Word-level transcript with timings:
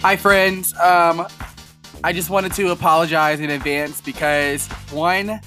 Hi, 0.00 0.14
friends. 0.14 0.74
Um, 0.78 1.26
I 2.04 2.12
just 2.12 2.30
wanted 2.30 2.52
to 2.52 2.70
apologize 2.70 3.40
in 3.40 3.50
advance 3.50 4.00
because 4.00 4.68
one, 4.92 5.40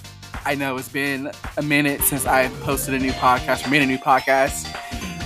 I 0.43 0.55
know 0.55 0.75
it's 0.75 0.89
been 0.89 1.31
a 1.55 1.62
minute 1.62 2.01
since 2.01 2.25
I've 2.25 2.51
posted 2.59 2.93
a 2.93 3.00
new 3.00 3.14
podcast 3.14 3.66
or 3.66 3.69
made 3.69 3.82
a 3.82 3.85
new 3.85 3.98
podcast. 3.98 4.67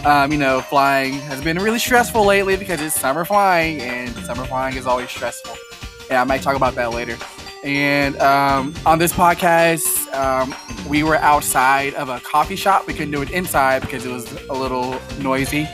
Um, 0.06 0.32
you 0.32 0.38
know, 0.38 0.62
flying 0.62 1.14
has 1.14 1.44
been 1.44 1.58
really 1.58 1.80
stressful 1.80 2.24
lately 2.24 2.56
because 2.56 2.80
it's 2.80 2.94
summer 2.94 3.26
flying, 3.26 3.82
and 3.82 4.16
summer 4.18 4.46
flying 4.46 4.78
is 4.78 4.86
always 4.86 5.10
stressful. 5.10 5.58
Yeah, 6.08 6.22
I 6.22 6.24
might 6.24 6.44
talk 6.44 6.56
about 6.56 6.76
that 6.76 6.92
later. 6.92 7.18
And 7.64 8.16
um, 8.18 8.76
on 8.86 9.00
this 9.00 9.12
podcast, 9.12 10.14
um, 10.14 10.54
we 10.88 11.02
were 11.02 11.16
outside 11.16 11.96
of 11.96 12.10
a 12.10 12.20
coffee 12.20 12.56
shop. 12.56 12.86
We 12.86 12.94
couldn't 12.94 13.10
do 13.10 13.24
it 13.24 13.32
inside 13.32 13.82
because 13.82 14.06
it 14.06 14.12
was 14.12 14.32
a 14.50 14.54
little 14.54 15.02
noisy. 15.20 15.68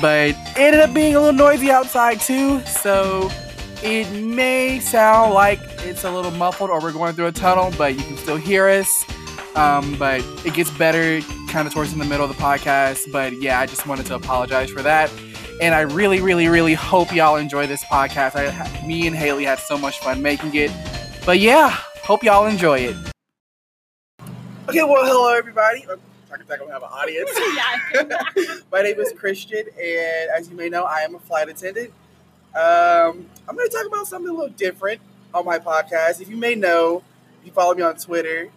But 0.00 0.30
it 0.30 0.36
ended 0.56 0.80
up 0.80 0.92
being 0.92 1.14
a 1.16 1.20
little 1.20 1.34
noisy 1.34 1.70
outside 1.70 2.20
too. 2.20 2.60
So 2.66 3.30
it 3.82 4.10
may 4.22 4.80
sound 4.80 5.32
like 5.34 5.60
it's 5.78 6.04
a 6.04 6.10
little 6.10 6.30
muffled 6.32 6.70
or 6.70 6.80
we're 6.80 6.92
going 6.92 7.14
through 7.14 7.26
a 7.26 7.32
tunnel, 7.32 7.72
but 7.78 7.96
you 7.96 8.02
can 8.02 8.16
still 8.16 8.36
hear 8.36 8.68
us. 8.68 8.90
Um, 9.56 9.96
but 9.98 10.20
it 10.44 10.54
gets 10.54 10.70
better 10.70 11.20
kind 11.48 11.66
of 11.66 11.72
towards 11.72 11.92
in 11.92 11.98
the 11.98 12.04
middle 12.04 12.28
of 12.28 12.36
the 12.36 12.42
podcast. 12.42 13.10
But 13.10 13.40
yeah, 13.40 13.58
I 13.60 13.66
just 13.66 13.86
wanted 13.86 14.06
to 14.06 14.14
apologize 14.14 14.70
for 14.70 14.82
that. 14.82 15.10
And 15.60 15.74
I 15.74 15.80
really, 15.80 16.20
really, 16.20 16.46
really 16.48 16.74
hope 16.74 17.12
y'all 17.12 17.36
enjoy 17.36 17.66
this 17.66 17.82
podcast. 17.84 18.36
I, 18.36 18.86
me 18.86 19.06
and 19.06 19.16
Haley 19.16 19.44
had 19.44 19.58
so 19.58 19.76
much 19.76 19.98
fun 19.98 20.22
making 20.22 20.54
it. 20.54 20.70
But 21.26 21.40
yeah, 21.40 21.70
hope 22.02 22.22
y'all 22.22 22.46
enjoy 22.46 22.80
it. 22.80 22.96
Okay, 24.68 24.82
well, 24.82 25.04
hello 25.04 25.34
everybody. 25.34 25.84
I'm 25.90 25.98
talking 26.28 26.46
like 26.48 26.60
I 26.60 26.72
have 26.72 26.82
an 26.82 26.88
audience. 26.90 27.30
Yeah. 27.94 28.54
My 28.72 28.82
name 28.82 29.00
is 29.00 29.12
Christian, 29.16 29.64
and 29.80 30.30
as 30.36 30.50
you 30.50 30.56
may 30.56 30.68
know, 30.68 30.84
I 30.84 31.00
am 31.00 31.14
a 31.14 31.18
flight 31.18 31.48
attendant. 31.48 31.90
Um, 32.54 33.26
I'm 33.48 33.56
going 33.56 33.68
to 33.68 33.74
talk 33.74 33.86
about 33.86 34.06
something 34.06 34.30
a 34.30 34.34
little 34.34 34.54
different 34.54 35.00
on 35.32 35.44
my 35.44 35.58
podcast. 35.58 36.20
If 36.20 36.28
you 36.28 36.36
may 36.36 36.54
know, 36.54 37.02
if 37.40 37.46
you 37.46 37.52
follow 37.52 37.74
me 37.74 37.82
on 37.82 37.96
Twitter, 37.96 38.50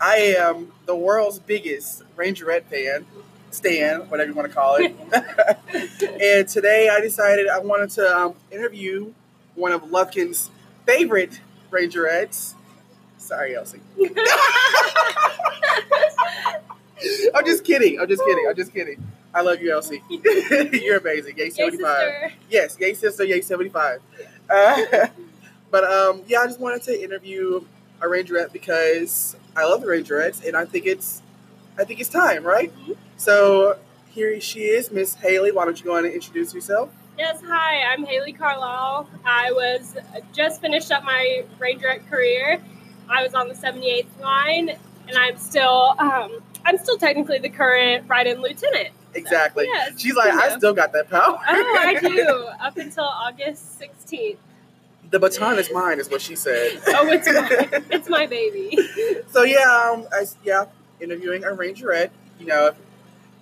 I 0.00 0.16
am 0.38 0.72
the 0.86 0.94
world's 0.94 1.38
biggest 1.38 2.02
Rangerette 2.16 2.64
fan, 2.64 3.06
Stan, 3.50 4.00
whatever 4.10 4.30
you 4.30 4.36
want 4.36 4.48
to 4.48 4.54
call 4.54 4.76
it. 4.76 4.94
and 6.20 6.48
today 6.48 6.88
I 6.88 7.00
decided 7.00 7.48
I 7.48 7.58
wanted 7.60 7.90
to 7.90 8.16
um, 8.16 8.34
interview 8.50 9.12
one 9.54 9.72
of 9.72 9.90
Lufkin's 9.90 10.50
favorite 10.86 11.40
Rangerettes. 11.70 12.54
Sorry, 13.18 13.56
Elsie. 13.56 13.80
I'm 17.34 17.44
just 17.44 17.64
kidding. 17.64 17.98
I'm 18.00 18.08
just 18.08 18.24
kidding. 18.24 18.46
I'm 18.48 18.56
just 18.56 18.72
kidding. 18.72 19.06
I 19.34 19.40
love 19.40 19.60
you, 19.60 19.72
Elsie. 19.72 20.02
You're 20.08 20.98
amazing. 20.98 21.36
Yay, 21.36 21.50
75. 21.50 21.80
sister. 21.80 22.32
Yes, 22.50 22.76
yay, 22.78 22.94
sister, 22.94 23.24
yay, 23.24 23.40
75. 23.40 24.00
Uh, 24.48 25.06
but 25.70 25.84
um, 25.84 26.22
yeah, 26.26 26.40
I 26.40 26.46
just 26.46 26.60
wanted 26.60 26.82
to 26.84 27.02
interview 27.02 27.64
a 28.00 28.06
Rangerette 28.06 28.52
because 28.52 29.36
I 29.56 29.64
love 29.64 29.80
the 29.80 29.86
Rangerettes 29.86 30.46
and 30.46 30.56
I 30.56 30.64
think 30.64 30.86
it's 30.86 31.22
I 31.78 31.84
think 31.84 32.00
it's 32.00 32.10
time, 32.10 32.44
right? 32.44 32.72
Mhm. 32.86 32.96
So 33.16 33.78
here 34.10 34.40
she 34.40 34.60
is, 34.60 34.92
Miss 34.92 35.14
Haley. 35.14 35.50
Why 35.50 35.64
don't 35.64 35.78
you 35.78 35.84
go 35.84 35.96
on 35.96 36.04
and 36.04 36.14
introduce 36.14 36.54
yourself? 36.54 36.90
Yes, 37.18 37.40
hi, 37.46 37.82
I'm 37.92 38.04
Haley 38.04 38.32
Carlisle. 38.32 39.08
I 39.24 39.52
was 39.52 39.96
just 40.32 40.60
finished 40.60 40.90
up 40.92 41.04
my 41.04 41.44
Rangerette 41.60 42.08
career. 42.08 42.60
I 43.08 43.22
was 43.22 43.34
on 43.34 43.48
the 43.48 43.54
78th 43.54 44.06
line, 44.20 44.70
and 45.08 45.16
I'm 45.16 45.36
still 45.36 45.94
um, 45.98 46.40
I'm 46.64 46.78
still 46.78 46.98
technically 46.98 47.38
the 47.38 47.48
current 47.50 48.08
right-end 48.08 48.40
lieutenant. 48.40 48.88
Exactly. 49.14 49.66
Yes, 49.66 50.00
She's 50.00 50.14
like, 50.14 50.32
I 50.32 50.56
still 50.56 50.72
got 50.72 50.92
that 50.92 51.08
power. 51.08 51.38
Oh, 51.48 51.76
I 51.78 51.98
do 52.00 52.48
up 52.60 52.76
until 52.76 53.04
August 53.04 53.80
16th. 53.80 54.36
the 55.10 55.18
baton 55.18 55.58
is 55.58 55.70
mine, 55.72 56.00
is 56.00 56.10
what 56.10 56.20
she 56.20 56.34
said. 56.34 56.80
Oh, 56.88 57.08
it's 57.08 57.26
my 57.28 57.68
it's 57.90 58.08
my 58.08 58.26
baby. 58.26 58.76
So 59.28 59.42
yeah, 59.42 59.92
um, 59.92 60.06
I, 60.12 60.24
yeah, 60.42 60.64
interviewing 61.00 61.44
a 61.44 61.48
Rangerette. 61.48 62.10
You 62.40 62.46
know, 62.46 62.72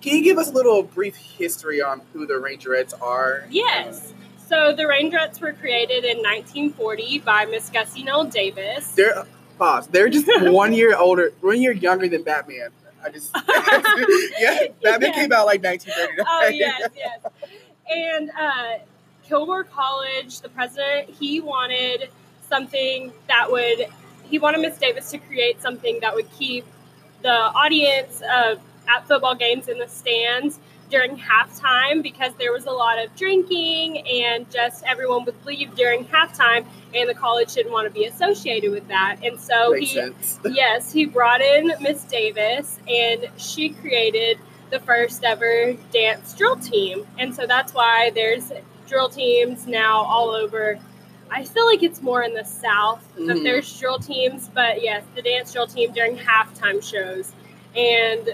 can 0.01 0.17
you 0.17 0.23
give 0.23 0.37
us 0.37 0.49
a 0.49 0.53
little 0.53 0.83
brief 0.83 1.15
history 1.15 1.81
on 1.81 2.01
who 2.13 2.27
the 2.27 2.35
Rangerettes 2.35 2.93
are? 3.01 3.45
Yes. 3.49 4.13
So 4.47 4.75
the 4.75 4.83
Rangerettes 4.83 5.41
were 5.41 5.53
created 5.53 6.03
in 6.03 6.17
1940 6.17 7.19
by 7.19 7.45
Miss 7.45 7.69
Gussie 7.71 8.03
Nell 8.03 8.25
Davis. 8.25 8.91
They're 8.91 9.25
pause. 9.57 9.87
They're 9.87 10.09
just 10.09 10.27
one 10.51 10.73
year 10.73 10.95
older, 10.95 11.33
one 11.41 11.59
year 11.61 11.71
younger 11.71 12.07
than 12.07 12.21
Batman. 12.23 12.69
I 13.03 13.09
just 13.09 13.31
yeah, 14.39 14.59
Batman 14.81 15.01
Yeah. 15.13 15.21
came 15.21 15.31
out 15.31 15.45
like 15.45 15.63
1939. 15.63 16.25
Oh 16.27 16.47
yes, 16.47 16.89
yes. 16.95 17.19
And 17.89 18.31
uh, 18.31 18.83
Kilgore 19.23 19.63
College, 19.63 20.41
the 20.41 20.49
president, 20.49 21.09
he 21.09 21.41
wanted 21.41 22.09
something 22.49 23.11
that 23.27 23.51
would. 23.51 23.87
He 24.29 24.39
wanted 24.39 24.61
Miss 24.61 24.77
Davis 24.77 25.11
to 25.11 25.17
create 25.19 25.61
something 25.61 25.99
that 26.01 26.15
would 26.15 26.31
keep 26.31 26.65
the 27.21 27.29
audience 27.29 28.21
of 28.33 28.59
at 28.87 29.07
football 29.07 29.35
games 29.35 29.67
in 29.67 29.77
the 29.79 29.87
stands 29.87 30.59
during 30.89 31.17
halftime 31.17 32.03
because 32.03 32.33
there 32.35 32.51
was 32.51 32.65
a 32.65 32.71
lot 32.71 33.03
of 33.03 33.15
drinking 33.15 33.99
and 34.07 34.49
just 34.51 34.83
everyone 34.85 35.25
would 35.25 35.45
leave 35.45 35.73
during 35.75 36.05
halftime 36.05 36.65
and 36.93 37.09
the 37.09 37.13
college 37.13 37.53
didn't 37.53 37.71
want 37.71 37.87
to 37.87 37.93
be 37.93 38.05
associated 38.05 38.71
with 38.71 38.87
that 38.87 39.17
and 39.23 39.39
so 39.39 39.71
Makes 39.71 39.89
he 39.91 39.95
sense. 39.95 40.39
yes, 40.51 40.91
he 40.93 41.05
brought 41.05 41.41
in 41.41 41.73
Miss 41.81 42.03
Davis 42.03 42.79
and 42.87 43.27
she 43.37 43.69
created 43.69 44.37
the 44.69 44.79
first 44.79 45.23
ever 45.23 45.73
dance 45.91 46.33
drill 46.33 46.55
team. 46.57 47.05
And 47.19 47.33
so 47.35 47.45
that's 47.47 47.73
why 47.73 48.11
there's 48.15 48.51
drill 48.87 49.09
teams 49.09 49.67
now 49.67 50.01
all 50.01 50.29
over. 50.31 50.79
I 51.31 51.43
feel 51.43 51.65
like 51.65 51.81
it's 51.83 52.01
more 52.01 52.21
in 52.23 52.33
the 52.33 52.43
South 52.43 53.03
that 53.17 53.37
Mhm. 53.37 53.43
there's 53.43 53.79
drill 53.79 53.97
teams, 53.99 54.49
but 54.53 54.81
yes, 54.83 55.03
the 55.15 55.21
dance 55.21 55.51
drill 55.53 55.67
team 55.67 55.91
during 55.91 56.17
halftime 56.17 56.83
shows. 56.83 57.31
And 57.75 58.33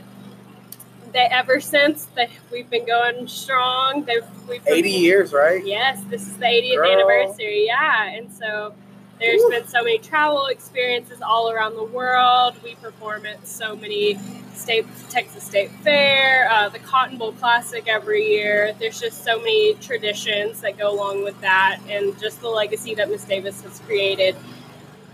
they 1.14 1.28
ever 1.32 1.60
since 1.60 2.06
that 2.16 2.30
we've 2.52 2.70
been 2.70 2.86
going 2.86 3.28
strong. 3.28 4.04
They've 4.06 4.26
we've 4.48 4.66
80 4.68 4.90
years, 4.90 5.34
right? 5.34 5.66
Yes, 5.66 6.02
this 6.10 6.22
is 6.22 6.38
the 6.38 6.46
80th 6.46 6.76
Girl. 6.76 6.92
anniversary. 6.92 7.66
Yeah, 7.68 8.10
and 8.10 8.32
so 8.32 8.74
there's 9.20 9.42
Woo. 9.42 9.50
been 9.50 9.68
so 9.68 9.84
many 9.84 9.98
travel 10.00 10.46
experiences 10.48 11.22
all 11.22 11.52
around 11.52 11.76
the 11.76 11.84
world. 11.84 12.56
We 12.64 12.76
perform 12.76 13.26
at 13.26 13.46
so 13.48 13.76
many 13.76 14.18
state 14.54 14.86
Texas 15.10 15.44
State 15.44 15.72
Fair, 15.84 16.50
uh, 16.50 16.70
the 16.70 16.80
Cotton 16.80 17.18
Bowl 17.18 17.34
Classic 17.34 17.88
every 17.88 18.26
year. 18.28 18.74
There's 18.80 19.00
just 19.00 19.24
so 19.24 19.38
many 19.38 19.74
traditions 19.76 20.62
that 20.62 20.78
go 20.78 20.92
along 20.92 21.24
with 21.24 21.40
that, 21.42 21.80
and 21.90 22.18
just 22.20 22.42
the 22.42 22.50
legacy 22.50 22.96
that 22.96 23.10
Miss 23.10 23.24
Davis 23.26 23.62
has 23.62 23.80
created. 23.82 24.36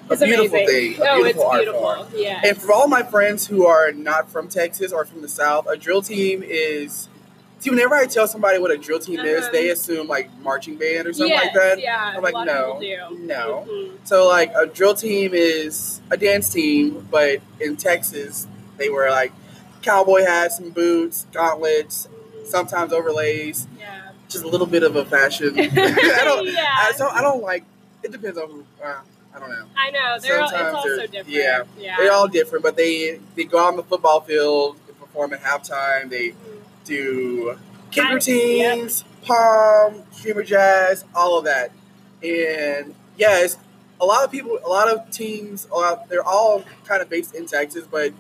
A 0.10 0.18
beautiful 0.18 0.46
amazing. 0.58 0.94
thing, 0.94 1.02
a 1.02 1.10
oh, 1.10 1.16
beautiful 1.24 1.44
art 1.48 1.62
it's 1.64 1.72
form. 1.72 1.96
beautiful. 1.98 2.20
Yeah. 2.22 2.42
And 2.44 2.58
for 2.62 2.72
all 2.74 2.88
my 2.88 3.04
friends 3.04 3.48
who 3.48 3.66
are 3.66 3.92
not 3.92 4.30
from 4.30 4.48
Texas 4.48 4.92
or 4.92 5.06
from 5.06 5.22
the 5.22 5.28
South, 5.30 5.68
a 5.68 5.76
drill 5.78 6.02
team 6.02 6.44
is. 6.46 7.10
See, 7.60 7.70
whenever 7.72 7.96
I 7.96 8.06
tell 8.06 8.28
somebody 8.28 8.60
what 8.60 8.70
a 8.70 8.78
drill 8.78 9.00
team 9.00 9.20
is, 9.22 9.44
Uh-huh. 9.44 9.52
they 9.52 9.70
assume 9.70 10.08
like 10.08 10.30
marching 10.42 10.76
band 10.76 11.08
or 11.08 11.14
something 11.14 11.30
yes, 11.30 11.46
like 11.46 11.54
that. 11.56 11.80
Yeah, 11.80 12.14
I'm 12.16 12.22
like, 12.22 12.34
no, 12.46 12.74
of 12.74 12.80
people 12.82 13.10
do. 13.18 13.24
no. 13.24 13.66
Mhm. 13.68 13.92
So 14.04 14.28
like 14.28 14.52
a 14.56 14.68
drill 14.68 14.94
team 14.94 15.32
is 15.34 16.02
a 16.12 16.18
dance 16.18 16.50
team, 16.50 17.08
but 17.10 17.40
in 17.60 17.76
Texas 17.78 18.46
they 18.78 18.90
wear 18.90 19.10
like 19.10 19.32
cowboy 19.82 20.24
hats 20.26 20.60
and 20.60 20.74
boots, 20.74 21.26
gauntlets, 21.32 22.08
sometimes 22.46 22.94
overlays, 22.94 23.66
Yeah. 23.80 24.10
just 24.30 24.44
a 24.44 24.48
little 24.48 24.68
bit 24.68 24.84
of 24.84 24.96
a 24.98 25.06
fashion. 25.06 25.58
I 25.60 26.22
don't. 26.24 26.46
yeah. 26.54 26.66
I, 26.78 26.92
so 26.96 27.08
I 27.08 27.22
don't 27.22 27.42
like. 27.42 27.64
It 28.04 28.12
depends 28.12 28.38
on 28.38 28.50
who. 28.50 28.64
Uh, 28.84 28.98
I 29.36 29.40
don't 29.40 29.50
know. 29.50 29.66
I 29.76 29.92
know. 29.92 30.18
They're 30.22 30.38
all, 30.40 30.44
it's 30.44 30.52
Sometimes 30.52 30.76
also 30.76 30.90
they're- 30.98 31.08
different. 31.08 31.28
yeah. 31.30 31.64
Yeah. 31.78 31.98
They're 31.98 32.12
all 32.14 32.28
different, 32.28 32.64
but 32.64 32.78
they 32.78 33.20
they 33.36 33.44
go 33.44 33.58
on 33.58 33.76
the 33.76 33.84
football 33.84 34.22
field, 34.22 34.78
they 34.88 34.94
perform 34.94 35.34
at 35.34 35.42
halftime, 35.42 36.10
they 36.10 36.34
do 36.86 37.58
kick 37.92 38.06
I- 38.06 38.14
routines, 38.14 39.04
palm, 39.24 40.04
streamer 40.12 40.44
jazz, 40.44 41.04
all 41.14 41.38
of 41.38 41.46
that. 41.46 41.72
And 42.24 42.96
yeah, 43.18 43.40
it's 43.40 43.58
a 44.02 44.06
lot 44.06 44.24
of 44.24 44.32
people, 44.32 44.60
a 44.64 44.70
lot 44.70 44.90
of 44.90 45.10
teams, 45.12 45.68
lot, 45.70 46.08
they're 46.10 46.24
all 46.24 46.64
kind 46.86 47.02
of 47.02 47.10
based 47.10 47.36
in 47.36 47.46
Texas, 47.46 47.86
but 47.90 48.14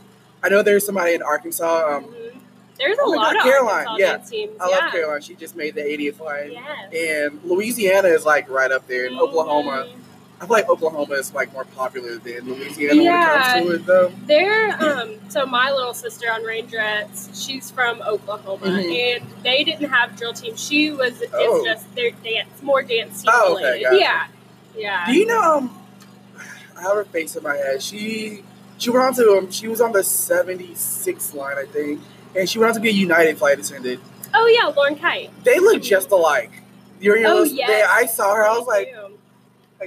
I 0.44 0.50
know 0.50 0.62
there's 0.62 0.86
somebody 0.86 1.14
in 1.14 1.22
Arkansas. 1.22 1.96
Um, 1.98 2.04
Mhm. 2.06 2.32
There's 2.78 2.98
a 2.98 3.02
oh 3.04 3.10
lot 3.12 3.32
God, 3.34 3.38
of 3.38 3.44
Caroline, 3.44 3.88
Arkansas 3.88 3.98
yeah. 3.98 4.18
teams. 4.30 4.58
I 4.60 4.70
yeah. 4.70 4.76
love 4.76 4.92
Caroline. 4.92 5.22
She 5.22 5.34
just 5.36 5.56
made 5.56 5.76
the 5.76 5.82
80th 5.82 6.20
line. 6.20 6.52
Yes. 6.52 6.94
And 6.94 7.40
Louisiana 7.46 8.10
is 8.10 8.26
like 8.26 8.50
right 8.50 8.70
up 8.70 8.86
there. 8.88 9.06
And 9.06 9.18
Oklahoma, 9.18 9.88
Mhm. 9.88 9.96
I 10.42 10.46
feel 10.48 10.50
like 10.58 10.70
Oklahoma 10.70 11.14
is 11.16 11.34
like 11.34 11.54
more 11.54 11.64
popular 11.64 12.18
than 12.18 12.42
Louisiana 12.50 13.02
Yeah. 13.02 13.54
when 13.64 13.64
it 13.64 13.64
comes 13.64 13.66
to 13.70 13.76
it, 13.76 13.86
though. 13.86 14.12
They're 14.28 14.72
um 14.84 15.16
so 15.30 15.46
my 15.46 15.72
little 15.72 15.94
sister 15.94 16.28
on 16.32 16.42
Rangerettes, 16.44 17.46
she's 17.48 17.72
from 17.72 18.02
Oklahoma 18.02 18.66
Mhm. 18.68 19.16
and 19.18 19.26
they 19.44 19.64
didn't 19.64 19.90
have 19.90 20.16
drill 20.18 20.34
team. 20.34 20.56
She 20.58 20.92
was 20.92 21.24
Oh. 21.34 21.64
it's 21.64 21.66
just 21.66 21.96
their 21.96 22.12
dance 22.12 22.62
more 22.62 22.82
dance 22.84 23.22
team 23.24 23.32
Oh, 23.34 23.56
okay, 23.56 23.82
gotcha. 23.84 23.98
Yeah. 23.98 24.28
Yeah. 24.76 25.06
Do 25.06 25.14
you 25.14 25.26
know? 25.26 25.42
Um, 25.42 25.82
I 26.78 26.82
have 26.82 26.96
her 26.96 27.06
face 27.06 27.36
in 27.38 27.44
my 27.44 27.56
head. 27.56 27.82
She 27.82 28.44
she 28.78 28.90
went 28.90 29.06
on 29.06 29.14
to 29.16 29.38
um, 29.38 29.50
she 29.52 29.70
was 29.70 29.80
on 29.80 29.94
the 29.94 30.04
76th 30.04 31.34
line, 31.34 31.58
I 31.58 31.64
think, 31.66 32.02
and 32.36 32.50
she 32.50 32.60
went 32.60 32.70
on 32.72 32.76
to 32.76 32.82
be 32.82 32.90
a 32.90 32.92
United 32.92 33.38
flight 33.38 33.58
attendant. 33.58 34.02
oh 34.34 34.48
yeah, 34.48 34.68
Lauren 34.76 34.98
Kite. 34.98 35.30
They 35.46 35.60
look 35.60 35.82
just 35.82 36.12
alike. 36.12 36.52
You're 37.00 37.16
in 37.16 37.22
your 37.22 37.32
Oh, 37.32 37.44
yes. 37.44 37.70
yeah, 37.70 37.88
I 37.90 38.06
saw 38.06 38.34
her. 38.36 38.46
I 38.46 38.58
was 38.58 38.68
like, 38.68 38.90
too. 38.94 39.05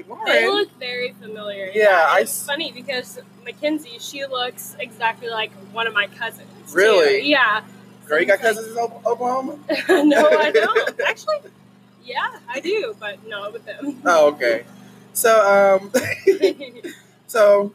Like 0.08 0.26
They 0.26 0.46
look 0.48 0.70
very 0.78 1.12
familiar. 1.20 1.70
Yeah, 1.74 2.06
I 2.08 2.20
it's 2.20 2.46
funny 2.46 2.72
because 2.72 3.18
Mackenzie, 3.44 3.98
she 4.00 4.26
looks 4.26 4.76
exactly 4.78 5.28
like 5.28 5.50
one 5.72 5.86
of 5.86 5.94
my 5.94 6.06
cousins. 6.06 6.48
too. 6.66 6.76
Really? 6.76 7.28
Yeah. 7.28 7.62
Girl, 8.06 8.20
you 8.20 8.26
got 8.26 8.38
So 8.38 8.44
cousins 8.46 8.76
in 8.76 8.78
Oklahoma? 8.78 9.58
no, 9.88 10.28
I 10.30 10.50
don't. 10.50 11.00
Actually, 11.06 11.50
yeah, 12.04 12.38
I 12.48 12.60
do, 12.60 12.94
but 12.98 13.26
not 13.26 13.52
with 13.52 13.64
them. 13.66 14.00
Oh, 14.04 14.28
okay. 14.28 14.64
So, 15.12 15.78
um, 15.80 15.92
so, 17.26 17.72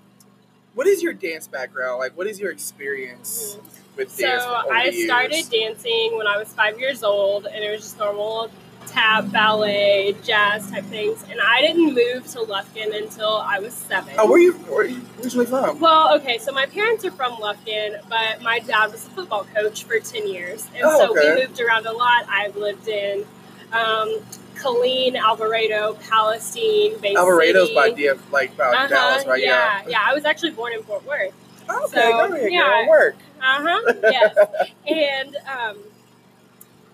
what 0.73 0.87
is 0.87 1.03
your 1.03 1.13
dance 1.13 1.47
background? 1.47 1.99
Like, 1.99 2.17
what 2.17 2.25
is 2.27 2.39
your 2.39 2.51
experience 2.51 3.57
with 3.95 4.09
so 4.11 4.25
dance? 4.25 4.43
over 4.43 4.73
I 4.73 4.83
years? 4.85 5.05
started 5.05 5.45
dancing 5.51 6.17
when 6.17 6.25
I 6.25 6.37
was 6.37 6.51
five 6.53 6.79
years 6.79 7.03
old, 7.03 7.45
and 7.45 7.63
it 7.63 7.69
was 7.71 7.81
just 7.81 7.99
normal 7.99 8.49
tap, 8.87 9.31
ballet, 9.31 10.15
jazz 10.23 10.69
type 10.69 10.85
things. 10.85 11.23
And 11.29 11.39
I 11.41 11.61
didn't 11.61 11.93
move 11.93 12.27
to 12.31 12.39
Lufkin 12.39 12.95
until 12.95 13.37
I 13.37 13.59
was 13.59 13.73
seven. 13.73 14.15
Oh, 14.17 14.29
where 14.29 14.39
you 14.39 14.53
where 14.53 14.85
you 14.85 15.01
originally 15.21 15.45
from? 15.45 15.79
Well, 15.79 16.15
okay, 16.17 16.37
so 16.37 16.51
my 16.51 16.65
parents 16.65 17.03
are 17.05 17.11
from 17.11 17.33
Lufkin, 17.33 17.99
but 18.09 18.41
my 18.41 18.59
dad 18.59 18.91
was 18.91 19.05
a 19.05 19.09
football 19.11 19.45
coach 19.55 19.83
for 19.85 19.99
10 19.99 20.27
years. 20.27 20.67
And 20.75 20.83
Oh, 20.85 20.97
so 20.97 21.11
okay. 21.17 21.35
we 21.35 21.41
moved 21.47 21.59
around 21.61 21.85
a 21.85 21.91
lot. 21.93 22.25
I've 22.29 22.55
lived 22.55 22.87
in 22.87 23.25
um, 23.71 24.19
Killeen, 24.55 25.15
Alvarado, 25.15 25.95
Palestine, 26.09 26.97
Bay 26.99 27.15
Alvarado's 27.15 27.69
City. 27.69 27.75
by 27.75 27.91
DF, 27.91 28.19
like 28.31 28.55
by 28.55 28.65
Uh-huh, 28.65 28.87
Dallas, 28.87 29.25
right? 29.25 29.41
yeah, 29.43 29.81
yeah. 29.87 29.99
I 30.05 30.13
was 30.13 30.25
actually 30.25 30.51
born 30.51 30.73
in 30.73 30.83
Fort 30.83 31.05
Worth. 31.05 31.33
Okay, 31.69 31.85
So, 31.95 32.11
go 32.11 32.33
ahead, 32.35 32.51
yeah. 32.51 32.81
girl. 32.83 32.89
Work. 32.89 33.15
Uh 33.41 33.61
huh. 33.61 33.93
Yes. 34.03 34.37
and 34.87 35.35
um, 35.47 35.77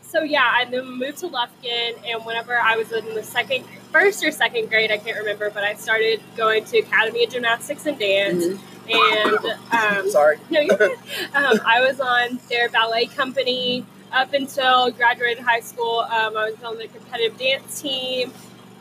so 0.09 0.23
yeah, 0.23 0.43
I 0.51 0.65
then 0.65 0.85
moved 0.97 1.19
to 1.19 1.27
Lufkin, 1.27 1.93
and 2.05 2.25
whenever 2.25 2.57
I 2.57 2.75
was 2.77 2.91
in 2.91 3.13
the 3.13 3.23
second, 3.23 3.63
first 3.91 4.23
or 4.25 4.31
second 4.31 4.69
grade, 4.69 4.91
I 4.91 4.97
can't 4.97 5.17
remember, 5.17 5.49
but 5.49 5.63
I 5.63 5.75
started 5.75 6.19
going 6.35 6.65
to 6.65 6.79
Academy 6.79 7.23
of 7.25 7.31
Gymnastics 7.31 7.85
and 7.85 7.97
Dance, 7.99 8.43
Mhm. 8.45 8.59
and 8.91 9.99
um, 10.05 10.09
Sorry. 10.09 10.37
no. 10.49 10.61
Um, 10.61 11.59
I 11.65 11.81
was 11.81 11.99
on 11.99 12.39
their 12.49 12.69
ballet 12.69 13.05
company 13.05 13.85
up 14.11 14.33
until 14.33 14.89
graduated 14.91 15.43
high 15.43 15.59
school. 15.59 15.99
Um, 15.99 16.35
I 16.35 16.49
was 16.49 16.63
on 16.63 16.77
the 16.77 16.87
competitive 16.87 17.37
dance 17.37 17.79
team 17.81 18.33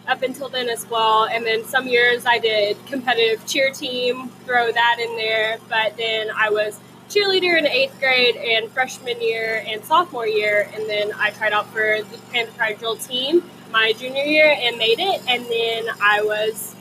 up 0.06 0.22
until 0.22 0.48
then 0.48 0.70
as 0.70 0.88
well. 0.88 1.24
And 1.26 1.44
then 1.44 1.64
some 1.66 1.86
years 1.86 2.24
I 2.24 2.38
did 2.38 2.78
competitive 2.86 3.46
cheer 3.46 3.70
team, 3.70 4.30
throw 4.46 4.72
that 4.72 4.96
in 4.98 5.16
there. 5.16 5.58
But 5.68 5.98
then 5.98 6.28
I 6.34 6.48
was 6.48 6.80
cheerleader 7.08 7.58
in 7.58 7.66
eighth 7.66 7.98
grade 7.98 8.36
and 8.36 8.70
freshman 8.70 9.20
year 9.20 9.64
and 9.66 9.84
sophomore 9.84 10.26
year. 10.26 10.70
And 10.74 10.88
then 10.88 11.12
I 11.16 11.30
tried 11.30 11.52
out 11.52 11.66
for 11.68 12.02
the 12.02 12.18
Panther 12.32 12.52
Pride 12.52 12.78
drill 12.78 12.96
team 12.96 13.42
my 13.72 13.92
junior 13.92 14.22
year 14.22 14.56
and 14.58 14.76
made 14.78 14.98
it. 14.98 15.22
And 15.28 15.44
then 15.46 15.86
I 16.02 16.22
was 16.22 16.74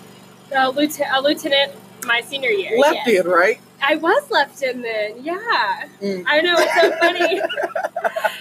a 0.56 0.70
lieutenant, 0.70 1.16
a 1.16 1.22
lieutenant 1.22 1.74
my 2.06 2.22
senior 2.22 2.50
year. 2.50 2.78
Left 2.80 3.00
yes. 3.06 3.26
in, 3.26 3.32
right? 3.32 3.60
I 3.82 3.96
was 3.96 4.30
left 4.32 4.62
end 4.64 4.84
then, 4.84 5.24
yeah. 5.24 5.88
Mm. 6.02 6.24
I 6.26 6.42
know 6.42 6.56
it's 6.58 6.74
so 6.74 6.92
funny. 6.98 7.36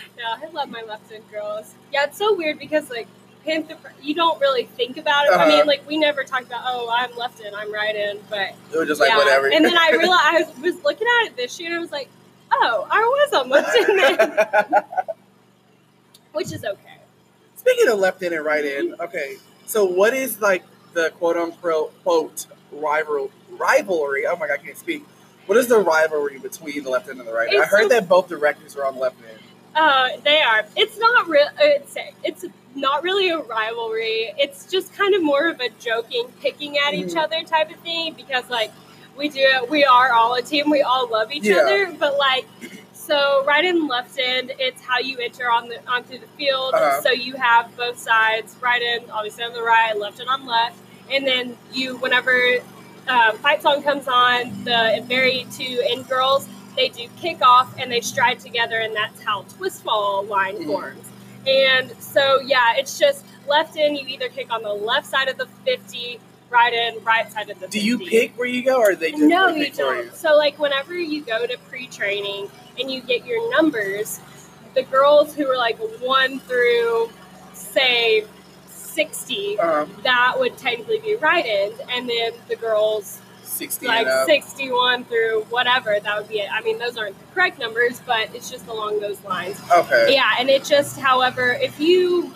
yeah, 0.19 0.37
I 0.43 0.47
love 0.53 0.71
my 0.71 0.83
left 0.83 1.12
end 1.12 1.25
girls. 1.31 1.75
Yeah, 1.93 2.05
it's 2.05 2.17
so 2.17 2.35
weird 2.35 2.59
because 2.59 2.88
like 2.91 3.06
Panther, 3.47 3.77
you 4.03 4.15
don't 4.15 4.39
really 4.41 4.65
think 4.65 4.97
about 4.97 5.27
it. 5.27 5.33
I 5.33 5.35
Uh-huh. 5.37 5.47
mean, 5.47 5.67
like 5.67 5.87
we 5.87 5.97
never 5.97 6.25
talked 6.25 6.47
about 6.47 6.63
oh 6.67 6.89
I'm 6.93 7.17
left 7.17 7.41
end, 7.45 7.55
I'm 7.55 7.73
right 7.73 7.95
end, 7.97 8.21
but 8.29 8.51
It 8.73 8.77
was 8.79 8.89
just 8.89 9.01
like 9.01 9.11
yeah. 9.11 9.17
whatever. 9.19 9.47
And 9.53 9.65
then 9.65 9.79
I 9.79 9.91
realized 9.99 10.21
I 10.25 10.43
was, 10.61 10.75
was 10.75 10.85
looking 10.85 11.07
at 11.23 11.27
it 11.29 11.37
this 11.37 11.59
year 11.61 11.71
and 11.71 11.79
I 11.79 11.81
was 11.81 11.93
like, 11.93 12.09
oh, 12.53 12.87
I 12.91 13.01
was 13.01 13.33
on 13.33 13.49
left 13.49 13.75
end 13.77 13.99
then, 13.99 14.85
which 16.33 16.53
is 16.53 16.65
okay. 16.65 16.99
Speaking 17.57 17.89
of 17.89 17.99
left 17.99 18.23
end 18.23 18.35
and 18.35 18.45
right 18.45 18.65
end, 18.65 18.95
okay. 19.01 19.37
So 19.67 19.85
what 19.85 20.15
is 20.15 20.41
like 20.41 20.65
the 20.93 21.11
quote 21.11 21.37
unquote 21.37 21.93
quote 22.03 22.47
rival 22.73 23.31
rivalry? 23.51 24.27
Oh 24.27 24.37
my 24.37 24.47
god, 24.49 24.59
I 24.61 24.65
can't 24.65 24.77
speak. 24.79 25.05
What 25.47 25.57
is 25.59 25.69
the 25.69 25.79
rivalry 25.79 26.39
between 26.39 26.83
the 26.83 26.91
left 26.91 27.09
end 27.09 27.21
and 27.21 27.29
the 27.29 27.33
right? 27.33 27.49
end? 27.53 27.63
I 27.63 27.67
heard 27.67 27.83
so- 27.83 27.89
that 27.91 28.09
both 28.09 28.29
directors 28.29 28.77
are 28.77 28.85
on 28.85 28.95
the 28.95 29.01
left 29.01 29.17
end. 29.29 29.39
Uh, 29.75 30.09
they 30.25 30.41
are. 30.41 30.65
It's 30.75 30.99
not 30.99 31.29
real. 31.29 31.49
It's 31.61 31.97
it's 32.25 32.45
not 32.76 33.02
really 33.02 33.31
a 33.31 33.38
rivalry. 33.38 34.32
It's 34.38 34.70
just 34.70 34.93
kind 34.94 35.14
of 35.14 35.23
more 35.23 35.49
of 35.49 35.61
a 35.61 35.70
joking, 35.81 36.26
picking 36.40 36.78
at 36.78 36.94
each 36.94 37.14
Mhm. 37.14 37.25
other 37.25 37.43
type 37.43 37.70
of 37.70 37.76
thing 37.81 38.12
because 38.14 38.49
like 38.50 38.70
we 39.17 39.28
do 39.31 39.40
it. 39.40 39.70
We 39.70 39.84
are 39.84 40.12
all 40.12 40.34
a 40.34 40.43
team. 40.43 40.69
We 40.70 40.82
all 40.82 41.08
love 41.08 41.32
each 41.32 41.44
Yeah. 41.44 41.56
other. 41.58 41.87
But 41.99 42.19
like, 42.19 42.46
so 42.93 43.43
right 43.46 43.64
and 43.64 43.88
left 43.88 44.19
end, 44.19 44.52
it's 44.58 44.82
how 44.82 44.99
you 44.99 45.17
enter 45.19 45.50
on 45.50 45.69
the 45.69 45.78
onto 45.88 46.19
the 46.19 46.26
field. 46.37 46.75
Uh-huh. 46.75 47.00
So 47.00 47.11
you 47.11 47.34
have 47.34 47.75
both 47.76 47.99
sides, 47.99 48.55
right 48.61 48.82
end, 48.82 49.05
obviously 49.11 49.44
on 49.44 49.52
the 49.55 49.62
right, 49.62 49.96
left 49.99 50.20
end 50.20 50.28
on 50.28 50.44
left, 50.44 50.78
and 51.11 51.26
then 51.26 51.56
you 51.73 51.96
whenever 51.96 52.56
um, 53.08 53.38
fight 53.38 53.62
song 53.62 53.82
comes 53.84 54.08
on, 54.08 54.64
the 54.64 55.02
very 55.06 55.46
two 55.56 55.81
end 55.88 56.08
girls 56.08 56.49
they 56.76 56.88
do 56.88 57.08
kick 57.19 57.40
off 57.40 57.73
and 57.78 57.90
they 57.90 58.00
stride 58.02 58.38
together, 58.40 58.81
and 58.81 58.94
that's 58.94 59.23
how 59.23 59.43
twist 59.56 59.82
fall 59.82 60.25
line 60.25 60.56
Mhm. 60.56 60.67
forms. 60.67 61.06
And 61.47 61.93
so, 62.03 62.41
yeah, 62.41 62.75
it's 62.77 62.99
just 62.99 63.25
left 63.47 63.77
end, 63.77 63.97
you 63.97 64.07
either 64.09 64.29
kick 64.29 64.53
on 64.53 64.63
the 64.63 64.73
left 64.73 65.07
side 65.07 65.29
of 65.29 65.39
the 65.39 65.47
50, 65.65 66.19
right 66.51 66.73
end, 66.73 67.05
right 67.05 67.31
side 67.31 67.51
of 67.51 67.61
the 67.61 67.67
50. 67.67 67.79
Do 67.79 67.87
you 67.87 67.99
pick 67.99 68.37
where 68.37 68.49
you 68.49 68.63
go, 68.65 68.79
or 68.81 68.95
they 68.95 69.13
just 69.13 69.23
No, 69.23 69.49
you 69.49 69.71
don't. 69.71 70.15
So, 70.15 70.37
like, 70.37 70.59
whenever 70.59 70.95
you 70.95 71.23
go 71.23 71.47
to 71.47 71.57
pre 71.69 71.87
training 71.87 72.49
and 72.79 72.91
you 72.91 73.01
get 73.01 73.25
your 73.27 73.51
numbers, 73.53 74.21
the 74.75 74.83
girls 74.83 75.35
who 75.35 75.49
are 75.51 75.57
like 75.57 75.79
one 76.01 76.41
through, 76.41 77.11
say, 77.55 78.25
60, 78.69 79.59
Um, 79.59 79.95
that 80.05 80.35
would 80.39 80.57
technically 80.57 80.99
be 81.01 81.17
right 81.17 81.45
end. 81.47 81.75
And 81.91 82.09
then 82.09 82.33
the 82.49 82.57
girls 82.57 83.21
sixty 83.47 83.87
like 83.87 84.07
61 84.27 85.05
through 85.05 85.43
whatever 85.51 85.99
that 86.03 86.19
would 86.19 86.29
be 86.29 86.41
it 86.41 86.49
i 86.53 86.61
mean 86.63 86.79
those 86.79 86.97
aren't 86.97 87.19
the 87.19 87.25
correct 87.35 87.59
numbers 87.59 88.01
but 88.07 88.35
it's 88.35 88.51
just 88.51 88.67
along 88.67 89.01
those 89.01 89.23
lines 89.25 89.61
Okay. 89.73 90.15
yeah 90.15 90.33
and 90.39 90.49
it 90.51 90.65
just 90.65 90.99
however 90.99 91.53
if 91.61 91.79
you 91.81 92.33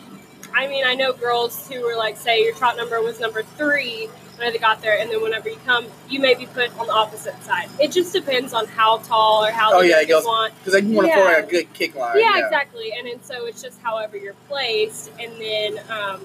i 0.55 0.67
mean 0.69 0.85
i 0.87 0.95
know 0.95 1.13
girls 1.13 1.69
who 1.69 1.83
were 1.83 1.97
like 1.97 2.17
say 2.17 2.43
your 2.43 2.55
trot 2.55 2.77
number 2.77 3.01
was 3.03 3.21
number 3.21 3.43
three 3.43 4.09
when 4.37 4.51
they 4.53 4.59
got 4.59 4.81
there 4.81 4.99
and 4.99 5.11
then 5.11 5.21
whenever 5.23 5.49
you 5.51 5.59
come 5.67 5.85
you 6.09 6.19
may 6.21 6.35
be 6.35 6.47
put 6.47 6.71
on 6.79 6.87
the 6.87 6.93
opposite 6.93 7.41
side 7.43 7.69
it 7.79 7.93
just 7.93 8.13
depends 8.13 8.55
on 8.55 8.67
how 8.69 8.97
tall 8.99 9.45
or 9.45 9.51
how 9.51 9.71
Oh, 9.75 9.81
yeah, 9.83 10.03
goes- 10.05 10.25
want 10.25 10.55
Because 10.65 10.83
you 10.83 10.95
want 10.97 11.09
to 11.09 11.15
throw 11.15 11.29
Yeah. 11.31 11.39
a 11.39 11.47
good 11.47 11.73
kick 11.75 11.95
line. 11.95 12.19
yeah, 12.19 12.39
exactly. 12.45 12.93
And 12.97 13.07
then 13.07 13.23
so 13.23 13.47
it's 13.47 13.61
just 13.63 13.81
however 13.83 14.17
you're 14.17 14.35
placed, 14.49 15.11
and 15.21 15.33
then 15.41 15.79
um, 15.91 16.21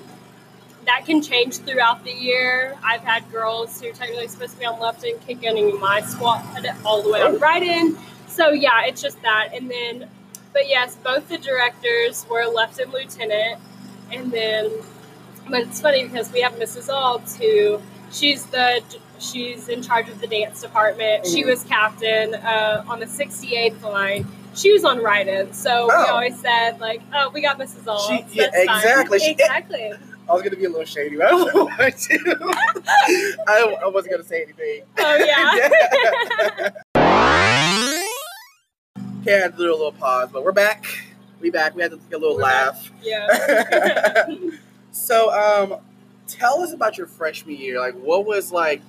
that 0.86 1.06
can 1.06 1.22
change 1.22 1.58
throughout 1.58 2.04
the 2.04 2.12
year. 2.12 2.78
I've 2.84 3.02
had 3.02 3.30
girls 3.32 3.80
who 3.82 3.90
are 3.90 3.94
technically 3.94 4.28
supposed 4.28 4.54
to 4.54 4.60
be 4.60 4.66
on 4.66 4.80
left 4.80 5.04
end 5.04 5.20
kicking 5.26 5.58
in 5.58 5.80
my 5.80 6.02
squad 6.02 6.44
all 6.86 7.02
the 7.02 7.10
way 7.12 7.22
on 7.22 7.40
right 7.40 7.64
end. 7.64 7.98
So 8.28 8.52
yeah, 8.52 8.86
it's 8.86 9.02
just 9.02 9.22
that. 9.24 9.50
And 9.54 9.70
then, 9.70 10.10
but 10.54 10.68
yes, 10.68 10.96
both 11.04 11.28
the 11.30 11.38
directors 11.38 12.26
were 12.30 12.46
left 12.46 12.80
end 12.80 12.92
lieutenant, 12.94 13.60
and 14.12 14.32
then, 14.32 14.72
but 15.50 15.62
it's 15.62 15.82
funny 15.82 16.04
because 16.04 16.32
we 16.32 16.42
have 16.42 16.54
Mrs. 16.54 16.90
Alds 16.90 17.38
who 17.38 17.82
she's 18.12 18.46
the 18.48 18.82
she's 19.18 19.70
in 19.70 19.82
charge 19.82 20.10
of 20.10 20.20
the 20.22 20.28
dance 20.28 20.62
department. 20.62 21.26
She 21.26 21.44
Mhm. 21.44 21.48
was 21.48 21.64
captain 21.64 22.36
uh, 22.36 22.84
on 22.88 23.00
the 23.00 23.08
68th 23.08 23.82
line 23.84 24.28
she 24.54 24.72
was 24.72 24.86
on 24.86 25.02
right 25.04 25.28
end, 25.28 25.54
so 25.54 25.88
we 25.88 25.92
Oh. 25.94 26.14
always 26.14 26.40
said 26.40 26.80
like, 26.80 27.02
"Oh, 27.14 27.30
we 27.34 27.42
got 27.42 27.60
Mrs. 27.60 27.88
All." 27.88 28.00
She- 28.08 28.26
yeah, 28.32 28.50
exactly. 28.54 29.20
She- 29.20 29.32
exactly. 29.32 29.92
I 30.28 30.34
was 30.34 30.42
gonna 30.42 30.56
be 30.56 30.66
a 30.66 30.70
little 30.70 30.86
shady, 30.86 31.18
but 31.18 31.28
I 31.28 31.30
don't 31.30 31.54
want 31.56 31.98
to. 31.98 33.38
I, 33.48 33.78
I 33.84 33.88
wasn't 33.88 34.12
gonna 34.14 34.24
say 34.24 34.44
anything. 34.44 34.82
Oh 34.98 35.16
yeah. 35.16 36.72
Okay, 39.22 39.36
I 39.38 39.40
had 39.42 39.52
to 39.54 39.58
do 39.58 39.70
a 39.72 39.76
little 39.76 39.92
pause, 39.92 40.30
but 40.32 40.44
we're 40.44 40.52
back. 40.52 40.86
We 41.42 41.50
back. 41.50 41.76
We 41.76 41.82
had 41.82 41.92
to 41.92 41.98
take 41.98 42.14
a 42.14 42.18
little 42.18 42.36
We're 42.36 42.44
laugh. 42.44 42.92
yeah. 43.02 44.28
so, 44.92 45.32
um, 45.34 45.80
tell 46.28 46.62
us 46.62 46.74
about 46.74 46.98
your 46.98 47.08
freshman 47.08 47.56
year. 47.58 47.80
Like, 47.80 47.96
what 47.96 48.26
was 48.26 48.52
like? 48.52 48.82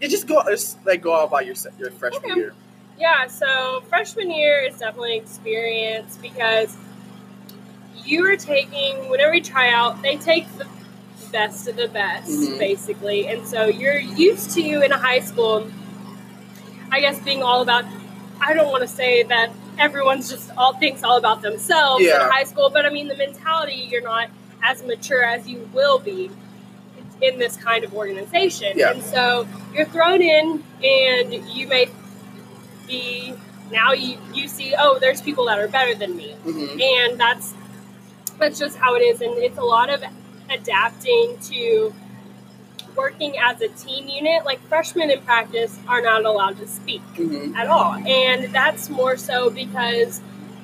You 0.00 0.08
just 0.08 0.26
go, 0.26 0.42
just 0.48 0.84
like 0.84 1.00
go 1.00 1.12
on 1.14 1.26
about 1.28 1.46
your 1.46 1.54
your 1.78 1.90
freshman 1.92 2.32
Okay. 2.32 2.40
year. 2.40 2.54
Yeah, 2.98 3.26
so 3.26 3.82
freshman 3.88 4.30
year 4.30 4.60
is 4.62 4.78
definitely 4.78 5.16
an 5.16 5.22
experience 5.24 6.18
because 6.20 6.76
you 8.04 8.24
are 8.30 8.36
taking 8.36 9.08
whenever 9.08 9.34
you 9.34 9.42
try 9.42 9.70
out, 9.70 10.02
they 10.02 10.16
take 10.16 10.46
the 10.58 10.66
best 11.32 11.66
of 11.68 11.76
the 11.76 11.88
best, 11.88 12.28
Mhm. 12.30 12.58
basically. 12.58 13.26
And 13.28 13.46
so 13.46 13.66
you're 13.66 13.98
used 13.98 14.50
to 14.52 14.60
in 14.82 14.92
a 14.92 14.98
high 14.98 15.20
school, 15.20 15.66
I 16.92 17.00
guess 17.00 17.18
being 17.20 17.42
all 17.42 17.62
about 17.62 17.84
I 18.40 18.52
don't 18.52 18.70
want 18.70 18.82
to 18.82 18.88
say 18.88 19.22
that 19.24 19.50
everyone's 19.78 20.28
just 20.28 20.50
all 20.56 20.74
thinks 20.74 21.02
all 21.02 21.16
about 21.16 21.40
themselves 21.40 22.04
Yeah. 22.04 22.24
in 22.26 22.30
high 22.30 22.44
school, 22.44 22.68
but 22.68 22.84
I 22.84 22.90
mean 22.90 23.08
the 23.08 23.16
mentality 23.16 23.88
you're 23.90 24.02
not 24.02 24.28
as 24.62 24.82
mature 24.82 25.22
as 25.24 25.48
you 25.48 25.68
will 25.72 25.98
be 25.98 26.30
in 27.22 27.38
this 27.38 27.56
kind 27.56 27.84
of 27.84 27.94
organization. 27.94 28.76
Yeah. 28.76 28.90
And 28.90 29.02
so 29.02 29.46
you're 29.72 29.86
thrown 29.86 30.20
in 30.20 30.62
and 30.82 31.32
you 31.48 31.66
may 31.68 31.86
be 32.86 33.34
now 33.72 33.92
you 33.92 34.18
you 34.34 34.46
see 34.46 34.74
oh 34.78 34.98
there's 35.00 35.22
people 35.22 35.46
that 35.46 35.58
are 35.58 35.68
better 35.68 35.94
than 35.94 36.14
me 36.16 36.32
hmm 36.44 36.78
and 36.80 37.18
that's 37.18 37.54
that's 38.38 38.58
just 38.58 38.76
how 38.76 38.94
it 38.94 39.00
is, 39.00 39.20
and 39.20 39.32
it's 39.38 39.58
a 39.58 39.62
lot 39.62 39.90
of 39.90 40.02
adapting 40.50 41.36
to 41.42 41.94
working 42.96 43.36
as 43.38 43.60
a 43.60 43.68
team 43.68 44.08
unit. 44.08 44.44
Like 44.44 44.60
freshmen 44.68 45.10
in 45.10 45.20
practice 45.22 45.78
are 45.88 46.00
not 46.00 46.24
allowed 46.24 46.58
to 46.58 46.66
speak 46.66 47.02
Mhm. 47.16 47.56
at 47.56 47.66
all, 47.66 47.94
and 47.94 48.52
that's 48.54 48.88
more 48.90 49.16
so 49.16 49.50
because 49.50 50.20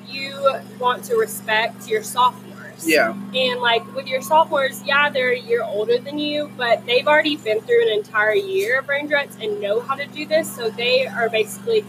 you 0.07 0.55
want 0.79 1.03
to 1.05 1.15
respect 1.15 1.87
your 1.87 2.03
sophomores. 2.03 2.87
Yeah. 2.87 3.13
And 3.35 3.61
like 3.61 3.95
with 3.95 4.07
your 4.07 4.21
sophomores, 4.21 4.81
yeah, 4.83 5.09
they're 5.09 5.31
a 5.33 5.39
year 5.39 5.63
older 5.63 5.97
than 5.97 6.17
you, 6.17 6.51
but 6.57 6.85
they've 6.85 7.07
already 7.07 7.37
been 7.37 7.61
through 7.61 7.83
an 7.83 7.97
entire 7.97 8.33
year 8.33 8.79
of 8.79 8.87
Rangerettes 8.87 9.41
and 9.41 9.61
know 9.61 9.79
how 9.79 9.95
to 9.95 10.05
do 10.07 10.25
this. 10.25 10.53
So 10.53 10.69
they 10.69 11.05
are 11.07 11.29
basically 11.29 11.85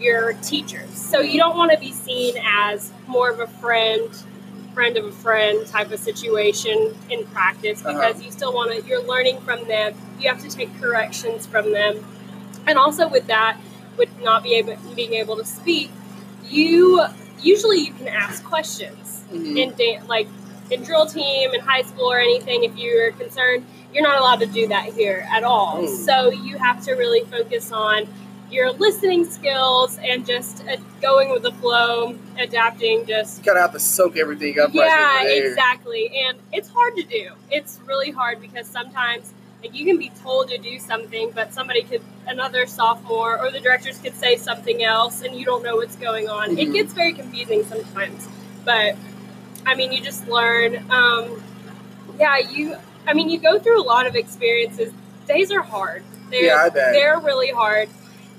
your 0.00 0.32
teachers. 0.34 0.90
So 0.94 1.20
you 1.20 1.38
don't 1.38 1.56
want 1.56 1.70
to 1.72 1.78
be 1.78 1.92
seen 1.92 2.34
as 2.44 2.90
more 3.06 3.30
of 3.30 3.38
a 3.40 3.46
friend, 3.46 4.08
friend 4.74 4.96
of 4.96 5.04
a 5.04 5.12
friend 5.12 5.66
type 5.66 5.90
of 5.92 6.00
situation 6.00 6.94
in 7.08 7.24
practice 7.26 7.84
Uh-huh. 7.84 7.92
because 8.10 8.22
you 8.22 8.30
still 8.32 8.52
want 8.52 8.72
to, 8.72 8.86
you're 8.88 9.02
learning 9.04 9.40
from 9.40 9.66
them. 9.68 9.94
You 10.20 10.28
have 10.28 10.40
to 10.42 10.48
take 10.48 10.68
corrections 10.80 11.46
from 11.46 11.72
them. 11.72 12.04
And 12.66 12.78
also 12.78 13.08
with 13.08 13.26
that, 13.28 13.56
with 13.96 14.08
not 14.22 14.42
be 14.42 14.54
able, 14.56 14.76
being 14.94 15.14
able 15.14 15.36
to 15.36 15.44
speak, 15.44 15.90
you 16.48 17.02
usually 17.40 17.78
you 17.80 17.92
can 17.92 18.08
ask 18.08 18.42
questions 18.44 19.22
Mhm. 19.32 19.56
in 19.58 19.70
da- 19.76 20.00
like 20.08 20.28
in 20.70 20.82
drill 20.82 21.06
team 21.06 21.52
in 21.52 21.60
high 21.60 21.82
school 21.82 22.10
or 22.10 22.18
anything 22.18 22.64
if 22.64 22.74
you're 22.76 23.12
concerned 23.12 23.64
you're 23.92 24.02
not 24.02 24.18
allowed 24.18 24.40
to 24.40 24.46
do 24.46 24.66
that 24.68 24.86
here 24.94 25.26
at 25.30 25.44
all 25.44 25.80
Oh. 25.82 25.86
so 25.86 26.30
you 26.30 26.56
have 26.58 26.82
to 26.84 26.92
really 26.92 27.20
focus 27.30 27.70
on 27.72 28.06
your 28.50 28.72
listening 28.72 29.24
skills 29.24 29.98
and 30.02 30.26
just 30.26 30.64
uh, 30.68 30.76
going 31.00 31.30
with 31.30 31.42
the 31.42 31.52
flow 31.52 32.16
adapting 32.38 33.04
just 33.06 33.38
You 33.38 33.44
kind 33.44 33.58
of 33.58 33.62
have 33.62 33.72
to 33.72 33.80
soak 33.80 34.16
everything 34.16 34.58
up. 34.60 34.70
yeah 34.74 35.22
exactly. 35.24 36.10
And 36.26 36.38
it's 36.52 36.68
hard 36.68 36.94
to 36.96 37.02
do. 37.02 37.30
It's 37.50 37.80
really 37.86 38.10
hard 38.10 38.40
because 38.40 38.66
sometimes 38.66 39.32
like 39.62 39.74
you 39.74 39.84
can 39.86 39.98
be 39.98 40.10
told 40.22 40.48
to 40.50 40.58
do 40.58 40.78
something 40.78 41.30
but 41.34 41.52
somebody 41.54 41.82
could 41.82 42.02
another 42.26 42.66
sophomore 42.66 43.38
or 43.40 43.50
the 43.50 43.60
directors 43.60 43.98
could 43.98 44.14
say 44.14 44.36
something 44.36 44.84
else 44.84 45.22
and 45.22 45.34
you 45.34 45.44
don't 45.44 45.62
know 45.64 45.76
what's 45.76 45.96
going 45.96 46.28
on. 46.28 46.58
It 46.58 46.68
Mhm. 46.68 46.72
gets 46.74 46.92
very 46.92 47.12
confusing 47.12 47.64
sometimes. 47.64 48.28
But 48.64 48.96
i 49.66 49.74
mean 49.74 49.90
you 49.92 50.00
just 50.00 50.28
learn. 50.28 50.84
Um, 50.90 51.42
yeah 52.18 52.38
you 52.38 52.76
i 53.06 53.14
mean 53.14 53.28
you 53.30 53.38
go 53.38 53.58
through 53.58 53.80
a 53.80 53.86
lot 53.94 54.06
of 54.06 54.14
experiences. 54.14 54.92
Days 55.26 55.50
are 55.50 55.62
hard. 55.62 56.02
They're, 56.30 56.44
Yeah, 56.44 56.56
I 56.56 56.68
bet. 56.68 56.92
they're 56.92 57.18
really 57.18 57.50
hard 57.50 57.88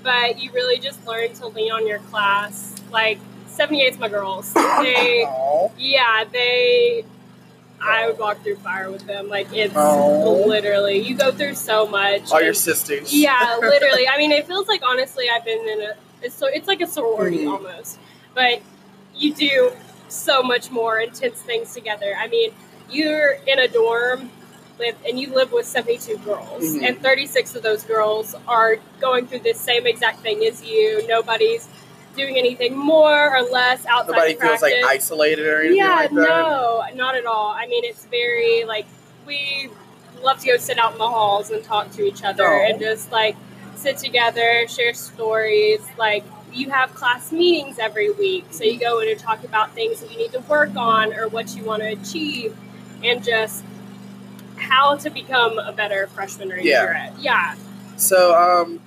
but 0.06 0.40
you 0.40 0.52
really 0.52 0.78
just 0.78 1.04
learn 1.04 1.32
to 1.34 1.48
lean 1.48 1.72
on 1.72 1.84
your 1.84 1.98
class 1.98 2.80
like 2.92 3.18
78's 3.50 3.98
my 3.98 4.08
girls 4.08 4.52
they 4.54 5.24
Aw. 5.26 5.70
yeah, 5.78 6.24
they. 6.30 7.04
I 7.82 8.06
would 8.06 8.18
walk 8.18 8.42
through 8.42 8.56
fire 8.56 8.90
with 8.90 9.06
them. 9.06 9.28
Like 9.28 9.48
it's 9.52 9.74
Oh. 9.76 10.44
literally 10.46 10.98
you 11.00 11.14
go 11.16 11.30
through 11.32 11.54
so 11.54 11.86
much. 11.86 12.30
All 12.32 12.40
your 12.42 12.54
sisters. 12.54 13.12
yeah, 13.12 13.58
literally. 13.60 14.06
I 14.08 14.16
mean, 14.18 14.30
it 14.32 14.46
feels 14.46 14.68
like 14.68 14.82
honestly, 14.84 15.26
I've 15.28 15.44
been 15.44 15.68
in 15.68 15.80
a. 15.82 15.92
It's 16.22 16.34
so 16.34 16.46
it's 16.46 16.68
like 16.68 16.80
a 16.80 16.86
sorority 16.86 17.40
Mhm. 17.44 17.52
almost, 17.52 17.98
but 18.34 18.60
you 19.14 19.34
do 19.34 19.72
so 20.08 20.42
much 20.42 20.70
more 20.70 20.98
intense 21.00 21.40
things 21.42 21.74
together. 21.74 22.14
I 22.18 22.28
mean, 22.28 22.52
you're 22.90 23.32
in 23.46 23.58
a 23.58 23.68
dorm 23.68 24.30
with 24.78 24.94
and 25.08 25.18
you 25.18 25.32
live 25.34 25.52
with 25.52 25.66
72 25.66 26.18
girls 26.18 26.62
Mhm. 26.62 26.86
and 26.88 27.02
36 27.02 27.54
of 27.54 27.62
those 27.62 27.82
girls 27.82 28.34
are 28.46 28.76
going 29.00 29.26
through 29.26 29.38
the 29.40 29.54
same 29.54 29.86
exact 29.86 30.20
thing 30.20 30.44
as 30.44 30.62
you 30.64 31.06
nobody's 31.06 31.68
doing 32.16 32.36
anything 32.38 32.74
more 32.76 33.36
or 33.36 33.42
less 33.42 33.84
outside 33.86 34.12
Nobody 34.12 34.34
feels 34.34 34.62
like 34.62 34.74
isolated 34.86 35.46
or 35.46 35.60
anything 35.60 35.76
Yeah, 35.78 35.94
like 35.96 36.10
that. 36.10 36.14
no, 36.14 36.82
not 36.94 37.14
at 37.14 37.26
all. 37.26 37.50
I 37.50 37.66
mean, 37.66 37.84
it's 37.84 38.06
very 38.06 38.64
like 38.64 38.86
we 39.26 39.68
love 40.22 40.40
to 40.40 40.46
go 40.46 40.56
sit 40.56 40.78
out 40.78 40.92
in 40.92 40.98
the 40.98 41.06
halls 41.08 41.50
and 41.50 41.62
talk 41.62 41.90
to 41.92 42.02
each 42.06 42.24
other 42.24 42.46
Oh. 42.46 42.64
and 42.66 42.80
just 42.80 43.12
like 43.12 43.36
sit 43.76 43.98
together, 43.98 44.66
share 44.66 44.94
stories. 44.94 45.80
Like 45.98 46.24
you 46.54 46.70
have 46.70 46.94
class 46.94 47.32
meetings 47.32 47.78
every 47.78 48.10
week, 48.10 48.46
so 48.50 48.64
you 48.64 48.78
go 48.78 49.00
in 49.00 49.10
and 49.10 49.18
talk 49.20 49.44
about 49.44 49.74
things 49.74 50.00
that 50.00 50.10
you 50.10 50.16
need 50.16 50.32
to 50.32 50.40
work 50.40 50.74
on 50.74 51.12
or 51.12 51.28
what 51.28 51.54
you 51.54 51.64
want 51.64 51.82
to 51.82 51.88
achieve, 51.88 52.56
and 53.04 53.22
just 53.22 53.62
how 54.56 54.96
to 54.96 55.10
become 55.10 55.58
a 55.58 55.72
better 55.72 56.06
freshman 56.08 56.52
or 56.52 56.58
Yeah. 56.58 56.82
year. 56.82 57.12
Yeah, 57.20 57.54
So, 57.96 58.34
um, 58.34 58.80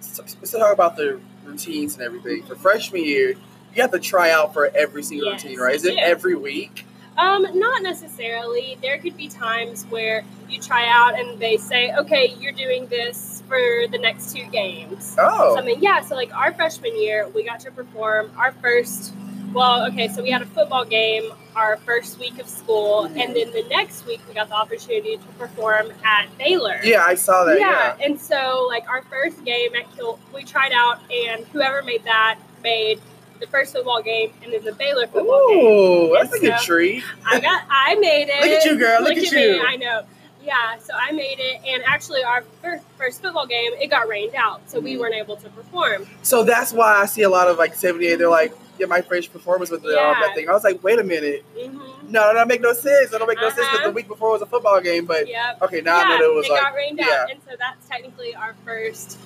so, 0.00 0.22
let's 0.40 0.50
talk 0.52 0.72
about 0.72 0.96
the 0.96 1.20
routines 1.44 1.94
and 1.94 2.02
everything. 2.02 2.42
For 2.44 2.54
freshman 2.54 3.04
year, 3.04 3.30
you 3.74 3.82
have 3.82 3.92
to 3.92 3.98
try 3.98 4.30
out 4.30 4.52
for 4.52 4.70
every 4.74 5.02
single 5.02 5.28
Yes, 5.30 5.44
routine, 5.44 5.58
right? 5.58 5.74
Is 5.74 5.84
it 5.84 5.92
do. 5.94 5.98
every 6.00 6.34
week? 6.34 6.84
Um, 7.16 7.46
not 7.58 7.82
necessarily. 7.82 8.78
There 8.80 8.98
could 8.98 9.16
be 9.16 9.28
times 9.28 9.84
where 9.90 10.22
you 10.48 10.60
try 10.60 10.86
out 10.88 11.18
and 11.18 11.38
they 11.40 11.56
say, 11.56 11.92
okay, 11.96 12.34
you're 12.38 12.52
doing 12.52 12.86
this 12.86 13.42
for 13.48 13.58
the 13.90 13.98
next 13.98 14.32
two 14.34 14.44
games. 14.52 15.16
Oh, 15.18 15.54
Something, 15.56 15.80
yeah. 15.82 16.00
So, 16.02 16.14
like 16.14 16.32
our 16.34 16.52
freshman 16.54 17.00
year, 17.00 17.26
we 17.28 17.42
got 17.44 17.60
to 17.60 17.70
perform 17.72 18.30
our 18.36 18.52
first. 18.52 19.14
Well, 19.52 19.86
okay, 19.88 20.08
so 20.08 20.22
we 20.22 20.30
had 20.30 20.42
a 20.42 20.46
football 20.46 20.84
game 20.84 21.32
our 21.58 21.76
first 21.78 22.18
week 22.20 22.38
of 22.38 22.48
school, 22.48 23.04
and 23.04 23.34
then 23.34 23.50
the 23.52 23.64
next 23.68 24.06
week 24.06 24.20
we 24.28 24.34
got 24.34 24.48
the 24.48 24.54
opportunity 24.54 25.16
to 25.16 25.22
perform 25.38 25.88
at 26.04 26.26
Baylor. 26.38 26.78
yeah, 26.84 27.04
I 27.04 27.16
saw 27.16 27.44
that. 27.44 27.58
Yeah. 27.58 27.96
and 28.00 28.18
so 28.20 28.64
like 28.68 28.88
our 28.88 29.02
first 29.02 29.44
game 29.44 29.74
at 29.74 29.94
Kill, 29.96 30.18
we 30.34 30.44
tried 30.44 30.72
out, 30.72 31.00
and 31.10 31.44
whoever 31.48 31.82
made 31.82 32.04
that 32.04 32.38
made 32.62 33.00
the 33.40 33.46
first 33.48 33.72
football 33.74 34.00
game, 34.02 34.32
and 34.42 34.52
then 34.52 34.64
the 34.64 34.72
Baylor 34.72 35.06
football 35.08 35.48
game. 35.48 35.64
Ooh, 35.64 36.12
that's 36.14 36.32
a 36.32 36.38
good 36.38 36.58
so- 36.58 36.64
treat. 36.64 37.02
I 37.26 37.40
got, 37.40 37.64
I 37.68 37.96
made 37.96 38.28
it. 38.28 38.40
Look 38.40 38.50
at 38.60 38.64
you, 38.64 38.78
girl. 38.78 39.02
Look 39.02 39.16
at 39.16 39.32
me. 39.32 39.56
you. 39.56 39.64
I 39.66 39.76
know. 39.76 40.02
Yeah, 40.42 40.78
so 40.78 40.94
I 40.98 41.10
made 41.12 41.36
it, 41.40 41.60
and 41.66 41.82
actually, 41.86 42.22
our 42.22 42.42
first, 42.62 42.84
first 42.96 43.20
football 43.20 43.46
game 43.46 43.72
it 43.74 43.88
got 43.90 44.08
rained 44.08 44.34
out, 44.34 44.62
so 44.70 44.80
we 44.80 44.94
Mhm. 44.94 45.00
weren't 45.00 45.14
able 45.16 45.36
to 45.36 45.48
perform. 45.50 46.06
So 46.22 46.42
that's 46.44 46.72
why 46.72 46.94
I 47.02 47.06
see 47.06 47.22
a 47.22 47.28
lot 47.28 47.48
of 47.48 47.58
like 47.58 47.74
78. 47.74 48.14
They're 48.16 48.30
like, 48.30 48.52
yeah, 48.78 48.86
my 48.86 49.00
first 49.00 49.32
performance 49.32 49.70
with 49.70 49.82
the 49.82 49.98
um, 50.00 50.16
that 50.20 50.34
thing. 50.34 50.48
I 50.48 50.52
was 50.52 50.64
like, 50.64 50.82
wait 50.82 50.98
a 50.98 51.04
minute. 51.04 51.44
hmm 51.58 51.78
No, 52.12 52.26
that 52.26 52.32
don't 52.34 52.48
make 52.48 52.60
no 52.60 52.72
sense. 52.72 53.10
That 53.10 53.18
don't 53.18 53.28
make 53.28 53.38
no 53.40 53.48
sense 53.50 53.56
because 53.56 53.78
Uh-huh. 53.80 53.86
the 53.88 53.92
week 53.92 54.08
before 54.08 54.30
was 54.32 54.42
a 54.42 54.46
football 54.46 54.80
game. 54.80 55.04
But 55.06 55.28
Yep. 55.28 55.62
okay, 55.62 55.80
now 55.80 55.98
yeah, 55.98 56.04
I 56.04 56.08
know 56.18 56.18
that 56.18 56.24
it 56.32 56.34
was 56.34 56.46
it 56.46 56.52
like, 56.52 56.62
got 56.62 56.74
rained 56.74 56.98
yeah. 56.98 57.22
out, 57.22 57.30
and 57.30 57.40
so 57.48 57.56
that's 57.58 57.86
technically 57.88 58.34
our 58.34 58.54
first 58.64 59.18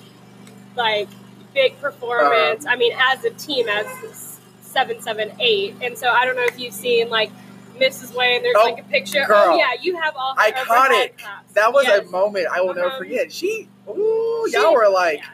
like 0.75 1.07
big 1.53 1.79
performance. 1.79 2.65
I 2.65 2.75
mean, 2.75 2.93
as 2.97 3.23
a 3.25 3.29
team, 3.31 3.67
as 3.69 4.39
seven, 4.61 4.99
seven, 5.01 5.31
eight, 5.39 5.75
and 5.81 5.97
so 5.97 6.09
I 6.09 6.25
don't 6.25 6.35
know 6.35 6.43
if 6.45 6.59
you've 6.59 6.73
seen 6.73 7.09
like 7.09 7.31
Mrs. 7.77 8.13
Wayne. 8.15 8.41
There's 8.43 8.55
Oh, 8.57 8.63
like 8.65 8.79
a 8.79 8.87
picture. 8.89 9.23
girl. 9.27 9.49
Oh 9.53 9.57
yeah, 9.57 9.73
you 9.81 9.95
have 9.99 10.15
all 10.15 10.35
Iconic. 10.35 11.11
that 11.53 11.71
was 11.73 11.85
Yes. 11.85 12.07
a 12.07 12.11
moment 12.11 12.47
I 12.51 12.61
will 12.61 12.73
never 12.73 12.87
Uh-huh. 12.87 12.97
forget. 12.97 13.31
She, 13.31 13.67
ooh, 13.89 14.45
She- 14.47 14.53
y'all 14.57 14.73
were 14.73 14.89
like, 14.89 15.19
yeah. 15.19 15.25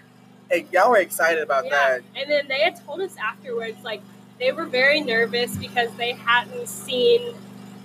Y'all 0.71 0.89
were 0.91 0.97
excited 0.97 1.41
about 1.43 1.65
Yeah. 1.65 1.71
that. 1.71 2.01
And 2.15 2.29
then 2.31 2.47
they 2.47 2.59
had 2.61 2.83
told 2.85 3.01
us 3.01 3.15
afterwards, 3.21 3.83
like 3.83 4.01
they 4.39 4.51
were 4.51 4.65
very 4.65 5.01
nervous 5.01 5.55
because 5.57 5.89
they 5.97 6.13
hadn't 6.13 6.67
seen 6.67 7.33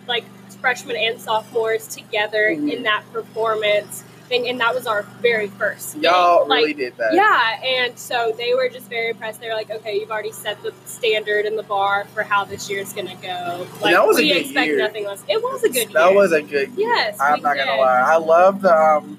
like 0.07 0.25
freshmen 0.61 0.97
and 0.97 1.21
sophomores 1.21 1.87
together 1.89 2.49
Mhm. 2.51 2.73
in 2.73 2.83
that 2.85 3.03
performance 3.13 4.05
thing, 4.29 4.49
and 4.49 4.59
that 4.61 4.75
was 4.75 4.87
our 4.87 5.03
very 5.21 5.49
first. 5.49 5.97
Y'all 5.99 6.47
really 6.47 6.73
did 6.73 6.97
that. 6.97 7.13
Yeah, 7.13 7.63
and 7.63 7.99
so 7.99 8.33
they 8.39 8.55
were 8.55 8.71
just 8.71 8.89
very 8.89 9.11
impressed. 9.11 9.41
They 9.41 9.49
were 9.49 9.55
like, 9.55 9.71
"Okay, 9.71 9.97
you've 9.99 10.11
already 10.11 10.33
set 10.33 10.63
the 10.63 10.73
standard 10.87 11.45
and 11.45 11.59
the 11.59 11.63
bar 11.63 12.07
for 12.15 12.23
how 12.23 12.45
this 12.45 12.71
year's 12.71 12.95
gonna 12.95 13.17
go. 13.17 13.67
Like, 13.83 13.93
that 13.95 14.07
was 14.07 14.19
a 14.19 14.23
good 14.23 14.37
expect 14.39 14.67
year. 14.69 14.79
nothing 14.79 15.05
less. 15.05 15.23
It 15.29 15.43
was 15.43 15.63
a 15.65 15.69
good 15.69 15.93
That 15.93 16.11
year. 16.13 16.15
was 16.19 16.33
a 16.33 16.41
good. 16.41 16.71
Year. 16.71 16.89
Yes, 16.89 17.19
I'm 17.21 17.35
we 17.35 17.41
not 17.43 17.57
gonna 17.59 17.77
lie. 17.77 18.01
I 18.07 18.17
love 18.17 18.63
the 18.63 18.75
um, 18.75 19.19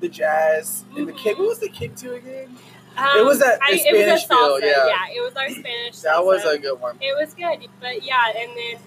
the 0.00 0.08
jazz 0.08 0.84
and 0.96 1.08
the 1.08 1.12
kick. 1.12 1.38
What 1.38 1.48
was 1.48 1.58
the 1.60 1.68
kick 1.68 1.94
to 1.96 2.14
again? 2.14 2.56
Um, 2.96 3.18
It 3.18 3.24
was 3.24 3.38
that- 3.40 3.58
I, 3.62 3.72
it 3.72 3.72
was 3.74 3.80
Spanish 3.82 4.24
a 4.24 4.28
feel, 4.28 4.38
salsa. 4.38 4.60
yeah. 4.62 5.06
it 5.14 5.20
was 5.22 5.34
our 5.36 5.48
Spanish. 5.60 5.98
That 6.00 6.24
was 6.24 6.44
a 6.44 6.58
good 6.58 6.80
one. 6.80 6.96
It 7.00 7.14
was 7.18 7.34
good, 7.34 7.68
but 7.80 8.02
yeah, 8.02 8.32
and 8.36 8.50
then 8.56 8.80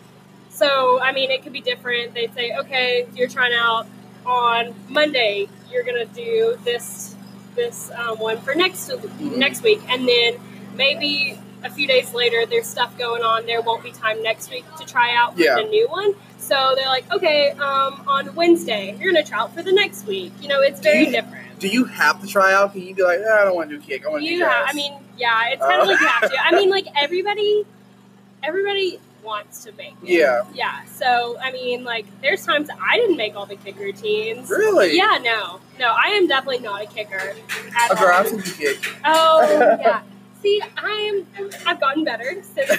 so 0.50 1.00
I 1.02 1.12
mean, 1.12 1.32
it 1.32 1.44
could 1.44 1.54
be 1.54 1.62
different. 1.62 2.14
They'd 2.14 2.34
say, 2.34 2.56
okay, 2.58 3.08
you're 3.16 3.30
trying 3.30 3.54
out 3.54 3.88
on 4.26 4.74
Monday. 4.90 5.48
You're 5.72 5.84
gonna 5.84 6.06
do 6.06 6.58
this 6.66 7.16
this 7.56 7.92
um, 7.92 8.18
one 8.20 8.38
for 8.40 8.56
next 8.56 8.92
next 9.20 9.64
week, 9.64 9.82
and 9.90 10.08
then 10.08 10.36
maybe 10.76 11.40
a 11.64 11.70
few 11.70 11.88
days 11.88 12.14
later, 12.14 12.46
there's 12.46 12.66
stuff 12.68 12.98
going 12.98 13.22
on. 13.22 13.46
There 13.46 13.62
won't 13.62 13.84
be 13.84 13.92
time 13.92 14.24
next 14.24 14.50
week 14.50 14.66
to 14.78 14.86
try 14.86 15.14
out 15.16 15.38
Yeah. 15.38 15.56
the 15.56 15.64
new 15.64 15.88
one. 15.90 16.14
So 16.50 16.74
they're 16.76 16.88
like, 16.88 17.12
okay, 17.14 17.52
um, 17.52 18.04
on 18.08 18.34
Wednesday, 18.36 18.96
you're 19.00 19.14
gonna 19.14 19.24
try 19.26 19.40
out 19.40 19.54
for 19.54 19.62
the 19.62 19.72
next 19.72 20.06
week. 20.08 20.34
You 20.42 20.48
know, 20.50 20.62
it's 20.62 20.80
very 20.80 21.06
Do 21.06 21.12
you- 21.12 21.16
different. 21.22 21.60
Do 21.60 21.68
you 21.68 21.84
have 21.86 22.22
to 22.22 22.28
try 22.28 22.54
out? 22.54 22.72
Can 22.74 22.82
you 22.84 22.96
be 22.96 23.04
like, 23.04 23.20
"Ah, 23.28 23.42
I 23.42 23.46
don't 23.46 23.54
want 23.56 23.70
to 23.70 23.78
do 23.78 23.82
kick. 23.84 24.06
I 24.06 24.10
want 24.10 24.24
to 24.24 24.28
do 24.28 24.34
You 24.34 24.40
jazz. 24.40 24.52
have, 24.54 24.68
I 24.70 24.74
mean, 24.74 24.94
yeah, 25.18 25.50
it's 25.50 25.62
kind 25.62 25.76
Oh. 25.80 25.82
of 25.82 25.88
like 25.90 26.00
you 26.00 26.08
have 26.08 26.32
to. 26.32 26.38
I 26.42 26.52
mean, 26.56 26.70
like 26.70 26.86
everybody, 26.98 27.66
everybody 28.44 29.00
wants 29.24 29.66
to 29.66 29.72
make 29.74 29.94
it. 30.02 30.10
yeah. 30.10 30.44
Yeah. 30.54 30.86
So 30.86 31.38
I 31.42 31.52
mean, 31.52 31.84
like, 31.84 32.06
there's 32.22 32.46
times 32.46 32.70
I 32.82 32.96
didn't 32.98 33.18
make 33.18 33.36
all 33.36 33.46
the 33.46 33.58
kick 33.58 33.78
routines. 33.78 34.50
Really? 34.50 34.96
Yeah. 34.96 35.20
No. 35.22 35.60
No. 35.78 35.88
I 35.94 36.12
am 36.12 36.28
definitely 36.28 36.60
not 36.60 36.82
a 36.82 36.86
kicker. 36.86 37.18
At 37.78 37.92
Oh, 37.92 37.96
girl, 37.96 38.16
all. 38.16 38.32
You 38.32 38.42
kick. 38.42 38.78
Oh 39.06 39.78
yeah. 39.82 40.02
See, 40.42 40.62
I'm 40.78 41.28
I've 41.68 41.82
gotten 41.82 42.06
better 42.06 42.42
since 42.42 42.72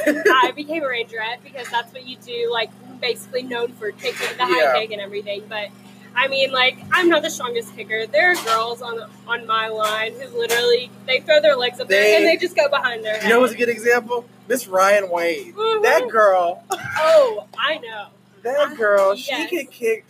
I 0.42 0.52
became 0.56 0.82
a 0.82 0.86
rangerette 0.86 1.42
because 1.44 1.68
that's 1.68 1.92
what 1.92 2.06
you 2.06 2.16
do. 2.16 2.48
Like 2.50 2.70
basically 3.00 3.42
known 3.42 3.72
for 3.72 3.90
kicking 3.92 4.28
the 4.36 4.44
Yeah. 4.44 4.72
high 4.72 4.80
kick 4.80 4.92
and 4.92 5.00
everything. 5.00 5.44
But 5.48 5.68
I 6.14 6.28
mean, 6.28 6.50
like 6.52 6.78
I'm 6.92 7.08
not 7.08 7.22
the 7.22 7.30
strongest 7.30 7.74
kicker. 7.76 8.06
There 8.06 8.32
are 8.32 8.44
girls 8.44 8.82
on 8.82 9.00
on 9.26 9.46
my 9.46 9.68
line 9.68 10.12
who 10.20 10.38
literally 10.38 10.90
they 11.06 11.20
throw 11.20 11.40
their 11.40 11.56
legs 11.56 11.80
up 11.80 11.88
They- 11.88 11.96
there 11.96 12.16
and 12.18 12.26
they 12.26 12.36
just 12.36 12.56
go 12.56 12.68
behind 12.68 13.04
their 13.04 13.14
head. 13.14 13.24
You 13.24 13.28
know 13.30 13.40
what's 13.40 13.52
a 13.54 13.56
good 13.56 13.68
example? 13.68 14.24
Miss 14.48 14.66
Ryan 14.66 15.08
Wade. 15.10 15.54
Mhm. 15.54 15.82
That 15.82 16.08
girl, 16.08 16.64
Oh, 16.70 17.46
I 17.58 17.78
know. 17.78 18.08
that 18.42 18.76
girl, 18.76 19.14
Yes. 19.14 19.24
she 19.24 19.56
can 19.56 19.66
kick. 19.68 20.04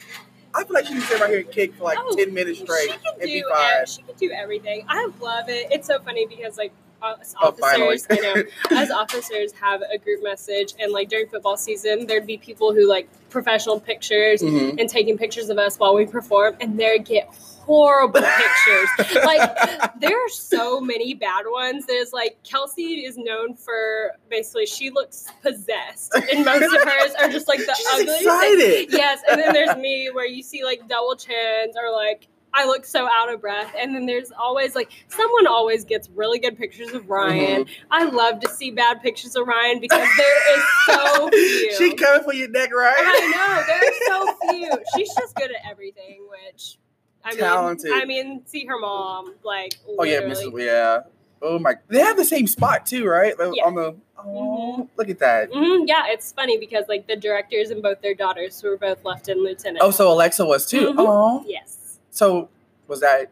I 0.52 0.64
feel 0.64 0.74
like 0.74 0.86
she 0.86 0.94
can 0.94 1.02
sit 1.02 1.20
right 1.20 1.30
here 1.30 1.40
and 1.40 1.50
kick 1.52 1.74
for 1.74 1.84
like 1.84 1.98
Oh, 2.00 2.16
ten 2.16 2.34
minutes 2.34 2.58
straight 2.60 2.90
She 2.90 2.96
can 2.98 3.12
and 3.12 3.22
be 3.22 3.40
do 3.42 3.48
fine. 3.48 3.72
ev- 3.82 3.88
she 3.88 4.02
can 4.02 4.14
do 4.16 4.30
everything. 4.32 4.84
I 4.88 5.08
love 5.20 5.48
it. 5.48 5.68
It's 5.70 5.86
so 5.86 6.00
funny 6.00 6.26
because 6.26 6.56
like 6.58 6.72
us 7.02 7.34
Oh, 7.40 7.48
officers, 7.48 8.06
you 8.10 8.22
know, 8.22 8.42
as 8.70 8.90
officers 8.90 9.52
have 9.60 9.82
a 9.82 9.98
group 9.98 10.22
message, 10.22 10.74
and 10.78 10.92
like 10.92 11.08
during 11.08 11.26
football 11.28 11.56
season, 11.56 12.06
there'd 12.06 12.26
be 12.26 12.38
people 12.38 12.74
who 12.74 12.88
like 12.88 13.08
professional 13.30 13.78
pictures 13.80 14.42
Mhm. 14.42 14.80
and 14.80 14.88
taking 14.88 15.16
pictures 15.16 15.50
of 15.50 15.58
us 15.58 15.78
while 15.78 15.94
we 15.94 16.06
perform, 16.06 16.56
and 16.60 16.78
they 16.78 16.98
get 16.98 17.28
horrible 17.64 18.20
pictures. 18.98 19.14
Like 19.24 20.00
there 20.00 20.16
are 20.24 20.28
so 20.28 20.80
many 20.80 21.14
bad 21.14 21.44
ones. 21.46 21.86
There's 21.86 22.12
like 22.12 22.38
Kelsey 22.42 23.04
is 23.06 23.16
known 23.16 23.54
for 23.54 24.12
basically 24.28 24.66
she 24.66 24.90
looks 24.90 25.28
possessed, 25.42 26.12
and 26.14 26.44
most 26.44 26.62
of 26.64 26.82
hers 26.82 27.12
are 27.20 27.28
just 27.28 27.46
like 27.48 27.60
the 27.60 27.74
She's 27.98 28.26
ugliest. 28.26 28.92
Yes, 28.92 29.20
and 29.30 29.40
then 29.40 29.52
there's 29.52 29.76
me 29.76 30.10
where 30.12 30.26
you 30.26 30.42
see 30.42 30.64
like 30.64 30.88
double 30.88 31.14
chins 31.16 31.76
or 31.76 31.92
like 31.92 32.26
I 32.52 32.66
look 32.66 32.84
so 32.84 33.08
out 33.10 33.32
of 33.32 33.40
breath. 33.40 33.72
And 33.78 33.94
then 33.94 34.06
there's 34.06 34.32
always 34.32 34.74
like 34.74 34.90
someone 35.08 35.46
always 35.46 35.84
gets 35.84 36.08
really 36.10 36.38
good 36.38 36.58
pictures 36.58 36.92
of 36.92 37.08
Ryan. 37.08 37.64
Mm-hmm. 37.64 37.84
I 37.90 38.04
love 38.04 38.40
to 38.40 38.48
see 38.48 38.70
bad 38.70 39.00
pictures 39.02 39.36
of 39.36 39.46
Ryan 39.46 39.80
because 39.80 40.06
there 40.16 40.56
is 40.58 40.64
so 40.86 41.28
few. 41.32 41.76
she 41.78 41.94
coming 41.94 42.24
for 42.24 42.34
your 42.34 42.48
neck, 42.48 42.74
right? 42.74 42.94
I 42.98 43.30
know 43.30 43.64
there's 43.66 44.06
so 44.06 44.50
few. 44.50 44.84
She's 44.96 45.14
just 45.14 45.34
good 45.36 45.50
at 45.50 45.70
everything, 45.70 46.26
which 46.28 46.78
I 47.24 47.30
mean, 47.30 47.38
Talented. 47.40 47.92
I 47.92 48.04
mean, 48.04 48.42
see 48.46 48.64
her 48.66 48.78
mom 48.78 49.34
like. 49.44 49.74
Oh 49.98 50.04
yeah. 50.04 50.20
Mrs. 50.22 50.52
Yeah. 50.64 51.00
Oh 51.42 51.58
my. 51.58 51.76
They 51.88 52.00
have 52.00 52.16
the 52.16 52.24
same 52.24 52.46
spot 52.46 52.86
too, 52.86 53.06
right? 53.06 53.38
Like, 53.38 53.54
Yeah. 53.54 53.64
On 53.64 53.74
the. 53.74 53.96
Oh, 54.22 54.86
look 54.96 55.08
at 55.08 55.18
that. 55.20 55.50
Mhm, 55.50 55.84
yeah, 55.86 56.02
it's 56.08 56.30
funny 56.32 56.58
because 56.58 56.84
like 56.88 57.06
the 57.06 57.16
directors 57.16 57.70
and 57.70 57.82
both 57.82 58.02
their 58.02 58.14
daughters 58.14 58.62
were 58.62 58.76
both 58.76 59.02
lieutenant 59.02 59.40
lieutenant. 59.40 59.78
Oh, 59.80 59.90
so 59.90 60.12
Alexa 60.12 60.44
was 60.44 60.66
too. 60.66 60.94
Oh. 60.98 61.42
yes. 61.46 61.78
So 62.10 62.48
was 62.88 63.00
that 63.00 63.30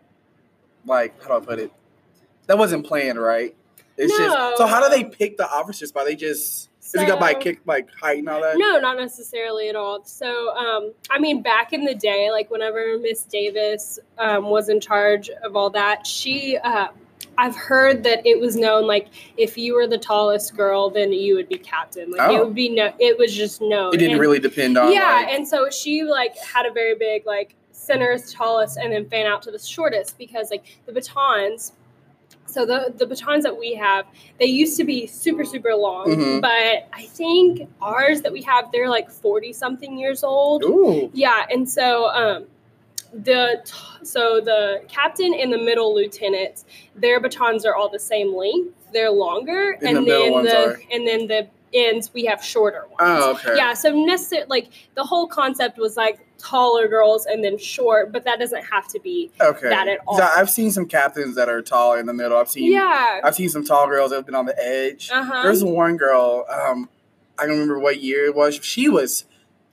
like 0.86 1.20
how 1.22 1.28
do 1.38 1.42
I 1.42 1.46
put 1.46 1.58
it? 1.58 1.72
That 2.46 2.58
wasn't 2.58 2.86
planned, 2.86 3.20
right? 3.20 3.54
It's 3.96 4.16
No. 4.18 4.24
just 4.26 4.58
so 4.58 4.66
how 4.66 4.82
do 4.82 4.88
they 4.94 5.04
pick 5.04 5.36
the 5.36 5.48
officers? 5.50 5.92
By 5.92 6.04
they 6.04 6.14
just 6.16 6.68
is 6.82 6.94
it 6.94 7.06
got 7.06 7.20
by 7.20 7.34
kick 7.34 7.60
like 7.66 7.88
height 8.00 8.18
and 8.20 8.28
all 8.30 8.40
that? 8.40 8.56
No, 8.56 8.78
not 8.80 8.96
necessarily 8.96 9.68
at 9.68 9.76
all. 9.76 10.02
So, 10.04 10.56
um, 10.56 10.92
I 11.10 11.18
mean, 11.18 11.42
back 11.42 11.74
in 11.74 11.84
the 11.84 11.94
day, 11.94 12.30
like 12.30 12.50
whenever 12.50 12.96
Miss 12.98 13.24
Davis 13.24 13.98
um, 14.16 14.44
was 14.48 14.70
in 14.70 14.80
charge 14.80 15.28
of 15.28 15.54
all 15.54 15.68
that, 15.70 16.06
she, 16.06 16.56
uh, 16.56 16.88
I've 17.36 17.54
heard 17.56 18.04
that 18.04 18.26
it 18.26 18.40
was 18.40 18.56
known 18.56 18.86
like 18.86 19.08
if 19.36 19.58
you 19.58 19.74
were 19.74 19.86
the 19.86 19.98
tallest 19.98 20.56
girl, 20.56 20.88
then 20.88 21.12
you 21.12 21.34
would 21.34 21.48
be 21.50 21.58
captain. 21.58 22.10
Like 22.10 22.30
it 22.32 22.40
Oh. 22.40 22.46
would 22.46 22.54
be 22.54 22.70
no, 22.70 22.90
it 22.98 23.18
was 23.18 23.34
just 23.36 23.60
known. 23.60 23.92
It 23.92 23.98
didn't 23.98 24.12
And- 24.12 24.20
really 24.20 24.38
depend 24.40 24.78
on 24.78 24.90
yeah, 24.90 25.24
like, 25.26 25.28
and 25.34 25.46
so 25.46 25.68
she 25.68 26.04
like 26.04 26.38
had 26.38 26.64
a 26.64 26.70
very 26.72 26.94
big 26.94 27.26
like 27.26 27.54
center 27.88 28.12
is 28.12 28.32
tallest 28.32 28.76
and 28.76 28.92
then 28.92 29.08
fan 29.08 29.26
out 29.26 29.40
to 29.42 29.50
the 29.50 29.58
shortest 29.58 30.16
because 30.18 30.50
like 30.50 30.64
the 30.86 30.92
batons. 30.92 31.72
So 32.46 32.64
the 32.64 32.80
the 32.96 33.06
batons 33.06 33.42
that 33.44 33.58
we 33.58 33.74
have, 33.74 34.04
they 34.38 34.46
used 34.62 34.76
to 34.78 34.84
be 34.84 35.06
super 35.06 35.44
super 35.44 35.74
long, 35.74 36.06
Mhm. 36.06 36.40
but 36.40 36.76
I 37.02 37.04
think 37.20 37.68
ours 37.82 38.22
that 38.22 38.32
we 38.32 38.42
have 38.42 38.70
they're 38.72 38.88
like 38.98 39.10
forty 39.10 39.52
something 39.52 39.98
years 39.98 40.22
old. 40.24 40.62
Ooh. 40.64 41.10
Yeah, 41.12 41.44
and 41.50 41.68
so 41.68 41.86
um, 42.20 42.46
the 43.12 43.42
so 44.02 44.40
the 44.40 44.82
captain 44.88 45.32
and 45.34 45.52
the 45.52 45.58
middle 45.58 45.94
lieutenants, 45.94 46.64
their 46.94 47.18
batons 47.20 47.64
are 47.66 47.74
all 47.74 47.88
the 47.88 47.98
same 47.98 48.34
length. 48.34 48.77
They're 48.92 49.10
longer, 49.10 49.72
And 49.80 49.98
and, 49.98 50.06
the 50.06 50.10
then 50.10 50.44
the 50.44 50.64
are- 50.70 50.80
and 50.90 51.06
then 51.06 51.26
the 51.26 51.48
ends 51.74 52.12
we 52.14 52.24
have 52.24 52.42
shorter 52.42 52.82
ones. 52.86 52.96
Oh, 53.00 53.32
okay. 53.32 53.54
Yeah, 53.56 53.74
so 53.74 53.90
necessary 53.92 54.44
like 54.48 54.68
the 54.94 55.04
whole 55.04 55.26
concept 55.26 55.76
was 55.78 55.96
like 55.98 56.18
taller 56.38 56.88
girls 56.88 57.26
and 57.26 57.44
then 57.44 57.58
short, 57.58 58.10
but 58.10 58.24
that 58.24 58.38
doesn't 58.38 58.64
have 58.64 58.88
to 58.88 59.00
be. 59.00 59.30
Okay. 59.40 59.68
that 59.68 59.86
at 59.86 59.98
all. 60.06 60.18
I've 60.20 60.48
seen 60.48 60.70
some 60.70 60.86
captains 60.86 61.34
that 61.36 61.48
are 61.50 61.60
taller 61.60 61.98
in 61.98 62.06
the 62.06 62.14
middle. 62.14 62.38
I've 62.38 62.48
seen 62.48 62.72
Yeah. 62.72 63.20
I've 63.22 63.34
seen 63.34 63.50
some 63.50 63.64
tall 63.64 63.86
girls 63.86 64.10
that 64.10 64.16
have 64.16 64.24
been 64.26 64.34
on 64.34 64.46
the 64.46 64.58
edge. 64.58 65.10
Uh 65.12 65.22
huh. 65.24 65.42
There's 65.42 65.62
one 65.62 65.96
girl, 65.98 66.46
um, 66.48 66.88
I 67.38 67.42
don't 67.42 67.52
remember 67.58 67.78
what 67.78 68.00
year 68.00 68.24
it 68.26 68.34
was. 68.34 68.54
She 68.62 68.88
was 68.88 69.24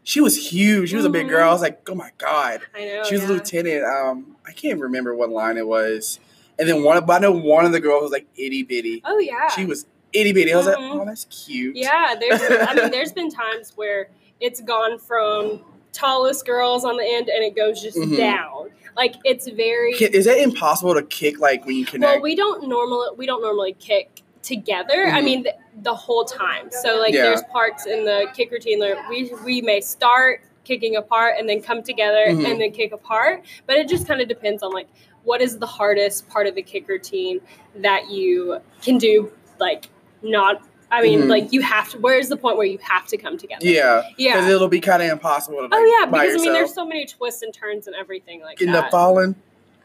she 0.04 0.22
was 0.22 0.52
huge. 0.52 0.90
She 0.90 0.96
was 0.98 1.06
a 1.06 1.10
big 1.10 1.26
Mhm. 1.26 1.30
girl. 1.30 1.50
I 1.50 1.52
was 1.54 1.62
like, 1.62 1.82
oh 1.90 1.96
my 1.96 2.12
God. 2.20 2.62
I 2.76 2.86
know. 2.86 3.04
she 3.06 3.16
was 3.16 3.24
yeah. 3.24 3.30
a 3.30 3.32
lieutenant. 3.32 3.86
Um, 3.86 4.36
I 4.46 4.52
can't 4.52 4.80
remember 4.80 5.16
what 5.16 5.30
line 5.32 5.58
it 5.58 5.66
was. 5.68 6.20
And 6.58 6.68
then 6.70 6.84
one, 6.84 7.04
but 7.06 7.14
I 7.14 7.20
know 7.20 7.32
one 7.32 7.66
of 7.66 7.72
the 7.72 7.80
girls 7.80 8.04
was 8.04 8.12
like 8.12 8.28
itty 8.38 8.64
bitty. 8.64 9.02
Oh 9.06 9.18
yeah. 9.20 9.50
She 9.50 9.66
was 9.66 9.86
itty 10.14 10.32
bitty. 10.34 10.54
I 10.54 10.58
was 10.58 10.66
like, 10.66 10.78
Mhm. 10.78 11.02
oh, 11.02 11.06
that's 11.06 11.26
cute. 11.26 11.76
Yeah, 11.76 12.16
there's. 12.20 12.42
I 12.42 12.74
mean, 12.74 12.92
there's 12.92 13.12
been 13.12 13.30
times 13.30 13.74
where 13.76 14.10
it's 14.40 14.62
gone 14.62 14.98
from 15.00 15.62
tallest 15.92 16.46
girls 16.46 16.84
on 16.86 16.98
the 16.98 17.04
end 17.06 17.30
and 17.30 17.44
it 17.44 17.56
goes 17.56 17.82
just 17.82 17.98
Mhm. 17.98 18.18
down. 18.18 18.70
Like 18.96 19.16
it's 19.26 19.48
very. 19.50 19.92
Is 19.94 20.28
it 20.28 20.38
impossible 20.38 20.94
to 20.94 21.04
kick 21.04 21.40
like 21.40 21.66
when 21.66 21.76
you 21.76 21.86
connect? 21.86 22.14
Well, 22.14 22.22
we 22.22 22.36
don't 22.36 22.68
normally 22.68 23.10
we 23.18 23.26
don't 23.26 23.42
normally 23.42 23.74
kick 23.80 24.22
together. 24.42 25.08
I 25.08 25.20
Mhm. 25.22 25.24
mean, 25.26 25.44
the, 25.44 25.54
the 25.82 25.96
whole 25.96 26.24
time. 26.24 26.70
So 26.72 26.98
like, 27.00 27.14
Yeah. 27.14 27.24
there's 27.24 27.42
parts 27.52 27.86
in 27.86 28.06
the 28.06 28.28
kick 28.36 28.52
routine 28.52 28.80
where 28.80 29.04
we 29.10 29.32
we 29.44 29.62
may 29.62 29.82
start 29.82 30.42
kicking 30.64 30.96
apart 30.96 31.36
and 31.38 31.48
then 31.50 31.62
come 31.62 31.84
together 31.84 32.26
Mhm. 32.28 32.46
and 32.50 32.62
then 32.62 32.72
kick 32.72 32.92
apart. 32.94 33.44
But 33.68 33.78
it 33.78 33.88
just 33.90 34.08
kind 34.08 34.22
of 34.22 34.28
depends 34.28 34.64
on 34.64 34.72
like 34.72 34.88
what 35.26 35.42
is 35.42 35.58
the 35.58 35.66
hardest 35.66 36.30
part 36.30 36.48
of 36.48 36.56
the 36.56 36.62
kick 36.62 36.88
routine 36.88 37.42
that 37.76 38.10
you 38.10 38.60
can 38.82 38.98
do. 38.98 39.32
Like 39.60 39.90
not. 40.22 40.62
I 40.92 41.02
mean, 41.02 41.24
Mhm. 41.24 41.28
like 41.30 41.52
you 41.52 41.62
have 41.62 41.90
to. 41.92 41.98
Where's 41.98 42.30
the 42.30 42.38
point 42.38 42.58
where 42.58 42.66
you 42.66 42.78
have 42.78 43.08
to 43.08 43.18
come 43.18 43.38
together? 43.38 43.66
yeah, 43.66 44.04
yeah. 44.18 44.36
because 44.36 44.50
it'll 44.50 44.68
be 44.68 44.80
kind 44.80 45.02
of 45.02 45.10
impossible 45.10 45.58
to. 45.58 45.64
Like, 45.64 45.74
Oh 45.74 45.84
yeah, 46.00 46.06
because 46.06 46.36
I 46.36 46.38
mean, 46.38 46.54
there's 46.54 46.74
so 46.74 46.86
many 46.86 47.06
twists 47.06 47.42
and 47.42 47.54
turns 47.54 47.88
and 47.88 47.96
everything 47.96 48.42
like 48.42 48.62
in 48.62 48.72
that. 48.72 48.92
falling. 48.92 49.36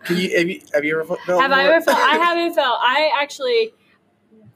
Can 0.04 0.16
you 0.16 0.36
have 0.36 0.48
you 0.48 0.60
have 0.74 0.84
you 0.84 0.94
ever 1.00 1.04
felt? 1.16 1.40
Have 1.42 1.52
I 1.52 1.64
ever 1.64 1.84
felt? 1.84 1.98
I 1.98 2.16
haven't 2.16 2.54
felt. 2.54 2.78
I 2.80 3.10
actually, 3.20 3.72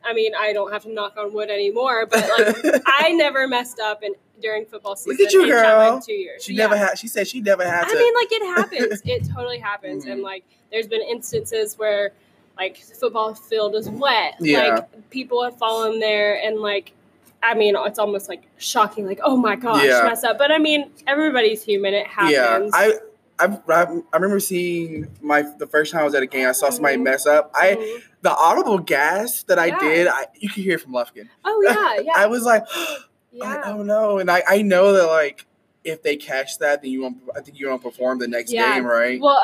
I 0.04 0.12
mean, 0.12 0.32
I 0.34 0.52
don't 0.52 0.72
have 0.72 0.82
to 0.84 0.92
knock 0.92 1.16
on 1.18 1.32
wood 1.32 1.50
anymore, 1.50 2.06
but 2.06 2.20
like, 2.38 2.82
I 2.86 3.12
never 3.12 3.46
messed 3.48 3.78
up 3.80 4.02
in 4.02 4.14
during 4.40 4.66
football 4.66 4.96
season. 4.96 5.12
Look 5.18 5.26
at 5.28 5.32
you, 5.32 5.42
in 5.44 5.48
girl. 5.50 5.62
Chapman 5.62 6.02
two 6.02 6.12
years. 6.12 6.44
She 6.44 6.52
Yeah. 6.54 6.64
never 6.64 6.76
had. 6.76 6.98
She 6.98 7.08
said 7.08 7.26
she 7.28 7.40
never 7.40 7.64
had 7.64 7.84
to. 7.84 7.90
I 7.90 7.94
mean, 7.98 8.14
like 8.14 8.32
it 8.32 8.42
happens. 8.82 9.02
it 9.04 9.28
totally 9.34 9.58
happens, 9.58 10.04
and 10.06 10.20
Mhm. 10.20 10.24
like, 10.24 10.44
there's 10.70 10.86
been 10.86 11.02
instances 11.02 11.78
where, 11.78 12.12
like, 12.58 12.78
the 12.86 12.94
football 12.94 13.34
field 13.34 13.74
is 13.74 13.88
wet. 13.88 14.34
Yeah. 14.40 14.74
Like 14.76 15.10
people 15.10 15.42
have 15.44 15.56
fallen 15.58 16.00
there, 16.00 16.34
and 16.42 16.60
like. 16.60 16.92
I 17.46 17.52
mean, 17.52 17.74
it's 17.76 17.98
almost 17.98 18.26
like 18.30 18.44
shocking, 18.56 19.06
like, 19.06 19.20
oh 19.22 19.36
my 19.36 19.54
gosh, 19.54 19.84
Yeah. 19.84 20.04
mess 20.04 20.24
up. 20.24 20.38
But 20.38 20.50
I 20.50 20.56
mean, 20.56 20.90
everybody's 21.06 21.62
human. 21.62 21.92
It 21.92 22.06
happens. 22.06 22.32
Yeah, 22.32 22.70
I, 22.72 22.94
I 23.38 23.58
I 23.68 24.16
remember 24.16 24.40
seeing 24.40 25.08
my 25.20 25.42
the 25.58 25.66
first 25.66 25.92
time 25.92 26.00
I 26.00 26.04
was 26.04 26.14
at 26.14 26.22
a 26.22 26.26
game. 26.26 26.48
I 26.48 26.52
saw 26.52 26.70
somebody 26.70 26.96
Mhm. 26.96 27.02
mess 27.02 27.26
up. 27.26 27.50
I 27.54 27.74
Mhm. 27.74 28.02
the 28.22 28.30
audible 28.30 28.78
gas 28.78 29.42
that 29.42 29.58
I 29.58 29.66
Yeah. 29.66 29.78
did. 29.78 30.06
I 30.08 30.24
you 30.36 30.48
could 30.48 30.62
hear 30.64 30.78
from 30.78 30.92
Lufkin. 30.92 31.28
Oh 31.44 31.60
yeah, 31.66 32.00
yeah, 32.06 32.12
I 32.16 32.24
was 32.28 32.44
like, 32.44 32.64
yeah. 33.34 33.62
I 33.64 33.68
don't 33.70 33.86
know, 33.86 34.18
and 34.18 34.30
I 34.30 34.42
I 34.48 34.62
know 34.62 34.92
that 34.92 35.06
like 35.06 35.46
if 35.84 36.02
they 36.02 36.16
catch 36.16 36.58
that, 36.60 36.82
then 36.82 36.90
you 36.90 37.02
won't. 37.02 37.18
I 37.36 37.40
think 37.40 37.58
you 37.58 37.68
won't 37.68 37.82
perform 37.82 38.18
the 38.18 38.28
next 38.28 38.52
Yeah. 38.52 38.74
game, 38.74 38.86
right? 38.86 39.20
Well, 39.20 39.42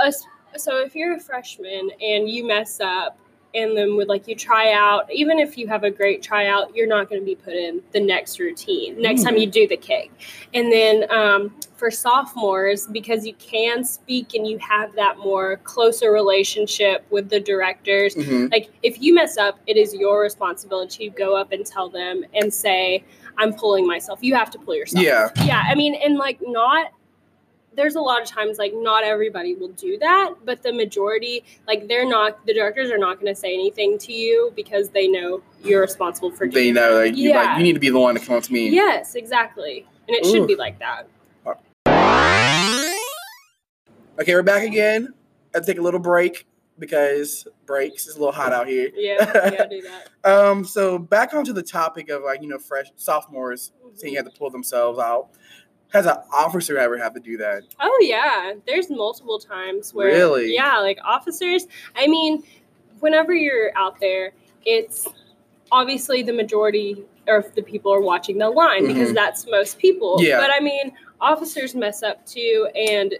so 0.56 0.78
if 0.78 0.94
you're 0.96 1.14
a 1.14 1.20
freshman 1.20 1.90
and 2.00 2.28
you 2.28 2.44
mess 2.46 2.80
up, 2.80 3.18
and 3.54 3.76
then 3.76 3.96
with 3.96 4.08
like 4.08 4.26
you 4.28 4.34
try 4.34 4.72
out, 4.72 5.12
even 5.12 5.38
if 5.38 5.58
you 5.58 5.66
have 5.68 5.84
a 5.84 5.90
great 5.90 6.22
tryout, 6.22 6.74
you're 6.74 6.86
not 6.86 7.08
going 7.10 7.20
to 7.20 7.24
be 7.26 7.34
put 7.34 7.52
in 7.54 7.82
the 7.92 8.00
next 8.00 8.38
routine 8.38 9.00
next 9.00 9.22
time 9.24 9.34
Mm. 9.34 9.40
you 9.40 9.46
do 9.48 9.68
the 9.68 9.76
kick. 9.76 10.10
And 10.54 10.72
then 10.72 11.10
um, 11.10 11.54
for 11.76 11.90
sophomores, 11.90 12.86
because 12.86 13.26
you 13.26 13.34
can 13.34 13.84
speak 13.84 14.34
and 14.34 14.46
you 14.46 14.58
have 14.58 14.94
that 14.94 15.18
more 15.18 15.56
closer 15.58 16.10
relationship 16.12 17.04
with 17.10 17.28
the 17.28 17.40
directors, 17.40 18.14
Mhm. 18.14 18.50
like 18.52 18.70
if 18.82 19.00
you 19.02 19.14
mess 19.14 19.36
up, 19.36 19.58
it 19.66 19.76
is 19.76 19.94
your 19.94 20.20
responsibility 20.22 21.10
to 21.10 21.14
go 21.16 21.36
up 21.36 21.52
and 21.52 21.64
tell 21.66 21.88
them 21.88 22.24
and 22.34 22.52
say, 22.54 23.04
"I'm 23.38 23.52
pulling 23.54 23.86
myself." 23.86 24.18
You 24.22 24.34
have 24.34 24.50
to 24.50 24.58
pull 24.58 24.74
yourself. 24.74 25.04
Yeah. 25.04 25.28
Yeah. 25.44 25.62
I 25.66 25.74
mean, 25.74 25.94
and 25.94 26.16
like 26.16 26.38
not. 26.42 26.92
There's 27.72 27.94
a 27.94 28.00
lot 28.00 28.20
of 28.20 28.26
times 28.26 28.58
like 28.58 28.72
not 28.74 29.04
everybody 29.04 29.54
will 29.54 29.68
do 29.68 29.96
that, 29.98 30.34
but 30.44 30.60
the 30.64 30.72
majority, 30.72 31.44
like 31.68 31.86
they're 31.86 32.06
not. 32.06 32.44
The 32.44 32.52
directors 32.52 32.90
are 32.90 32.98
not 32.98 33.20
going 33.20 33.32
to 33.32 33.40
say 33.40 33.54
anything 33.54 33.96
to 33.98 34.12
you 34.12 34.52
because 34.56 34.90
they 34.90 35.06
know 35.06 35.40
you're 35.62 35.80
responsible 35.80 36.32
for 36.32 36.48
They 36.48 36.72
know 36.72 36.94
like 36.94 37.16
you 37.16 37.28
Yeah. 37.30 37.44
like 37.44 37.58
you 37.58 37.62
need 37.62 37.74
to 37.74 37.78
be 37.80 37.88
the 37.88 37.98
one 37.98 38.16
to 38.16 38.20
come 38.20 38.36
up 38.36 38.42
to 38.42 38.52
me. 38.52 38.70
Yes, 38.70 39.14
exactly, 39.14 39.86
and 40.08 40.16
it 40.16 40.26
Ooh. 40.26 40.30
should 40.32 40.48
be 40.48 40.56
like 40.56 40.80
that. 40.80 41.06
Okay, 44.18 44.34
we're 44.34 44.42
back 44.42 44.64
again. 44.64 45.14
I'll 45.54 45.62
take 45.62 45.78
a 45.78 45.82
little 45.82 46.00
break. 46.00 46.46
Because 46.80 47.46
breaks. 47.66 48.06
It's 48.08 48.16
a 48.16 48.18
little 48.18 48.32
hot 48.32 48.52
out 48.52 48.66
here. 48.66 48.90
Yeah, 48.96 49.30
yeah, 49.52 49.66
do 49.66 49.82
that. 49.82 50.08
Um, 50.24 50.64
so 50.66 50.98
back 50.98 51.32
onto 51.32 51.52
the 51.52 51.62
topic 51.62 52.10
of 52.10 52.22
like 52.22 52.42
you 52.42 52.48
know 52.48 52.58
fresh 52.58 52.86
sophomores 52.96 53.72
saying 53.94 54.12
you 54.14 54.18
have 54.18 54.30
to 54.30 54.36
pull 54.38 54.50
themselves 54.50 54.98
out. 54.98 55.28
Has 55.92 56.06
an 56.06 56.16
officer 56.32 56.76
ever 56.78 56.98
have 56.98 57.14
to 57.14 57.20
do 57.20 57.36
that? 57.38 57.62
Oh 57.80 57.98
yeah, 58.02 58.52
there's 58.66 58.90
multiple 58.90 59.38
times 59.38 59.94
where 59.94 60.08
Really? 60.08 60.54
yeah, 60.54 60.78
like 60.78 60.98
officers. 61.04 61.66
I 61.96 62.06
mean, 62.06 62.42
whenever 63.00 63.34
you're 63.34 63.70
out 63.76 63.98
there, 64.00 64.32
it's 64.66 65.06
obviously 65.72 66.22
the 66.22 66.32
majority 66.32 67.02
of 67.28 67.54
the 67.54 67.62
people 67.62 67.92
are 67.92 68.00
watching 68.00 68.38
the 68.38 68.50
line 68.50 68.86
because 68.86 69.10
Mhm. 69.10 69.14
that's 69.14 69.46
most 69.48 69.78
people. 69.78 70.18
Yeah. 70.22 70.38
But 70.40 70.50
I 70.54 70.60
mean, 70.60 70.92
officers 71.20 71.74
mess 71.74 72.02
up 72.02 72.24
too, 72.26 72.68
and 72.76 73.14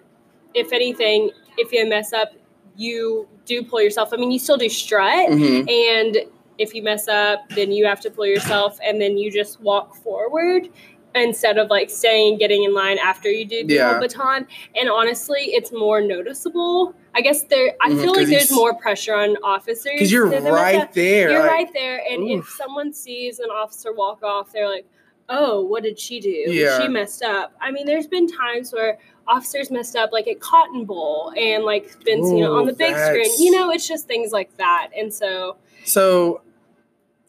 if 0.54 0.72
anything, 0.72 1.30
if 1.56 1.72
you 1.72 1.88
mess 1.88 2.12
up, 2.12 2.28
you 2.76 3.28
do 3.44 3.62
pull 3.62 3.80
yourself. 3.82 4.10
I 4.12 4.16
mean, 4.16 4.30
you 4.30 4.38
still 4.38 4.56
do 4.56 4.68
strut, 4.68 5.28
Mhm. 5.30 5.70
and 5.70 6.16
if 6.58 6.74
you 6.74 6.82
mess 6.82 7.08
up, 7.08 7.40
then 7.56 7.72
you 7.72 7.86
have 7.86 8.00
to 8.00 8.10
pull 8.10 8.26
yourself, 8.26 8.78
and 8.84 9.00
then 9.00 9.16
you 9.18 9.30
just 9.30 9.60
walk 9.60 9.96
forward 9.96 10.68
instead 11.14 11.58
of 11.58 11.68
like 11.70 11.90
staying, 11.90 12.38
getting 12.38 12.62
in 12.62 12.72
line 12.72 12.96
after 12.98 13.28
you 13.28 13.44
do 13.44 13.64
the 13.66 13.74
Yeah. 13.74 13.98
baton. 13.98 14.46
And 14.76 14.88
honestly, 14.88 15.46
it's 15.54 15.72
more 15.72 16.00
noticeable. 16.00 16.94
I 17.14 17.20
guess 17.20 17.42
there. 17.42 17.74
I 17.80 17.90
Mhm, 17.90 18.02
feel 18.02 18.14
like 18.14 18.28
there's 18.28 18.52
more 18.52 18.74
pressure 18.74 19.14
on 19.14 19.36
officers 19.42 19.92
Because 19.94 20.12
you're 20.12 20.26
right 20.26 20.92
there. 20.92 21.30
You're 21.32 21.40
like- 21.40 21.50
right 21.50 21.72
there, 21.74 22.00
and 22.08 22.28
if 22.30 22.48
someone 22.50 22.92
sees 22.92 23.40
an 23.40 23.50
officer 23.50 23.92
walk 23.92 24.22
off, 24.22 24.52
they're 24.52 24.68
like, 24.68 24.84
"Oh, 25.28 25.62
what 25.62 25.82
did 25.82 25.98
she 25.98 26.20
do? 26.20 26.28
Yeah. 26.28 26.80
She 26.80 26.86
messed 26.86 27.24
up." 27.24 27.54
I 27.60 27.72
mean, 27.72 27.86
there's 27.86 28.06
been 28.06 28.28
times 28.28 28.72
where 28.72 28.98
officers 29.26 29.70
messed 29.70 29.96
up, 29.96 30.10
like 30.12 30.26
at 30.28 30.40
Cotton 30.40 30.84
Bowl, 30.84 31.32
and 31.36 31.64
like 31.64 32.02
been 32.04 32.24
you 32.36 32.44
know 32.44 32.56
on 32.58 32.66
the 32.66 32.72
big 32.72 32.96
screen. 32.96 33.30
You 33.38 33.52
know, 33.52 33.70
it's 33.70 33.86
just 33.86 34.06
things 34.06 34.32
like 34.32 34.56
that, 34.56 34.90
and 34.96 35.12
so 35.12 35.56
So, 35.84 36.42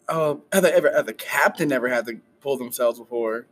uh, 0.08 0.36
have 0.52 0.62
they 0.62 0.72
ever? 0.72 0.92
Have 0.92 1.06
the 1.06 1.14
captain 1.14 1.72
ever 1.72 1.88
had 1.88 2.06
to 2.06 2.18
pull 2.40 2.56
themselves 2.56 2.98
before? 2.98 3.46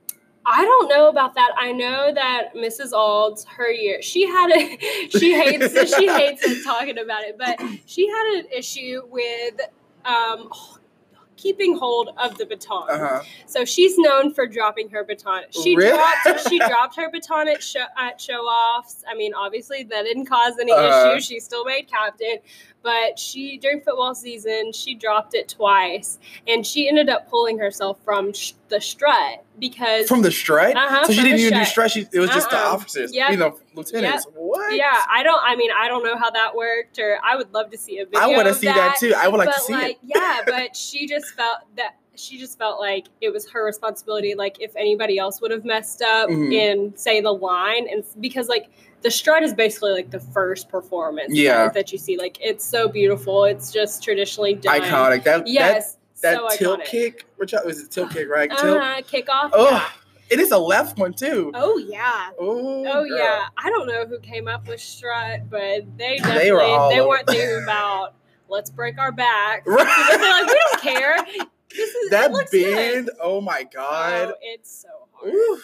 I 0.46 0.64
don't 0.64 0.88
know 0.88 1.08
about 1.08 1.34
that. 1.34 1.50
I 1.58 1.70
know 1.72 2.12
that 2.14 2.54
Mrs. 2.56 2.92
Alds, 2.92 3.44
her 3.44 3.70
year, 3.70 4.00
she 4.02 4.26
had 4.26 4.50
a 4.50 4.78
she 5.18 5.34
hates 5.34 5.96
she 5.96 6.08
hates 6.08 6.44
us 6.44 6.64
talking 6.64 6.98
about 6.98 7.24
it, 7.24 7.36
but 7.38 7.60
she 7.86 8.08
had 8.08 8.40
an 8.40 8.46
issue 8.56 9.02
with 9.10 9.60
um, 10.04 10.50
keeping 11.40 11.76
hold 11.76 12.10
of 12.18 12.36
the 12.38 12.44
baton. 12.46 12.86
Uh 12.90 12.98
huh. 12.98 13.22
So 13.46 13.64
she's 13.64 13.96
known 13.98 14.32
for 14.34 14.46
dropping 14.46 14.88
her 14.90 15.04
baton. 15.04 15.42
She 15.50 15.74
Really? 15.76 15.90
dropped 15.96 16.48
she 16.48 16.58
dropped 16.68 16.96
her 16.96 17.10
baton 17.10 17.48
at 17.48 17.62
show 17.62 17.84
at 17.96 18.20
show 18.20 18.40
offs. 18.42 19.02
I 19.08 19.14
mean, 19.14 19.32
obviously 19.34 19.84
that 19.84 20.02
didn't 20.04 20.26
cause 20.26 20.54
any 20.60 20.72
Uh-huh. 20.72 21.14
issue. 21.16 21.40
Still 21.40 21.64
made 21.64 21.88
captain, 21.88 22.38
but 22.82 23.18
she 23.18 23.58
during 23.58 23.80
football 23.80 24.14
season 24.14 24.72
she 24.72 24.94
dropped 24.94 25.34
it 25.34 25.48
twice, 25.48 26.18
and 26.46 26.66
she 26.66 26.88
ended 26.88 27.08
up 27.08 27.28
pulling 27.28 27.58
herself 27.58 27.98
from 28.04 28.32
sh- 28.32 28.52
the 28.68 28.80
strut 28.80 29.44
because 29.58 30.08
From 30.08 30.22
the 30.22 30.30
strut. 30.30 30.76
Uh-huh, 30.76 31.04
so 31.06 31.12
she 31.12 31.22
didn't 31.22 31.40
even 31.40 31.58
do 31.58 31.64
strut. 31.64 31.90
strut. 31.90 31.90
She, 32.12 32.16
it 32.16 32.20
was 32.20 32.30
just 32.30 32.50
the 32.50 32.56
Uh-uh. 32.56 32.72
officers. 32.74 33.14
Yep. 33.14 33.30
You 33.30 33.36
know, 33.36 33.58
lieutenants. 33.74 34.26
What? 34.34 34.74
yeah, 34.76 35.02
I 35.10 35.22
don't. 35.22 35.40
I 35.44 35.56
mean, 35.56 35.70
I 35.76 35.88
don't 35.88 36.02
know 36.04 36.16
how 36.16 36.30
that 36.30 36.54
worked, 36.54 36.98
or 36.98 37.18
I 37.22 37.36
would 37.36 37.52
love 37.52 37.70
to 37.70 37.78
see 37.78 37.98
a 37.98 38.04
video. 38.06 38.20
I 38.20 38.26
want 38.28 38.48
to 38.48 38.54
see 38.54 38.66
that. 38.66 38.96
too. 38.98 39.12
I 39.16 39.28
would 39.28 39.38
like 39.38 39.54
to 39.54 39.60
see 39.60 39.72
like, 39.72 39.98
it. 40.02 40.14
yeah, 40.16 40.40
but 40.46 40.74
she 40.76 41.06
just 41.06 41.26
felt 41.36 41.58
that 41.76 41.96
she 42.16 42.38
just 42.38 42.58
felt 42.58 42.80
like 42.80 43.06
it 43.20 43.32
was 43.32 43.48
her 43.50 43.64
responsibility. 43.64 44.34
Like 44.34 44.60
if 44.60 44.74
anybody 44.76 45.18
else 45.18 45.40
would 45.40 45.50
have 45.50 45.64
messed 45.64 46.02
up 46.02 46.28
Mhm. 46.28 46.52
in 46.52 46.96
say 46.96 47.20
the 47.20 47.32
line, 47.32 47.86
and 47.90 48.04
because 48.20 48.48
like 48.48 48.70
the 49.02 49.10
strut 49.10 49.42
is 49.42 49.54
basically 49.54 49.92
like 49.92 50.10
the 50.10 50.20
first 50.20 50.68
performance 50.68 51.34
Yeah. 51.34 51.64
that, 51.64 51.74
that 51.74 51.92
you 51.92 51.98
see. 51.98 52.16
Like 52.18 52.38
it's 52.40 52.64
so 52.64 52.88
beautiful. 52.88 53.44
It's 53.44 53.72
just 53.72 54.02
traditionally 54.02 54.54
done. 54.54 54.80
Iconic. 54.80 55.24
That 55.24 55.46
Yes. 55.46 55.96
that, 56.22 56.36
so 56.36 56.48
tilt 56.56 56.84
kick. 56.84 57.26
Which 57.36 57.54
was 57.64 57.80
it? 57.80 57.90
Tilt 57.90 58.10
kick, 58.10 58.28
right? 58.28 58.50
Tilt. 58.50 58.78
Uh-huh, 58.78 59.00
kickoff. 59.02 59.50
Oh, 59.52 59.70
yeah. 59.70 59.88
it 60.28 60.38
is 60.40 60.50
a 60.50 60.58
left 60.58 60.98
one 60.98 61.12
too. 61.14 61.50
Oh 61.54 61.78
yeah. 61.78 62.30
Oh, 62.38 62.84
Oh 62.86 63.08
girl. 63.08 63.18
yeah, 63.18 63.46
I 63.56 63.70
don't 63.70 63.86
know 63.86 64.04
who 64.06 64.18
came 64.20 64.46
up 64.48 64.68
with 64.68 64.80
strut, 64.80 65.48
but 65.50 65.84
they 65.96 66.16
definitely 66.18 66.44
They 66.44 66.52
were 66.52 66.88
they 66.90 67.00
weren't 67.00 67.26
thinking 67.26 67.62
about 67.62 68.14
let's 68.48 68.68
break 68.70 68.98
our 68.98 69.12
back. 69.12 69.62
Right. 69.66 70.06
They're 70.10 70.30
like, 70.30 70.46
we 70.46 70.60
don't 70.70 70.82
care. 70.82 71.46
This 71.72 71.94
is 71.94 72.10
That 72.10 72.32
bend. 72.50 73.06
Good. 73.06 73.10
Oh 73.22 73.40
my 73.40 73.62
god. 73.62 74.30
Oh, 74.30 74.34
it's 74.42 74.82
so 74.82 74.88
hard. 75.12 75.32
Ooh, 75.32 75.60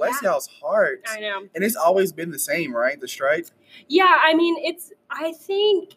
bless 0.00 0.22
Yeah. 0.22 0.30
y'all's 0.30 0.48
hearts. 0.62 1.10
I 1.14 1.20
know. 1.20 1.46
And 1.54 1.62
it's 1.64 1.76
always 1.76 2.12
been 2.12 2.30
the 2.30 2.38
same, 2.38 2.74
right? 2.74 2.98
The 3.00 3.08
strike. 3.08 3.46
Yeah, 3.88 4.18
I 4.22 4.34
mean, 4.34 4.56
it's. 4.64 4.92
I 5.10 5.32
think 5.32 5.94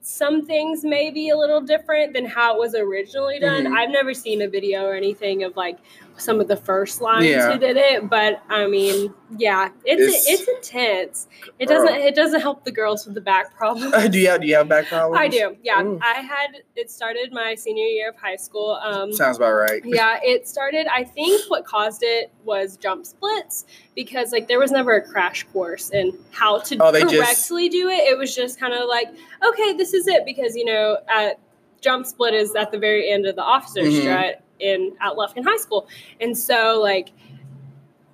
some 0.00 0.44
things 0.46 0.84
may 0.84 1.10
be 1.10 1.28
a 1.30 1.36
little 1.36 1.60
different 1.60 2.12
than 2.14 2.24
how 2.24 2.54
it 2.54 2.58
was 2.58 2.74
originally 2.74 3.38
done. 3.38 3.64
Mhm. 3.64 3.76
I've 3.76 3.90
never 3.90 4.14
seen 4.14 4.40
a 4.42 4.48
video 4.48 4.84
or 4.84 4.94
anything 4.94 5.42
of 5.44 5.56
like 5.56 5.78
some 6.20 6.40
of 6.40 6.48
the 6.48 6.56
first 6.56 7.00
lines 7.00 7.26
Yeah. 7.26 7.52
who 7.52 7.58
did 7.58 7.76
it, 7.76 8.08
but 8.10 8.42
I 8.48 8.66
mean, 8.66 9.12
yeah, 9.36 9.68
it's 9.84 10.02
It's- 10.02 10.26
it's, 10.28 10.48
intense. 10.48 11.28
It 11.58 11.66
Girl. 11.68 11.78
doesn't 11.84 12.00
it 12.00 12.14
doesn't 12.14 12.40
help 12.40 12.64
the 12.64 12.72
girls 12.72 13.04
with 13.06 13.14
the 13.14 13.20
back 13.20 13.56
problem. 13.56 13.90
do 14.10 14.18
you 14.18 14.28
have 14.28 14.40
Do 14.40 14.46
you 14.46 14.56
have 14.56 14.68
back 14.68 14.86
problems? 14.86 15.18
I 15.20 15.28
do. 15.28 15.56
Yeah, 15.62 15.82
Ooh. 15.82 15.98
I 16.02 16.14
had 16.20 16.62
it 16.76 16.90
started 16.90 17.32
my 17.32 17.54
senior 17.54 17.84
year 17.86 18.08
of 18.10 18.16
high 18.16 18.36
school. 18.36 18.78
Um, 18.82 19.12
Sounds 19.12 19.36
about 19.36 19.52
right. 19.52 19.82
yeah, 19.84 20.18
it 20.22 20.48
started. 20.48 20.86
I 20.92 21.04
think 21.04 21.48
what 21.50 21.64
caused 21.64 22.02
it 22.02 22.30
was 22.44 22.76
jump 22.76 23.06
splits 23.06 23.66
because 23.94 24.32
like 24.32 24.48
there 24.48 24.58
was 24.58 24.70
never 24.70 24.92
a 24.92 25.02
crash 25.02 25.44
course 25.52 25.90
in 25.90 26.16
how 26.32 26.58
to 26.60 26.76
Oh, 26.80 26.90
they 26.92 27.02
just- 27.02 27.14
correctly 27.14 27.68
do 27.68 27.88
it. 27.88 28.00
It 28.08 28.18
was 28.18 28.34
just 28.34 28.58
kind 28.58 28.72
of 28.74 28.88
like, 28.88 29.08
okay, 29.46 29.74
this 29.74 29.94
is 29.94 30.06
it 30.08 30.24
because 30.24 30.56
you 30.56 30.64
know, 30.64 30.98
at 31.08 31.38
jump 31.80 32.04
split 32.06 32.34
is 32.34 32.54
at 32.56 32.72
the 32.72 32.78
very 32.78 33.08
end 33.10 33.24
of 33.26 33.36
the 33.36 33.42
officer 33.42 33.82
Mhm. 33.82 34.00
strut 34.00 34.42
in 34.60 34.96
at 35.00 35.14
Lufkin 35.14 35.44
High 35.44 35.58
School, 35.58 35.88
and 36.20 36.36
so 36.36 36.80
like. 36.80 37.10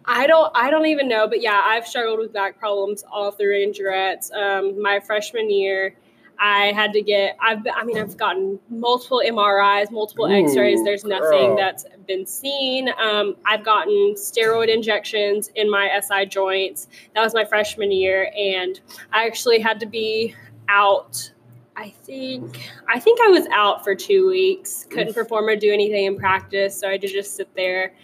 I 0.07 0.27
don't. 0.27 0.53
I 0.55 0.71
don't 0.71 0.85
even 0.85 1.09
know, 1.09 1.27
but 1.27 1.41
yeah, 1.41 1.63
I've 1.65 1.87
struggled 1.87 2.19
with 2.19 2.31
back 2.31 2.59
problems 2.59 3.05
all 3.11 3.31
through 3.31 3.55
Rangerettes. 3.55 4.31
Um, 4.35 4.83
my 4.83 5.01
freshman 5.01 5.51
year, 5.51 5.97
I 6.39 6.73
had 6.73 6.93
to 6.93 7.03
get. 7.03 7.37
I've. 7.41 7.67
I 7.75 7.85
mean, 7.85 7.99
I've 7.99 8.17
gotten 8.17 8.59
multiple 8.69 9.23
MRIs, 9.25 9.91
multiple 9.91 10.27
Ooh, 10.27 10.45
X-rays. 10.45 10.85
There's 10.85 11.05
nothing 11.05 11.49
girl. 11.49 11.57
that's 11.57 11.87
been 12.07 12.27
seen. 12.27 12.91
Um, 13.03 13.37
I've 13.47 13.65
gotten 13.65 14.15
steroid 14.15 14.69
injections 14.69 15.51
in 15.55 15.71
my 15.71 15.89
SI 16.01 16.27
joints. 16.27 16.89
That 17.15 17.23
was 17.23 17.35
my 17.35 17.45
freshman 17.45 17.93
year, 17.93 18.31
and 18.37 18.81
I 19.13 19.27
actually 19.27 19.61
had 19.61 19.81
to 19.81 19.87
be 19.87 20.35
out. 20.69 21.31
I 21.77 21.91
think. 21.91 22.71
I 22.89 23.01
think 23.01 23.21
I 23.21 23.29
was 23.29 23.47
out 23.53 23.83
for 23.83 23.95
two 23.95 24.29
weeks. 24.29 24.87
Couldn't 24.91 25.09
Oof. 25.09 25.15
perform 25.15 25.47
or 25.47 25.57
do 25.57 25.73
anything 25.73 26.05
in 26.05 26.17
practice, 26.17 26.79
so 26.79 26.89
I 26.89 26.93
had 26.93 27.01
to 27.01 27.09
just 27.09 27.35
sit 27.37 27.55
there. 27.55 27.95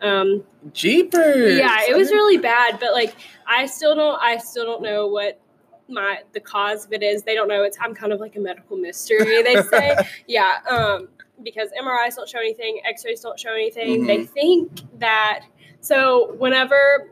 Um, 0.00 0.44
Jeepers. 0.72 1.58
yeah 1.58 1.78
it 1.88 1.96
was 1.96 2.10
really 2.10 2.38
bad 2.38 2.78
but 2.78 2.92
like 2.92 3.16
i 3.48 3.66
still 3.66 3.96
don't 3.96 4.16
i 4.22 4.36
still 4.36 4.64
don't 4.64 4.80
know 4.80 5.08
what 5.08 5.40
my 5.88 6.20
the 6.32 6.38
cause 6.38 6.86
of 6.86 6.92
it 6.92 7.02
is 7.02 7.24
they 7.24 7.34
don't 7.34 7.48
know 7.48 7.64
it's 7.64 7.76
i'm 7.80 7.94
kind 7.94 8.12
of 8.12 8.20
like 8.20 8.36
a 8.36 8.40
medical 8.40 8.76
mystery 8.76 9.42
they 9.42 9.60
say 9.70 9.96
yeah 10.28 10.58
um 10.70 11.08
because 11.42 11.70
mris 11.82 12.14
don't 12.14 12.28
show 12.28 12.38
anything 12.38 12.80
x-rays 12.84 13.20
don't 13.20 13.40
show 13.40 13.52
anything 13.52 14.06
they 14.06 14.24
think 14.24 14.70
that 15.00 15.44
so 15.80 16.32
whenever 16.34 17.10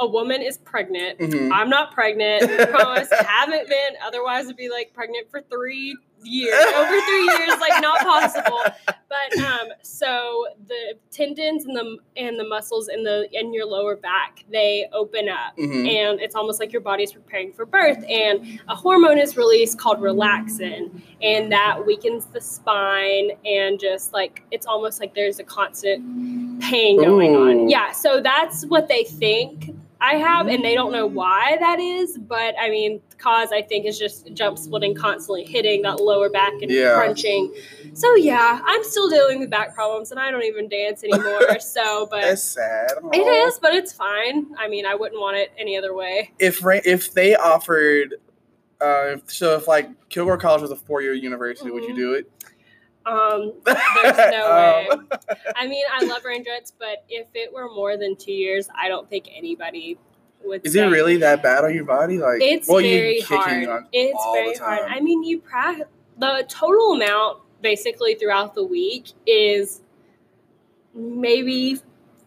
a 0.00 0.06
woman 0.06 0.42
is 0.42 0.58
pregnant. 0.58 1.18
Mhm. 1.18 1.50
i'm 1.52 1.70
not 1.70 1.92
pregnant. 1.92 2.42
Promise. 2.70 3.08
Haven't 3.12 3.68
been. 3.68 3.92
Otherwise 4.04 4.44
it'd 4.44 4.56
be 4.56 4.68
like 4.70 4.92
pregnant 4.94 5.30
for 5.30 5.40
three 5.50 5.96
years 6.22 6.54
over 6.74 7.00
three 7.02 7.24
years 7.24 7.60
like 7.60 7.80
not 7.82 8.00
possible. 8.00 8.60
But 8.86 9.38
um 9.44 9.68
so 9.82 10.46
the 10.66 10.94
tendons 11.10 11.64
and 11.66 11.76
the 11.76 11.98
and 12.16 12.38
the 12.38 12.44
muscles 12.48 12.88
in 12.88 13.04
the 13.04 13.28
in 13.32 13.54
your 13.54 13.64
lower 13.66 13.96
back 13.96 14.44
they 14.50 14.86
open 14.92 15.28
up. 15.28 15.56
Mhm. 15.56 15.86
and 15.88 16.20
it's 16.20 16.34
almost 16.34 16.58
like 16.58 16.72
your 16.72 16.80
body's 16.82 17.12
preparing 17.12 17.52
for 17.52 17.64
birth 17.64 18.02
and 18.08 18.60
a 18.68 18.74
hormone 18.74 19.18
is 19.18 19.36
released 19.36 19.78
called 19.78 19.98
relaxin 20.00 20.90
and 21.22 21.52
that 21.52 21.86
weakens 21.86 22.26
the 22.26 22.40
spine 22.40 23.30
and 23.44 23.78
just 23.78 24.12
like 24.12 24.42
it's 24.50 24.66
almost 24.66 25.00
like 25.00 25.14
there's 25.14 25.38
a 25.38 25.44
constant 25.44 26.60
pain 26.60 26.96
going 27.00 27.34
Ooh. 27.34 27.48
on 27.48 27.68
yeah 27.68 27.92
so 27.92 28.20
that's 28.20 28.64
what 28.66 28.88
they 28.88 29.04
think 29.04 29.70
I 30.00 30.16
have, 30.16 30.46
and 30.48 30.62
they 30.64 30.74
don't 30.74 30.92
know 30.92 31.06
why 31.06 31.56
that 31.58 31.80
is, 31.80 32.18
but 32.18 32.54
I 32.60 32.68
mean, 32.68 33.00
the 33.10 33.16
cause 33.16 33.50
I 33.52 33.62
think 33.62 33.86
is 33.86 33.98
just 33.98 34.30
jump 34.34 34.58
splitting, 34.58 34.94
constantly 34.94 35.44
hitting 35.44 35.82
that 35.82 36.00
lower 36.00 36.28
back 36.28 36.52
and 36.60 36.70
Yeah. 36.70 36.94
crunching. 36.94 37.52
So 37.94 38.14
yeah, 38.16 38.60
I'm 38.64 38.84
still 38.84 39.08
dealing 39.08 39.40
with 39.40 39.48
back 39.48 39.74
problems, 39.74 40.10
and 40.10 40.20
I 40.20 40.30
don't 40.30 40.44
even 40.44 40.68
dance 40.68 41.02
anymore. 41.02 41.58
so, 41.60 42.06
but 42.10 42.24
it's 42.24 42.42
sad. 42.42 42.90
it 43.12 43.20
Aw. 43.20 43.46
is, 43.48 43.58
but 43.58 43.72
it's 43.72 43.92
fine. 43.92 44.46
I 44.58 44.68
mean, 44.68 44.84
I 44.84 44.94
wouldn't 44.94 45.20
want 45.20 45.38
it 45.38 45.50
any 45.58 45.78
other 45.78 45.94
way. 45.94 46.30
If 46.38 46.60
if 46.64 47.14
they 47.14 47.34
offered, 47.34 48.16
uh, 48.82 49.16
so 49.26 49.56
if 49.56 49.66
like 49.66 49.88
Kilgore 50.10 50.36
College 50.36 50.60
was 50.62 50.70
a 50.70 50.76
four 50.76 51.00
year 51.00 51.14
university, 51.14 51.70
would 51.70 51.84
you 51.84 51.92
Mhm. 51.94 51.96
do 51.96 52.12
it? 52.14 52.30
Um, 53.06 53.52
there's 53.64 54.16
no 54.16 54.50
way. 54.50 54.88
Um, 54.90 55.08
I 55.54 55.66
mean, 55.66 55.84
I 55.90 56.04
love 56.04 56.22
Rangerettes, 56.22 56.72
but 56.78 57.04
if 57.08 57.28
it 57.34 57.52
were 57.52 57.72
more 57.72 57.96
than 57.96 58.16
two 58.16 58.32
years, 58.32 58.68
I 58.76 58.88
don't 58.88 59.08
think 59.08 59.28
anybody 59.34 59.98
would 60.44 60.66
Is 60.66 60.74
say. 60.74 60.86
it 60.86 60.90
really 60.90 61.16
that 61.18 61.42
bad 61.42 61.64
on 61.64 61.74
your 61.74 61.84
body? 61.84 62.18
Like, 62.18 62.40
It's 62.42 62.68
well, 62.68 62.80
very 62.80 63.18
you 63.18 63.24
hard. 63.24 63.86
It's 63.92 64.24
very 64.34 64.56
hard. 64.56 64.90
I 64.90 65.00
mean, 65.00 65.22
you 65.22 65.38
practice 65.40 65.86
the 66.18 66.44
total 66.48 66.94
amount 66.94 67.40
basically 67.62 68.14
throughout 68.14 68.54
the 68.54 68.64
week 68.64 69.12
is 69.26 69.82
maybe 70.94 71.78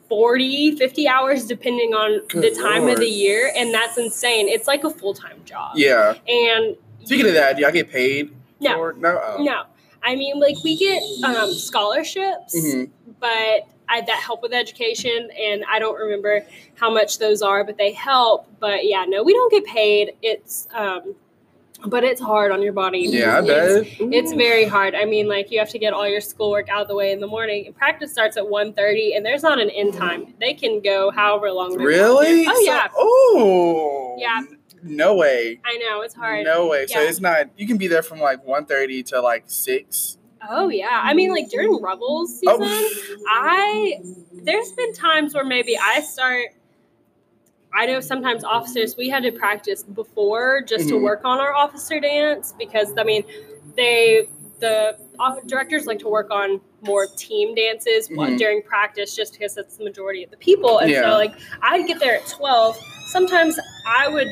40, 0.07 0.75
50 0.75 1.07
hours 1.07 1.45
depending 1.45 1.93
on 1.93 2.25
Good 2.27 2.43
the 2.43 2.61
time 2.61 2.87
of 2.87 2.97
the 2.97 3.07
year, 3.07 3.51
and 3.55 3.73
that's 3.73 3.97
insane. 3.97 4.47
It's 4.47 4.67
like 4.67 4.83
a 4.83 4.89
full-time 4.89 5.41
job. 5.45 5.73
Yeah. 5.75 6.15
And 6.27 6.75
Speaking 7.05 7.27
of 7.27 7.33
that, 7.33 7.55
do 7.55 7.63
y'all 7.63 7.71
get 7.71 7.89
paid? 7.89 8.35
No. 8.59 8.75
For, 8.75 8.93
no. 8.93 9.21
Oh. 9.23 9.43
no. 9.43 9.63
I 10.03 10.15
mean, 10.15 10.39
like 10.39 10.55
we 10.63 10.75
get 10.77 11.01
um, 11.23 11.53
scholarships, 11.53 12.55
Mhm. 12.55 12.89
but 13.19 13.67
I, 13.91 14.01
that 14.01 14.19
help 14.19 14.41
with 14.41 14.53
education, 14.53 15.29
and 15.39 15.63
I 15.69 15.79
don't 15.79 15.97
remember 15.99 16.45
how 16.75 16.91
much 16.93 17.17
those 17.19 17.41
are, 17.41 17.63
but 17.63 17.77
they 17.77 17.91
help. 17.91 18.47
But 18.59 18.85
yeah, 18.85 19.05
no, 19.07 19.23
we 19.23 19.33
don't 19.33 19.51
get 19.51 19.65
paid. 19.65 20.13
It's 20.21 20.67
um, 20.73 21.15
but 21.85 22.03
it's 22.03 22.19
hard 22.21 22.51
on 22.51 22.61
your 22.61 22.73
body. 22.73 22.99
Yeah, 22.99 23.37
I 23.37 23.39
It's- 23.41 23.97
bet. 23.97 24.13
It's 24.13 24.33
very 24.33 24.65
hard. 24.65 24.95
I 24.95 25.05
mean, 25.05 25.27
like 25.29 25.49
you 25.49 25.59
have 25.59 25.69
to 25.69 25.79
get 25.79 25.93
all 25.93 26.07
your 26.07 26.19
schoolwork 26.21 26.67
out 26.69 26.81
of 26.81 26.87
the 26.89 26.95
way 26.95 27.13
in 27.13 27.21
the 27.21 27.27
morning. 27.27 27.67
And 27.67 27.75
practice 27.75 28.11
starts 28.11 28.35
at 28.35 28.43
1.30 28.43 29.15
and 29.15 29.25
there's 29.25 29.43
not 29.43 29.61
an 29.61 29.69
end 29.69 29.93
time. 29.93 30.33
They 30.41 30.53
can 30.53 30.81
go 30.81 31.09
however 31.09 31.49
long 31.51 31.77
Really? 31.77 32.45
Oh 32.47 32.53
So- 32.53 32.61
yeah. 32.61 32.87
oh. 32.97 34.15
Yeah. 34.19 34.41
No 34.83 35.15
way. 35.15 35.59
I 35.65 35.77
know, 35.77 36.01
it's 36.01 36.13
hard. 36.13 36.45
No 36.45 36.67
way. 36.67 36.85
So 36.87 36.99
it's 37.01 37.19
not. 37.19 37.47
You 37.57 37.67
can 37.67 37.77
be 37.77 37.87
there 37.87 38.01
from 38.03 38.19
like 38.19 38.45
1.30 38.45 39.05
to 39.07 39.21
like 39.21 39.43
six. 39.47 40.17
Oh 40.49 40.69
yeah. 40.69 41.01
I 41.03 41.13
mean 41.13 41.31
like 41.31 41.49
during 41.49 41.81
Revels 41.81 42.39
season, 42.39 42.57
Oh. 42.61 43.17
I 43.27 43.99
there's 44.31 44.71
been 44.71 44.93
times 44.93 45.33
where 45.33 45.43
maybe 45.43 45.77
I 45.77 45.99
start 46.01 46.47
I 47.73 47.85
know 47.85 47.99
sometimes 47.99 48.43
officers 48.45 48.95
we 48.97 49.09
had 49.09 49.23
to 49.23 49.31
practice 49.33 49.83
before 49.83 50.61
just 50.61 50.87
to 50.89 50.95
Mhm. 50.95 51.03
work 51.03 51.21
on 51.25 51.39
our 51.39 51.53
officer 51.53 51.99
dance 51.99 52.53
because 52.57 52.93
I 52.97 53.03
mean 53.03 53.23
they 53.75 54.29
the 54.59 54.97
directors 55.45 55.85
like 55.85 55.99
to 55.99 56.07
work 56.07 56.31
on 56.31 56.61
more 56.81 57.05
team 57.17 57.53
dances 57.53 58.07
Mhm. 58.09 58.37
during 58.37 58.61
practice 58.61 59.15
just 59.15 59.33
because 59.33 59.55
that's 59.55 59.75
the 59.77 59.83
majority 59.83 60.23
of 60.23 60.31
the 60.31 60.37
people 60.37 60.79
and 60.79 60.89
Yeah. 60.89 61.01
so 61.01 61.09
like 61.17 61.33
I'd 61.61 61.85
get 61.85 61.99
there 61.99 62.15
at 62.15 62.25
12 62.27 62.77
sometimes 63.07 63.59
I 63.85 64.07
would 64.07 64.27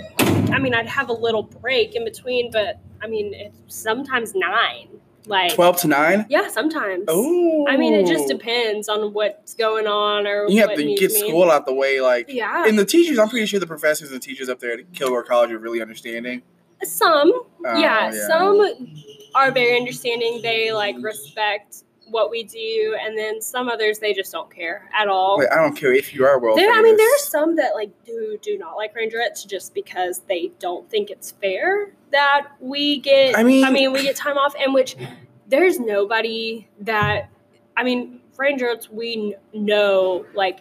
I 0.52 0.60
mean 0.60 0.74
I'd 0.74 0.88
have 0.88 1.10
a 1.10 1.14
little 1.14 1.44
break 1.44 1.96
in 1.96 2.04
between 2.04 2.52
but 2.52 2.80
I 3.02 3.08
mean 3.08 3.34
it's 3.34 3.58
sometimes 3.76 4.34
9 4.36 4.88
like 5.26 5.54
12 5.54 5.78
to 5.82 5.88
9? 5.88 6.26
yeah 6.30 6.48
sometimes 6.48 7.04
Oh. 7.10 7.66
I 7.68 7.76
mean, 7.76 7.94
it 7.94 8.08
just 8.08 8.28
depends 8.30 8.88
on 8.88 9.14
what's 9.14 9.54
going 9.56 9.86
on 9.86 10.26
or 10.26 10.48
You 10.48 10.62
have 10.62 10.74
to 10.76 10.96
get 10.96 11.12
me. 11.12 11.20
school 11.20 11.52
out 11.52 11.66
the 11.66 11.74
way. 11.74 12.00
Like, 12.00 12.28
Yeah, 12.30 12.66
and 12.66 12.80
the 12.80 12.86
teachers, 12.86 13.20
I'm 13.20 13.28
pretty 13.28 13.46
sure 13.46 13.60
the 13.60 13.68
professors 13.68 14.12
and 14.14 14.22
teachers 14.22 14.48
up 14.48 14.60
there 14.62 14.72
at 14.72 14.94
Kilgore 14.94 15.24
College 15.24 15.52
are 15.52 15.60
really 15.60 15.82
understanding. 15.82 16.44
some. 16.84 17.34
Oh, 17.66 17.78
yeah, 17.78 18.10
some 18.30 18.62
are 19.36 19.52
very 19.52 19.76
understanding. 19.78 20.40
They 20.42 20.72
like 20.72 20.96
respect 21.02 21.84
what 22.10 22.30
we 22.32 22.44
do, 22.44 22.96
and 23.02 23.18
then 23.18 23.42
some 23.42 23.68
others 23.70 24.00
they 24.00 24.14
just 24.14 24.32
don't 24.32 24.54
care 24.54 24.90
at 24.98 25.08
all. 25.08 25.38
Like, 25.40 25.52
I 25.52 25.56
don't 25.56 25.76
care 25.76 25.94
if 25.94 26.14
you 26.14 26.26
are 26.26 26.40
world 26.40 26.58
There. 26.58 26.72
I 26.72 26.82
mean, 26.82 26.98
there 26.98 27.08
are 27.16 27.20
some 27.20 27.56
that 27.58 27.76
like 27.76 27.92
do 28.06 28.38
do 28.42 28.58
not 28.58 28.76
like 28.76 28.94
Rangerettes 28.96 29.46
just 29.48 29.74
because 29.74 30.20
they 30.28 30.52
don't 30.60 30.90
think 30.90 31.10
it's 31.10 31.32
fair 31.32 31.92
that 32.12 32.48
we 32.60 33.00
get. 33.00 33.38
I 33.38 33.44
mean- 33.44 33.64
I 33.66 33.70
mean, 33.72 33.92
we 33.92 34.02
get 34.04 34.16
time 34.16 34.38
off, 34.38 34.54
and 34.60 34.74
which 34.74 34.96
there's 35.48 35.80
nobody 35.80 36.68
that. 36.82 37.30
I 37.76 37.84
mean, 37.84 38.22
Rangerettes, 38.38 38.90
we 38.90 39.34
kn- 39.54 39.66
know 39.66 40.26
like 40.34 40.60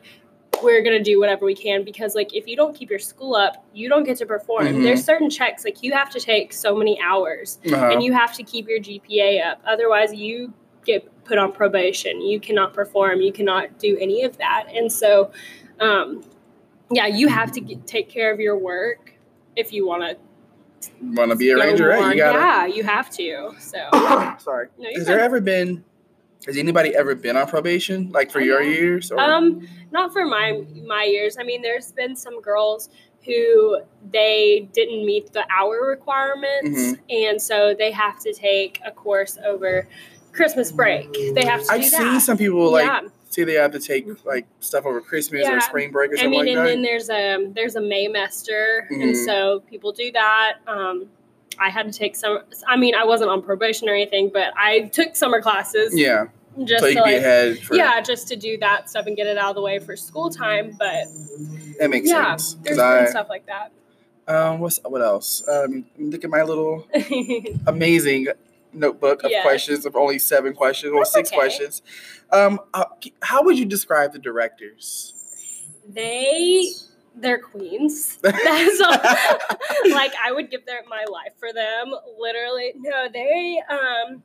we're 0.62 0.82
gonna 0.82 1.02
do 1.02 1.20
whatever 1.20 1.44
we 1.44 1.54
can 1.54 1.84
because 1.84 2.14
like 2.14 2.34
if 2.34 2.46
you 2.46 2.56
don't 2.56 2.74
keep 2.74 2.88
your 2.88 2.98
school 2.98 3.34
up, 3.34 3.62
you 3.74 3.90
don't 3.90 4.04
get 4.04 4.16
to 4.18 4.24
perform. 4.26 4.66
Mhm. 4.66 4.82
There's 4.84 5.04
certain 5.04 5.28
checks 5.28 5.64
like 5.64 5.82
you 5.82 5.92
have 5.92 6.08
to 6.10 6.20
take 6.20 6.52
so 6.54 6.74
many 6.74 6.98
hours 7.02 7.58
Uh-huh. 7.70 7.90
and 7.92 8.02
you 8.02 8.14
have 8.14 8.32
to 8.34 8.42
keep 8.42 8.66
your 8.66 8.78
GPA 8.80 9.42
up. 9.42 9.60
Otherwise, 9.66 10.14
you 10.14 10.54
get 10.86 11.24
put 11.24 11.36
on 11.38 11.52
probation. 11.52 12.22
You 12.22 12.40
cannot 12.40 12.72
perform. 12.72 13.20
You 13.20 13.32
cannot 13.32 13.78
do 13.78 13.98
any 14.00 14.22
of 14.22 14.38
that. 14.38 14.68
And 14.72 14.90
so, 14.90 15.32
um, 15.80 16.24
yeah, 16.90 17.06
you 17.06 17.28
have 17.28 17.52
to 17.52 17.60
get, 17.60 17.86
take 17.86 18.08
care 18.08 18.32
of 18.32 18.38
your 18.40 18.56
work 18.56 19.12
if 19.56 19.72
you 19.72 19.86
want 19.86 20.02
to. 20.02 20.16
want 21.02 21.30
to 21.32 21.36
be 21.36 21.50
a 21.50 21.56
ranger, 21.56 21.88
right? 21.88 22.14
You 22.14 22.22
gotta. 22.22 22.38
Yeah, 22.38 22.66
you 22.66 22.84
have 22.84 23.10
to. 23.10 23.52
So, 23.58 23.78
Sorry. 24.38 24.68
No, 24.78 24.88
Has 24.94 25.06
there 25.06 25.20
ever 25.20 25.40
been? 25.40 25.84
Has 26.46 26.56
anybody 26.56 26.94
ever 26.94 27.16
been 27.16 27.36
on 27.36 27.48
probation, 27.48 28.10
like 28.12 28.30
for 28.30 28.40
your 28.40 28.62
years? 28.62 29.10
Or? 29.10 29.18
um, 29.18 29.66
not 29.90 30.12
for 30.12 30.24
my 30.24 30.62
my 30.86 31.02
years. 31.02 31.36
I 31.40 31.42
mean, 31.42 31.60
there's 31.60 31.90
been 31.90 32.14
some 32.14 32.40
girls 32.40 32.88
who 33.24 33.80
they 34.12 34.68
didn't 34.72 35.04
meet 35.04 35.32
the 35.32 35.44
hour 35.50 35.84
requirements, 35.88 36.78
Mhm. 36.92 36.98
and 37.10 37.42
so 37.42 37.74
they 37.76 37.90
have 37.90 38.20
to 38.20 38.32
take 38.32 38.80
a 38.84 38.92
course 38.92 39.38
over 39.44 39.88
Christmas 40.36 40.70
break. 40.72 41.12
They 41.34 41.44
have 41.44 41.64
to 41.64 41.72
I've 41.72 41.84
seen 41.84 42.00
that. 42.12 42.22
some 42.22 42.36
people 42.38 42.70
like 42.70 42.86
yeah. 42.86 43.00
say 43.28 43.44
they 43.44 43.54
have 43.54 43.72
to 43.72 43.80
take 43.80 44.06
like 44.24 44.46
stuff 44.60 44.84
over 44.86 45.00
Christmas 45.00 45.42
Yeah. 45.44 45.56
or 45.56 45.60
spring 45.60 45.90
break 45.90 46.12
or 46.12 46.14
I 46.14 46.18
something 46.22 46.30
mean, 46.30 46.40
like 46.46 46.48
and 46.56 46.58
that. 46.58 46.64
then 46.70 46.82
there's 46.82 47.10
a 47.10 47.50
there's 47.54 47.76
a 47.76 47.80
Maymester, 47.80 48.88
and 48.90 49.14
Mhm. 49.14 49.24
so 49.24 49.60
people 49.68 49.92
do 49.92 50.12
that. 50.12 50.58
Um, 50.66 51.08
I 51.58 51.70
had 51.70 51.90
to 51.90 51.98
take 51.98 52.14
some. 52.16 52.40
I 52.68 52.76
mean, 52.76 52.94
I 52.94 53.04
wasn't 53.04 53.30
on 53.30 53.42
probation 53.42 53.88
or 53.88 53.94
anything, 53.94 54.30
but 54.32 54.52
I 54.56 54.82
took 54.92 55.16
summer 55.16 55.40
classes 55.40 55.98
yeah, 55.98 56.26
just 56.64 56.82
so 56.84 56.92
to 56.92 57.00
like, 57.00 57.16
ahead. 57.16 57.58
For, 57.60 57.74
yeah, 57.74 58.00
just 58.02 58.28
to 58.28 58.36
do 58.36 58.58
that 58.58 58.90
stuff 58.90 59.06
and 59.06 59.16
get 59.16 59.26
it 59.26 59.38
out 59.38 59.50
of 59.50 59.54
the 59.56 59.62
way 59.62 59.78
for 59.78 59.96
school 59.96 60.28
time. 60.30 60.76
But 60.78 61.06
that 61.78 61.88
makes 61.90 62.08
yeah, 62.08 62.36
sense. 62.36 62.54
there's 62.62 62.76
'Cause 62.76 62.94
been 62.98 63.06
I, 63.06 63.10
stuff 63.10 63.28
like 63.30 63.46
that. 63.46 63.70
um, 64.28 64.58
what's 64.60 64.80
what 64.84 65.00
else? 65.00 65.42
Um, 65.48 65.86
look 65.98 66.24
at 66.24 66.30
my 66.30 66.42
little 66.42 66.86
amazing 67.66 68.26
notebook 68.76 69.24
of 69.24 69.30
Yes. 69.30 69.42
questions 69.44 69.86
of 69.86 69.96
only 69.96 70.18
seven 70.18 70.52
questions 70.54 70.92
or 70.92 71.00
That's 71.00 71.12
six 71.12 71.28
okay. 71.30 71.36
questions. 71.36 71.82
Um, 72.32 72.60
uh, 72.74 72.84
how 73.22 73.42
would 73.42 73.58
you 73.58 73.64
describe 73.64 74.12
the 74.12 74.18
directors? 74.18 75.12
they 75.88 76.70
they're 77.18 77.38
queens. 77.38 78.16
That's 78.22 78.80
all. 78.80 78.90
like 79.90 80.12
I 80.22 80.32
would 80.32 80.50
give 80.50 80.66
their 80.66 80.82
my 80.88 81.04
life 81.10 81.32
for 81.38 81.52
them. 81.52 81.92
Literally, 82.18 82.74
no, 82.76 83.08
they 83.12 83.62
um 83.70 84.22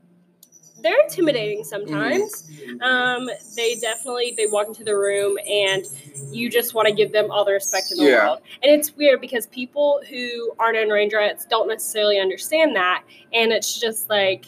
they're 0.82 1.02
intimidating 1.04 1.64
sometimes. 1.64 2.50
Um, 2.82 3.30
they 3.56 3.76
definitely 3.76 4.34
they 4.38 4.48
walk 4.48 4.68
into 4.68 4.84
the 4.84 4.96
room 4.98 5.38
and 5.48 5.86
you 6.32 6.50
just 6.50 6.74
want 6.74 6.88
to 6.88 6.94
give 6.94 7.12
them 7.12 7.30
all 7.32 7.46
the 7.46 7.54
respect 7.54 7.92
in 7.92 7.98
the 7.98 8.06
Yeah. 8.06 8.26
world. 8.26 8.40
And 8.64 8.72
it's 8.72 8.96
weird 8.96 9.22
because 9.22 9.48
people 9.48 10.02
who 10.10 10.52
aren't 10.60 10.78
in 10.78 10.90
Rangerettes 10.90 11.48
don't 11.50 11.68
necessarily 11.68 12.20
understand 12.20 12.76
that, 12.76 13.04
and 13.34 13.52
it's 13.52 13.80
just 13.80 14.10
like 14.10 14.46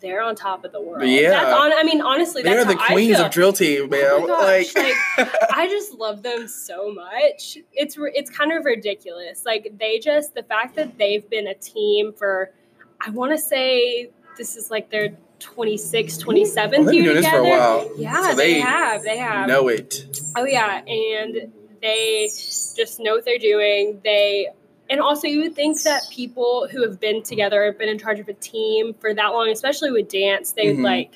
they're 0.00 0.22
on 0.22 0.36
top 0.36 0.64
of 0.64 0.70
the 0.72 0.80
world. 0.80 1.08
Yeah. 1.08 1.30
that's 1.30 1.52
on. 1.58 1.72
I 1.72 1.82
mean, 1.82 2.00
honestly, 2.00 2.42
They're 2.42 2.64
the 2.64 2.76
queens 2.76 3.18
of 3.18 3.30
drill 3.30 3.52
team, 3.52 3.88
man. 3.90 4.04
Oh 4.04 4.26
gosh, 4.26 4.74
like, 4.76 4.94
I 5.50 5.66
just 5.68 5.94
love 5.94 6.22
them 6.22 6.46
so 6.46 6.92
much. 6.92 7.58
It's 7.72 7.96
it's 7.98 8.30
kind 8.30 8.52
of 8.52 8.64
ridiculous. 8.64 9.44
Like 9.46 9.72
they 9.78 9.98
just 9.98 10.34
the 10.34 10.42
fact 10.42 10.76
that 10.76 10.98
they've 10.98 11.28
been 11.28 11.46
a 11.48 11.54
team 11.54 12.12
for 12.12 12.52
I 13.00 13.10
want 13.10 13.32
to 13.32 13.38
say 13.38 14.10
this 14.38 14.56
is 14.56 14.70
like 14.70 14.90
their 14.90 15.10
26th, 15.40 16.22
27th 16.24 16.84
Well, 16.84 16.92
year 16.94 17.02
doing 17.04 17.16
this 17.16 17.24
together. 17.26 17.42
for 17.42 17.46
a 17.46 17.50
while. 17.50 17.90
Yeah, 17.98 18.30
So 18.30 18.36
they, 18.36 18.54
they 18.54 18.60
have. 18.60 19.02
They 19.02 19.18
have. 19.18 19.48
know 19.48 19.68
it. 19.68 20.04
Oh 20.36 20.44
yeah, 20.46 20.82
and 20.86 21.52
they 21.82 22.28
just 22.28 22.98
know 23.00 23.14
what 23.16 23.24
they're 23.24 23.38
doing. 23.38 24.00
They 24.02 24.48
and 24.90 25.00
also 25.00 25.28
you 25.28 25.42
would 25.42 25.54
think 25.54 25.82
that 25.82 26.02
people 26.10 26.66
who 26.70 26.82
have 26.82 26.98
been 26.98 27.22
together, 27.22 27.64
have 27.66 27.78
been 27.78 27.90
in 27.90 27.98
charge 27.98 28.18
of 28.20 28.28
a 28.28 28.32
team 28.32 28.94
for 28.94 29.12
that 29.12 29.28
long, 29.28 29.50
especially 29.50 29.90
with 29.90 30.08
dance, 30.08 30.52
they 30.52 30.68
would 30.68 30.78
Mhm. 30.78 30.84
like 30.84 31.10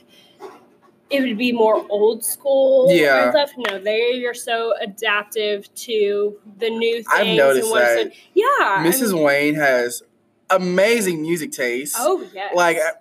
it 1.11 1.21
would 1.21 1.37
be 1.37 1.53
more 1.53 1.85
old 1.91 2.25
school 2.25 2.91
Yeah. 2.91 3.25
and 3.25 3.33
stuff. 3.33 3.51
No, 3.69 3.79
they 3.79 4.25
are 4.25 4.33
so 4.35 4.73
adaptive 4.81 5.73
to 5.75 6.39
the 6.59 6.71
new 6.71 6.95
things. 6.97 7.07
I've 7.11 7.27
noticed 7.37 7.65
and 7.65 7.71
what's 7.71 7.87
that. 7.87 8.01
in- 8.07 8.13
yeah, 8.35 8.45
I 8.61 8.85
Mrs. 8.87 9.13
mean- 9.13 9.23
Wayne 9.23 9.55
has 9.57 10.03
amazing 10.49 11.21
music 11.23 11.51
taste. 11.53 11.97
oh 11.99 12.23
yes, 12.35 12.55
like 12.55 12.77
I, 12.79 12.93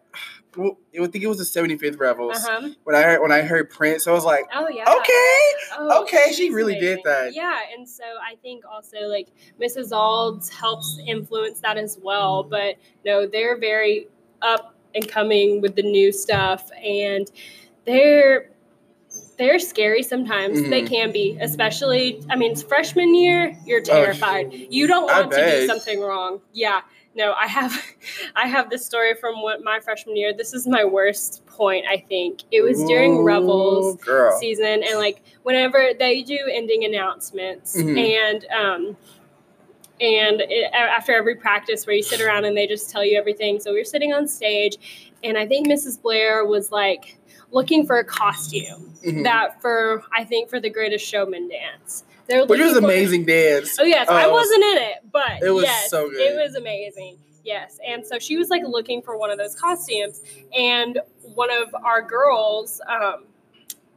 well, 0.57 0.77
I 0.95 1.07
think 1.07 1.23
it 1.23 1.27
was 1.27 1.37
the 1.37 1.43
75th 1.45 1.97
Revels. 1.99 2.37
uh 2.37 2.39
huh. 2.61 2.69
When 2.83 2.95
I 2.95 3.01
heard 3.03 3.21
when 3.21 3.31
I 3.31 3.41
heard 3.41 3.69
Prince, 3.69 4.07
I 4.07 4.11
was 4.11 4.25
like, 4.25 4.45
Oh 4.53 4.67
yeah. 4.69 4.83
okay, 4.83 5.77
Oh, 5.79 6.01
Okay, 6.03 6.31
she 6.33 6.49
really 6.53 6.75
did 6.75 6.99
that. 7.05 7.33
Yeah, 7.33 7.59
and 7.75 7.87
so 7.87 8.03
I 8.03 8.35
think 8.41 8.63
also 8.69 9.07
like 9.07 9.29
Mrs. 9.61 9.91
Alds 9.91 10.49
helps 10.49 10.99
influence 11.07 11.59
that 11.61 11.77
as 11.77 11.97
well. 12.01 12.43
But 12.43 12.75
no, 13.05 13.25
they're 13.27 13.57
very 13.57 14.07
up 14.41 14.75
and 14.93 15.07
coming 15.07 15.61
with 15.61 15.75
the 15.75 15.83
new 15.83 16.11
stuff, 16.11 16.69
and 16.83 17.31
they're 17.85 18.49
they're 19.37 19.59
scary 19.59 20.03
sometimes. 20.03 20.61
They 20.69 20.83
Mhm. 20.83 20.87
can 20.89 21.11
be, 21.11 21.37
especially. 21.41 22.21
I 22.29 22.35
mean, 22.35 22.51
it's 22.51 22.61
freshman 22.61 23.15
year, 23.15 23.57
you're 23.65 23.81
terrified. 23.81 24.53
You 24.53 24.87
don't 24.87 25.05
want 25.05 25.31
to 25.31 25.37
do 25.61 25.67
something 25.67 25.99
wrong. 25.99 26.41
Yeah. 26.53 26.81
No, 27.13 27.33
I 27.33 27.47
have, 27.47 27.73
I 28.35 28.47
have 28.47 28.69
this 28.69 28.85
story 28.85 29.15
from 29.15 29.41
what 29.41 29.63
my 29.63 29.79
freshman 29.79 30.15
year. 30.15 30.33
This 30.33 30.53
is 30.53 30.65
my 30.67 30.85
worst 30.85 31.45
point. 31.45 31.85
I 31.89 31.97
think 31.97 32.41
it 32.51 32.61
was 32.61 32.83
during 32.85 33.17
Ooh, 33.17 33.23
Revels 33.23 33.97
girl. 33.97 34.37
season 34.39 34.83
and 34.83 34.97
like 34.97 35.21
whenever 35.43 35.91
they 35.97 36.21
do 36.23 36.37
ending 36.49 36.85
announcements 36.85 37.75
Mhm. 37.77 37.97
and 37.97 38.45
um 38.51 38.97
and 39.99 40.41
it, 40.41 40.71
after 40.73 41.13
every 41.13 41.35
practice 41.35 41.85
where 41.85 41.95
you 41.95 42.01
sit 42.01 42.21
around 42.21 42.45
and 42.45 42.57
they 42.57 42.65
just 42.65 42.89
tell 42.89 43.05
you 43.05 43.17
everything. 43.19 43.59
So 43.59 43.71
we 43.71 43.77
were 43.79 43.85
sitting 43.85 44.13
on 44.13 44.27
stage, 44.27 45.13
and 45.23 45.37
I 45.37 45.45
think 45.45 45.67
Mrs. 45.67 46.01
Blair 46.01 46.43
was 46.45 46.71
like 46.71 47.19
looking 47.51 47.85
for 47.85 47.99
a 47.99 48.03
costume 48.03 48.93
Mhm. 49.05 49.23
that 49.23 49.61
for 49.61 50.01
I 50.11 50.23
think 50.23 50.49
for 50.49 50.59
the 50.59 50.69
Greatest 50.69 51.05
Showman 51.05 51.49
dance. 51.49 52.05
They 52.31 52.39
were 52.39 52.45
Which 52.45 52.61
was 52.61 52.77
amazing 52.77 53.25
dance. 53.25 53.77
Oh 53.79 53.83
yes, 53.83 54.07
I 54.09 54.25
Oh, 54.25 54.31
wasn't 54.31 54.63
in 54.63 54.77
it, 54.77 54.95
but 55.11 55.41
It 55.43 55.51
was 55.51 55.65
yes, 55.65 55.89
so 55.89 56.09
good. 56.09 56.19
It 56.19 56.35
was 56.41 56.55
amazing. 56.55 57.17
Yes, 57.43 57.79
and 57.85 58.05
so 58.05 58.19
she 58.19 58.37
was 58.37 58.49
like 58.49 58.61
looking 58.65 59.01
for 59.01 59.17
one 59.17 59.29
of 59.31 59.37
those 59.37 59.55
costumes, 59.55 60.21
and 60.57 60.99
one 61.21 61.49
of 61.51 61.73
our 61.83 62.01
girls, 62.01 62.79
um, 62.87 63.25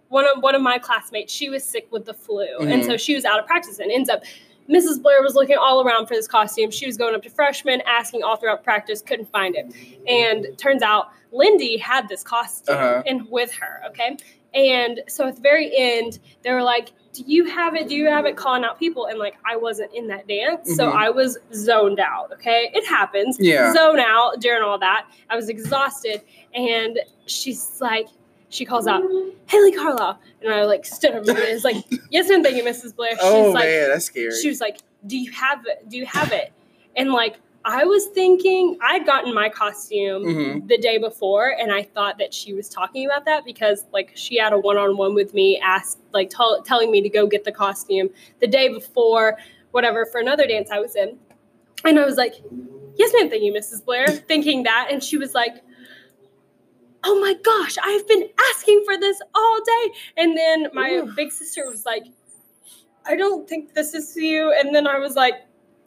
one 0.09 0.25
of 0.27 0.43
one 0.43 0.55
of 0.55 0.63
my 0.63 0.79
classmates, 0.79 1.33
she 1.33 1.49
was 1.51 1.63
sick 1.63 1.87
with 1.91 2.07
the 2.07 2.15
flu, 2.15 2.47
and 2.61 2.83
Mhm. 2.83 2.87
so 2.87 2.97
she 2.97 3.15
was 3.15 3.25
out 3.25 3.39
of 3.39 3.47
practice, 3.47 3.79
and 3.79 3.91
ends 3.93 4.09
up. 4.09 4.23
Mrs. 4.67 5.03
Blair 5.03 5.21
was 5.21 5.35
looking 5.35 5.59
all 5.59 5.87
around 5.87 6.07
for 6.07 6.15
this 6.15 6.27
costume. 6.27 6.71
She 6.71 6.87
was 6.87 6.97
going 6.97 7.15
up 7.15 7.23
to 7.25 7.29
freshmen, 7.29 7.83
asking 7.83 8.23
all 8.23 8.37
throughout 8.37 8.65
practice, 8.65 9.03
couldn't 9.03 9.31
find 9.31 9.55
it. 9.55 9.67
And 10.09 10.57
turns 10.57 10.83
out 10.83 11.09
Lindy 11.33 11.77
had 11.77 12.09
this 12.09 12.23
costume 12.23 12.75
Uh-huh. 12.75 13.03
and 13.07 13.31
with 13.31 13.53
her, 13.57 13.83
okay? 13.89 14.17
And 14.55 15.03
so 15.07 15.27
at 15.29 15.37
the 15.37 15.43
very 15.43 15.71
end, 15.77 16.19
they 16.43 16.51
were 16.53 16.63
like, 16.63 16.93
Do 17.15 17.23
you 17.27 17.45
have 17.47 17.75
it? 17.75 17.89
Do 17.89 17.95
you 17.95 18.07
have 18.07 18.27
it 18.27 18.37
calling 18.37 18.65
out 18.65 18.79
people? 18.79 19.07
And 19.07 19.19
like, 19.19 19.37
I 19.49 19.57
wasn't 19.57 19.95
in 19.95 20.09
that 20.09 20.27
dance. 20.29 20.77
So 20.77 20.91
Mhm. 20.91 20.97
I 20.97 21.11
was 21.11 21.39
zoned 21.55 22.01
out, 22.01 22.33
okay? 22.33 22.71
It 22.75 22.85
happens. 22.87 23.37
Yeah. 23.41 23.73
Zone 23.73 24.01
out 24.01 24.41
during 24.41 24.63
all 24.63 24.79
that. 24.81 25.07
I 25.31 25.37
was 25.37 25.49
exhausted. 25.49 26.21
And 26.55 26.99
she's 27.27 27.81
like, 27.81 28.09
she 28.49 28.65
calls 28.65 28.87
out, 28.87 29.03
Haley 29.47 29.73
Carlisle. 29.73 30.19
And 30.43 30.53
I 30.53 30.65
like 30.65 30.85
stood 30.85 31.13
over 31.15 31.25
there. 31.25 31.55
It's 31.55 31.65
like, 31.65 31.77
Yes, 32.11 32.29
ma'am, 32.29 32.43
thank 32.43 32.57
you, 32.57 32.65
Mrs. 32.65 32.95
Blair. 32.95 33.13
She's 33.13 33.21
oh 33.23 33.51
like, 33.51 33.65
man, 33.65 33.89
that's 33.91 34.05
scary. 34.07 34.31
she 34.41 34.49
was 34.49 34.61
like, 34.61 34.79
"Do 35.07 35.17
you 35.17 35.31
have 35.33 35.65
it? 35.67 35.89
Do 35.89 35.97
you 35.97 36.07
have 36.07 36.33
it?" 36.33 36.53
And 36.97 37.11
like 37.13 37.37
I 37.67 37.85
was 37.85 38.07
thinking, 38.09 38.77
I'd 38.83 39.07
gotten 39.07 39.33
my 39.33 39.49
costume 39.49 40.25
Mhm. 40.25 40.69
the 40.69 40.77
day 40.77 40.99
before, 40.99 41.57
and 41.59 41.73
I 41.73 41.83
thought 41.83 42.19
that 42.19 42.35
she 42.35 42.53
was 42.53 42.69
talking 42.69 43.07
about 43.07 43.25
that 43.25 43.45
because 43.45 43.87
like 43.93 44.13
she 44.15 44.37
had 44.37 44.53
a 44.53 44.59
one-on-one 44.59 45.15
with 45.15 45.33
me, 45.33 45.59
asked 45.59 45.99
like 46.13 46.29
tell, 46.29 46.63
telling 46.63 46.91
me 46.91 47.01
to 47.01 47.09
go 47.09 47.27
get 47.27 47.45
the 47.45 47.53
costume 47.53 48.11
the 48.41 48.47
day 48.47 48.69
before, 48.69 49.39
whatever 49.71 50.05
for 50.05 50.21
another 50.21 50.47
dance 50.47 50.71
I 50.71 50.79
was 50.79 50.95
in, 50.95 51.19
and 51.87 51.99
I 51.99 52.05
was 52.05 52.17
like, 52.17 52.35
"Yes, 52.97 53.13
ma'am, 53.19 53.31
thank 53.31 53.43
you, 53.43 53.53
Mrs. 53.53 53.83
Blair," 53.85 54.09
thinking 54.29 54.65
that, 54.65 54.89
and 54.91 55.03
she 55.03 55.17
was 55.17 55.35
like. 55.35 55.63
Oh 57.07 57.21
my 57.21 57.35
gosh, 57.35 57.77
I've 57.83 58.09
been 58.09 58.27
asking 58.51 58.83
for 58.87 58.97
this 58.97 59.21
all 59.35 59.59
day. 59.63 59.93
And 60.17 60.35
then 60.35 60.69
my 60.73 60.91
Ooh. 60.93 61.13
big 61.15 61.33
sister 61.33 61.69
was 61.69 61.85
like, 61.85 62.05
I 63.05 63.15
don't 63.15 63.47
think 63.47 63.75
this 63.75 63.93
is 63.93 64.17
you. 64.17 64.55
And 64.59 64.75
then 64.75 64.87
I 64.87 64.99
was 64.99 65.15
like, 65.15 65.35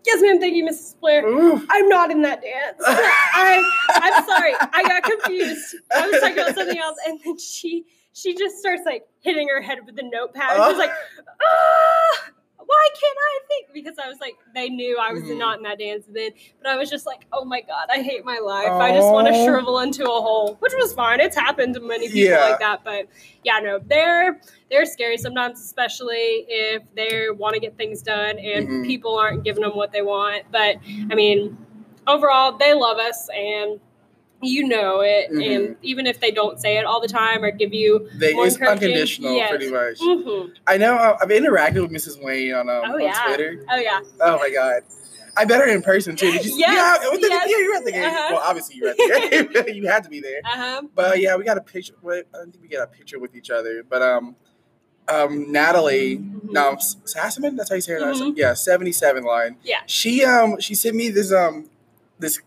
Yes, 0.08 0.22
ma'am. 0.22 0.40
Thank 0.40 0.56
you, 0.56 0.64
Mrs. 0.66 0.98
Blair. 1.02 1.28
Ooh. 1.28 1.62
I'm 1.70 1.90
not 1.90 2.12
in 2.12 2.22
that 2.22 2.42
dance. 2.42 2.78
I, 2.86 3.62
I'm 3.90 4.26
sorry. 4.26 4.54
I 4.58 4.84
got 4.84 5.04
confused. 5.04 5.76
I 5.94 6.08
was 6.08 6.22
talking 6.22 6.40
about 6.40 6.56
something 6.56 6.78
else, 6.80 6.98
and 7.06 7.20
then 7.26 7.38
she 7.38 7.86
she 8.14 8.34
just 8.34 8.58
starts 8.58 8.84
like 8.86 9.06
hitting 9.20 9.50
her 9.50 9.62
head 9.62 9.80
with 9.86 9.98
the 9.98 10.04
notepad. 10.04 10.52
Oh. 10.54 10.70
She's 10.70 10.78
like, 10.80 10.92
ah, 11.42 12.30
why 12.68 12.88
can't 12.94 13.18
I 13.18 13.40
think? 13.48 13.68
Because 13.74 13.98
I 13.98 14.08
was 14.08 14.20
like, 14.20 14.36
they 14.54 14.70
knew 14.70 14.98
I 15.00 15.12
was 15.14 15.24
Mhm. 15.24 15.38
not 15.40 15.58
in 15.58 15.64
that 15.64 15.80
dance 15.80 16.06
then, 16.10 16.32
but 16.62 16.70
I 16.70 16.76
was 16.78 16.90
just 16.90 17.06
like, 17.06 17.26
oh 17.34 17.44
my 17.46 17.62
god, 17.62 17.88
I 17.90 18.02
hate 18.02 18.24
my 18.26 18.40
life. 18.40 18.74
I 18.74 18.92
just 18.92 19.12
want 19.12 19.28
to 19.28 19.34
Oh. 19.34 19.46
shrivel 19.46 19.80
into 19.80 20.04
a 20.04 20.22
hole, 20.22 20.56
which 20.60 20.74
was 20.78 20.94
fine. 20.94 21.20
It's 21.22 21.36
happened 21.38 21.74
to 21.76 21.80
many 21.80 22.08
people 22.08 22.36
Yeah. 22.36 22.50
like 22.50 22.60
that, 22.60 22.84
but 22.84 23.08
yeah, 23.44 23.60
no, 23.60 23.80
they're 23.80 24.40
they're 24.70 24.86
scary 24.86 25.18
sometimes, 25.18 25.60
especially 25.62 26.46
if 26.50 26.84
they 26.94 27.30
want 27.30 27.54
to 27.56 27.60
get 27.62 27.78
things 27.78 28.02
done 28.02 28.38
and 28.38 28.68
Mhm. 28.68 28.86
people 28.86 29.18
aren't 29.18 29.44
giving 29.44 29.64
them 29.64 29.76
what 29.76 29.92
they 29.94 30.02
want. 30.02 30.44
But 30.52 30.76
I 31.10 31.16
mean, 31.16 31.58
overall, 32.06 32.52
they 32.58 32.74
love 32.74 32.98
us 32.98 33.30
and 33.30 33.80
you 34.42 34.68
know 34.68 35.02
it. 35.02 35.32
Mhm. 35.32 35.56
And 35.68 35.76
even 35.82 36.06
if 36.08 36.20
they 36.20 36.32
don't 36.32 36.60
say 36.60 36.78
it 36.78 36.86
all 36.86 37.02
the 37.02 37.08
time 37.08 37.44
or 37.44 37.52
give 37.52 37.74
you, 37.74 38.08
They, 38.16 38.34
it's 38.34 38.56
unconditional, 38.62 39.34
yes. 39.36 39.50
pretty 39.50 39.70
much. 39.72 40.00
mhm. 40.00 40.52
I 40.68 40.78
know 40.78 40.96
uh, 40.96 41.18
I've 41.22 41.30
interacted 41.30 41.82
with 41.82 41.92
Mrs. 41.92 42.22
Wayne 42.24 42.54
on, 42.54 42.70
um, 42.70 42.82
oh 42.86 42.94
on 42.96 43.02
yeah, 43.02 43.24
Twitter. 43.26 43.66
oh 43.70 43.78
yeah, 43.78 44.00
Oh 44.22 44.38
my 44.38 44.50
god. 44.50 44.84
I 45.40 45.46
met 45.46 45.60
her 45.60 45.68
in 45.68 45.84
person 45.84 46.16
too. 46.16 46.32
Did 46.32 46.46
you, 46.46 46.56
Yes, 46.58 47.00
yeah, 47.04 47.10
with 47.12 47.22
the- 47.22 47.28
yes. 47.30 47.48
yeah, 47.50 47.58
you 47.58 47.70
were 47.72 47.78
at 47.78 47.86
the 47.86 47.92
game. 47.92 48.06
Uh-huh. 48.06 48.28
Well, 48.32 48.42
obviously 48.44 48.76
you 48.78 48.84
were 48.86 48.90
at 48.90 48.98
the 48.98 49.54
game. 49.66 49.76
you 49.76 49.88
had 49.88 50.04
to 50.04 50.10
be 50.10 50.20
there. 50.20 50.42
uh 50.46 50.50
huh, 50.56 50.82
But 50.96 51.20
yeah, 51.20 51.36
we 51.36 51.44
got 51.44 51.58
a 51.58 51.62
picture. 51.62 51.94
Wait, 52.02 52.26
I 52.34 52.38
don't 52.40 52.52
think 52.52 52.64
we 52.64 52.68
got 52.70 52.84
a 52.84 52.88
picture 52.88 53.20
with 53.20 53.36
each 53.36 53.52
other. 53.52 53.84
But 53.88 54.02
um, 54.02 54.36
um, 55.08 55.52
Natalie, 55.52 56.18
Mm-hmm. 56.18 56.52
no, 56.52 56.76
Sassaman. 56.76 57.56
That's 57.56 57.70
how 57.70 57.76
you 57.76 57.82
say 57.82 57.94
her 57.94 58.00
last 58.02 58.18
Mhm. 58.18 58.22
name. 58.26 58.34
Yeah, 58.38 58.54
seventy-seven 58.56 59.24
line. 59.24 59.58
Yeah. 59.64 59.78
She 59.86 60.24
um, 60.26 60.60
she 60.60 60.74
sent 60.76 60.96
me 60.96 61.10
this 61.10 61.32
um, 61.32 61.70
this. 62.20 62.42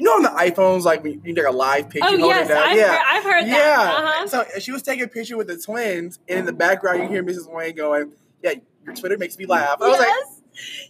You 0.00 0.06
know, 0.06 0.12
on 0.12 0.22
the 0.22 0.30
iPhones, 0.30 0.84
like 0.84 1.02
when 1.02 1.20
you 1.22 1.34
take 1.34 1.44
a 1.44 1.50
live 1.50 1.90
picture. 1.90 2.08
oh 2.10 2.14
yes. 2.16 2.50
I've 2.50 2.74
yeah. 2.76 2.88
heard, 2.96 3.02
I've 3.06 3.22
heard 3.24 3.46
yeah. 3.46 3.54
that. 3.54 3.94
Uh-huh. 3.98 4.26
So 4.28 4.44
she 4.58 4.72
was 4.72 4.82
taking 4.82 5.04
a 5.04 5.08
picture 5.08 5.36
with 5.36 5.46
the 5.48 5.58
twins, 5.58 6.18
and 6.26 6.38
in 6.38 6.44
the 6.46 6.54
background 6.54 7.02
you 7.02 7.08
hear 7.08 7.22
Mrs. 7.22 7.46
Wayne 7.52 7.76
going, 7.76 8.12
"Yeah, 8.42 8.54
your 8.86 8.94
Twitter 8.94 9.18
makes 9.18 9.36
me 9.36 9.44
laugh." 9.46 9.76
I 9.82 9.88
was 9.88 9.98
like. 9.98 10.08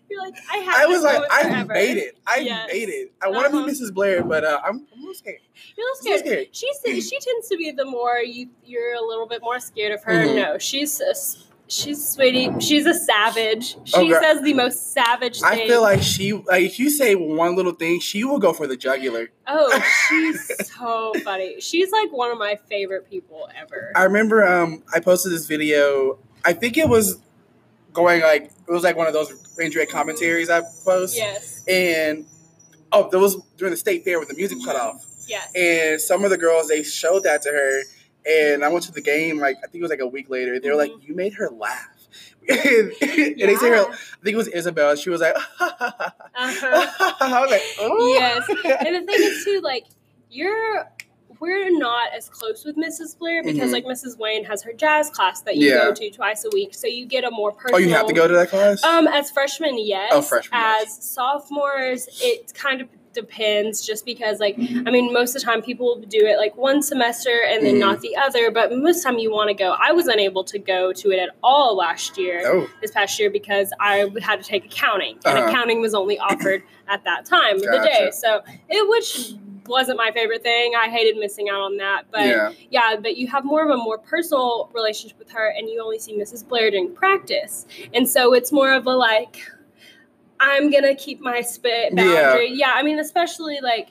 You're 0.09 0.21
like, 0.23 0.35
I 0.51 0.57
have. 0.57 0.75
I 0.81 0.87
was 0.87 1.03
like, 1.03 1.23
I 1.31 1.43
forever. 1.43 1.75
made 1.75 1.97
it. 1.99 2.19
I 2.27 2.39
Yes. 2.39 2.69
made 2.73 2.89
it. 2.89 3.13
I 3.23 3.29
want 3.29 3.51
to 3.51 3.57
Uh-huh. 3.57 3.67
be 3.67 3.73
Mrs. 3.73 3.93
Blair, 3.93 4.25
but 4.25 4.43
uh, 4.43 4.59
I'm, 4.65 4.87
I'm 4.93 4.99
a 4.99 5.01
little 5.01 5.15
scared. 5.15 5.39
You're 5.77 5.87
a 5.87 5.91
little 6.11 6.19
scared. 6.27 6.49
She's 6.53 7.09
she 7.09 7.19
tends 7.21 7.49
to 7.51 7.57
be 7.57 7.71
the 7.71 7.85
more 7.85 8.19
you 8.19 8.49
you're 8.65 8.95
a 8.95 9.01
little 9.03 9.27
bit 9.29 9.43
more 9.43 9.61
scared 9.61 9.93
of 9.93 10.03
her. 10.05 10.13
Mhm. 10.25 10.35
No, 10.37 10.59
she's 10.59 11.01
a, 11.01 11.15
she's 11.71 12.07
sweetie. 12.07 12.51
She's 12.61 12.87
a 12.87 12.95
savage. 12.95 13.77
She 13.85 14.09
girl. 14.09 14.21
says 14.21 14.43
the 14.43 14.55
most 14.55 14.93
savage 14.93 15.41
things. 15.41 15.45
I 15.45 15.67
feel 15.67 15.83
like 15.83 16.03
she, 16.03 16.33
like, 16.33 16.65
if 16.65 16.79
you 16.79 16.91
say 16.91 17.15
one 17.15 17.57
little 17.57 17.73
thing, 17.73 18.01
she 18.01 18.25
will 18.25 18.39
go 18.39 18.53
for 18.53 18.67
the 18.67 18.77
jugular. 18.77 19.31
oh, 19.47 19.83
she's 20.09 20.69
so 20.77 21.13
funny. 21.25 21.61
She's 21.61 21.91
like 21.91 22.13
one 22.13 22.31
of 22.31 22.39
my 22.39 22.59
favorite 22.69 23.09
people 23.09 23.49
ever. 23.57 23.93
I 23.95 24.05
remember 24.05 24.45
um, 24.45 24.83
I 24.93 25.01
posted 25.01 25.33
this 25.33 25.47
video. 25.47 26.19
I 26.45 26.53
think 26.53 26.77
it 26.77 26.89
was 26.89 27.21
going 27.93 28.23
like 28.23 28.45
it 28.45 28.71
was 28.73 28.83
like 28.83 28.97
one 28.97 29.07
of 29.07 29.13
those 29.13 29.33
Ranger 29.59 29.85
commentaries 29.87 30.49
I 30.49 30.63
post, 30.85 31.17
Yes, 31.17 31.65
and 31.67 32.27
oh, 32.93 33.09
there 33.11 33.21
was 33.21 33.37
during 33.57 33.73
the 33.73 33.77
state 33.77 34.05
fair 34.05 34.19
when 34.19 34.29
the 34.29 34.35
music 34.35 34.59
cut 34.65 34.77
off, 34.77 35.05
yes. 35.27 35.53
and 35.55 36.01
some 36.01 36.25
of 36.25 36.31
the 36.31 36.39
girls 36.39 36.69
they 36.69 36.83
showed 36.83 37.25
that 37.25 37.43
to 37.43 37.51
her, 37.51 37.83
and 38.27 38.65
I 38.65 38.69
went 38.69 38.85
to 38.85 38.93
the 38.93 39.01
game 39.03 39.39
like 39.39 39.57
I 39.59 39.67
think 39.67 39.77
it 39.77 39.83
was 39.83 39.91
like 39.91 40.01
a 40.01 40.07
week 40.07 40.29
later. 40.31 40.59
They 40.61 40.69
were 40.71 40.77
like, 40.77 40.91
Mhm. 40.93 41.09
"You 41.09 41.15
made 41.15 41.35
her 41.35 41.49
laugh," 41.51 41.89
and, 42.49 42.59
and 43.01 43.37
they 43.39 43.57
say 43.57 43.71
her. 43.71 43.87
I 43.87 43.95
think 44.23 44.35
it 44.35 44.37
was 44.37 44.49
Isabel. 44.49 44.95
She 44.97 45.11
was 45.11 45.21
like, 45.21 45.35
Uh-huh. 45.61 46.11
I 47.21 47.41
was 47.41 47.51
like, 47.51 47.63
oh. 47.81 48.15
Yes. 48.15 48.49
And 48.49 48.95
the 48.97 49.01
thing 49.13 49.21
is 49.23 49.45
too, 49.45 49.61
like 49.63 49.87
you're 50.31 50.89
we're 51.39 51.71
not 51.71 52.13
as 52.15 52.29
close 52.29 52.67
with 52.67 52.77
Mrs. 52.77 53.19
Blair 53.19 53.43
because 53.43 53.71
Mhm. 53.71 53.73
like 53.73 53.85
Mrs. 53.87 54.19
Wayne 54.19 54.45
has 54.45 54.63
her 54.63 54.75
jazz 54.75 55.09
class 55.09 55.41
that 55.43 55.57
you 55.57 55.71
Yeah. 55.71 55.85
go 55.87 55.95
to 55.95 56.11
twice 56.11 56.45
a 56.45 56.51
week, 56.53 56.75
so 56.75 56.87
you 56.87 57.07
get 57.07 57.25
a 57.25 57.31
more 57.31 57.51
personal. 57.53 57.77
Oh, 57.77 57.79
you 57.79 57.95
have 57.95 58.07
to 58.09 58.13
go 58.13 58.29
to 58.29 58.35
that 58.35 58.51
class. 58.51 58.85
Um, 58.85 59.09
as 59.09 59.31
freshmen, 59.31 59.79
yes. 59.79 60.11
Oh, 60.13 60.21
freshmen, 60.21 60.51
As 60.53 60.83
yes. 60.87 61.05
sophomores, 61.15 62.09
it 62.23 62.53
kind 62.53 62.83
of 62.83 62.89
depends. 63.13 63.85
Just 63.87 64.05
because, 64.05 64.39
like, 64.41 64.57
I 64.59 64.91
mean, 64.91 65.13
most 65.13 65.35
of 65.35 65.43
the 65.43 65.47
time 65.47 65.63
people 65.63 66.01
do 66.09 66.25
it 66.27 66.37
like 66.39 66.57
one 66.57 66.83
semester 66.83 67.43
and 67.49 67.65
then 67.65 67.77
Mhm. 67.77 67.81
not 67.81 68.01
the 68.01 68.17
other. 68.17 68.51
But 68.51 68.73
most 68.73 68.99
of 68.99 69.03
the 69.03 69.09
time 69.11 69.19
you 69.19 69.31
want 69.33 69.49
to 69.49 69.55
go. 69.55 69.75
I 69.79 69.93
was 69.93 70.07
unable 70.07 70.45
to 70.45 70.59
go 70.59 70.93
to 70.93 71.11
it 71.11 71.19
at 71.19 71.31
all 71.43 71.77
last 71.77 72.17
year, 72.19 72.43
oh, 72.47 72.67
this 72.81 72.91
past 72.93 73.19
year, 73.19 73.31
because 73.31 73.73
I 73.81 74.11
had 74.21 74.43
to 74.43 74.49
take 74.49 74.65
accounting, 74.67 75.19
and 75.25 75.39
Uh-huh. 75.39 75.49
accounting 75.49 75.81
was 75.81 75.95
only 75.95 76.19
offered 76.19 76.63
at 76.89 77.05
that 77.05 77.25
time 77.25 77.57
of 77.57 77.63
the 77.63 77.81
day. 77.85 78.11
So 78.13 78.43
it 78.69 78.89
which 78.89 79.33
wasn't 79.67 79.97
my 79.97 80.11
favorite 80.11 80.43
thing. 80.43 80.73
I 80.75 80.89
hated 80.89 81.17
missing 81.17 81.49
out 81.49 81.61
on 81.61 81.77
that, 81.77 82.07
but 82.11 82.27
yeah. 82.27 82.51
yeah, 82.71 82.97
but 83.01 83.17
you 83.17 83.29
have 83.29 83.45
more 83.45 83.63
of 83.63 83.71
a 83.71 83.77
more 83.77 83.99
personal 83.99 84.69
relationship 84.73 85.17
with 85.19 85.31
her, 85.31 85.47
and 85.57 85.69
you 85.69 85.81
only 85.81 85.99
see 86.01 86.13
Mrs. 86.19 86.47
Blair 86.49 86.71
during 86.71 86.93
practice, 86.93 87.67
and 87.95 88.09
so 88.09 88.33
it's 88.33 88.51
more 88.51 88.73
of 88.73 88.87
a 88.87 88.95
like, 88.97 89.37
I'm 90.41 90.71
gonna 90.71 90.95
keep 90.95 91.21
my 91.21 91.43
spit 91.43 91.95
boundary. 91.95 92.53
Yeah, 92.55 92.73
I 92.75 92.83
mean, 92.83 92.99
especially 92.99 93.61
like, 93.63 93.91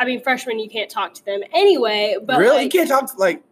I 0.00 0.06
mean, 0.06 0.22
freshmen 0.22 0.58
you 0.58 0.70
can't 0.70 0.90
talk 0.90 1.14
to 1.14 1.24
them 1.24 1.42
anyway, 1.52 2.16
but 2.20 2.38
really, 2.40 2.64
you 2.64 2.70
can't 2.70 2.88
talk 2.88 3.12
to, 3.12 3.16
like. 3.18 3.42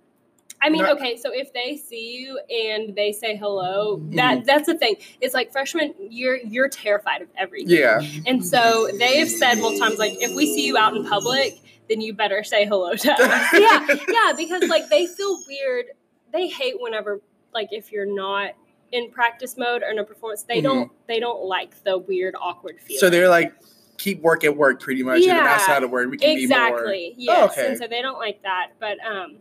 I 0.62 0.70
mean, 0.70 0.80
not- 0.80 0.96
okay, 0.96 1.18
so 1.18 1.30
if 1.30 1.52
they 1.52 1.76
see 1.76 2.16
you 2.16 2.40
and 2.48 2.96
they 2.96 3.12
say 3.12 3.36
hello, 3.36 3.98
mm-hmm. 3.98 4.16
that 4.16 4.46
that's 4.46 4.66
the 4.66 4.78
thing. 4.78 4.96
It's 5.20 5.34
like 5.34 5.52
freshmen, 5.52 5.92
you're 5.98 6.38
you're 6.38 6.70
terrified 6.70 7.20
of 7.20 7.28
everything. 7.36 7.76
Yeah. 7.76 8.00
And 8.24 8.44
so 8.44 8.88
they 8.98 9.18
have 9.18 9.28
said 9.28 9.56
multiple 9.56 9.86
times, 9.86 9.98
like, 9.98 10.14
if 10.22 10.34
we 10.34 10.46
see 10.46 10.66
you 10.66 10.78
out 10.78 10.96
in 10.96 11.04
public, 11.04 11.58
then 11.90 12.00
you 12.00 12.14
better 12.14 12.42
say 12.42 12.64
hello 12.64 12.94
to 12.94 13.12
us. 13.12 13.52
yeah, 13.52 13.86
yeah, 14.08 14.32
because 14.34 14.62
like 14.70 14.88
they 14.88 15.06
feel 15.06 15.38
weird. 15.46 15.86
They 16.32 16.48
hate 16.48 16.76
whenever, 16.80 17.20
like, 17.52 17.68
if 17.70 17.92
you're 17.92 18.06
not 18.06 18.52
in 18.94 19.10
practice 19.10 19.56
mode 19.58 19.82
or 19.82 19.88
in 19.90 19.98
a 19.98 20.04
performance, 20.04 20.44
they 20.44 20.60
Mhm. 20.60 20.62
don't 20.62 20.92
they 21.08 21.18
don't 21.20 21.44
like 21.44 21.82
the 21.84 21.98
weird, 21.98 22.34
awkward 22.40 22.80
feeling. 22.80 22.98
So 23.00 23.10
they're 23.10 23.28
like, 23.28 23.52
keep 23.98 24.22
work 24.22 24.44
at 24.44 24.56
work, 24.56 24.80
pretty 24.80 25.02
much. 25.02 25.22
Yeah. 25.22 25.46
outside 25.46 25.82
of 25.82 25.90
work, 25.90 26.10
we 26.10 26.16
can 26.16 26.36
be 26.36 26.46
more. 26.46 26.58
exactly 26.58 27.14
yes, 27.16 27.52
okay. 27.52 27.66
and 27.68 27.78
so 27.78 27.86
they 27.88 28.00
don't 28.00 28.18
like 28.18 28.40
that. 28.42 28.68
But 28.78 28.96
um, 29.04 29.36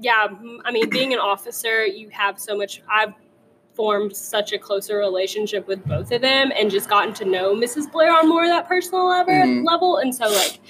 yeah, 0.00 0.26
I 0.64 0.72
mean, 0.72 0.88
being 0.90 1.12
an 1.12 1.18
officer, 1.32 1.84
you 1.86 2.08
have 2.08 2.40
so 2.40 2.56
much. 2.56 2.82
I've 2.90 3.12
formed 3.74 4.16
such 4.16 4.52
a 4.52 4.58
closer 4.58 4.96
relationship 4.98 5.66
with 5.66 5.84
both 5.84 6.10
of 6.12 6.20
them 6.22 6.52
and 6.56 6.70
just 6.70 6.88
gotten 6.88 7.12
to 7.14 7.24
know 7.24 7.54
Mrs. 7.56 7.90
Blair 7.90 8.12
on 8.16 8.28
more 8.28 8.44
of 8.44 8.48
that 8.48 8.68
personal 8.68 9.06
level. 9.08 9.34
Mhm. 9.34 9.64
level. 9.66 9.96
And 9.98 10.14
so, 10.14 10.26
like, 10.28 10.60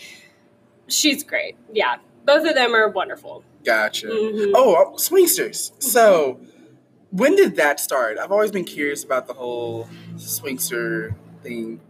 she's 0.88 1.22
great. 1.22 1.54
Yeah. 1.72 1.96
Both 2.24 2.48
of 2.48 2.54
them 2.54 2.74
are 2.74 2.88
wonderful. 2.88 3.44
Gotcha. 3.62 4.06
Mhm. 4.06 4.52
Oh, 4.54 4.74
uh, 4.74 4.96
swingsters. 4.96 5.72
So, 5.82 6.40
when 7.14 7.36
did 7.36 7.56
that 7.56 7.78
start? 7.78 8.18
I've 8.18 8.32
always 8.32 8.50
been 8.50 8.64
curious 8.64 9.04
about 9.04 9.26
the 9.28 9.34
whole 9.34 9.88
swingster 10.16 11.14
thing. 11.42 11.80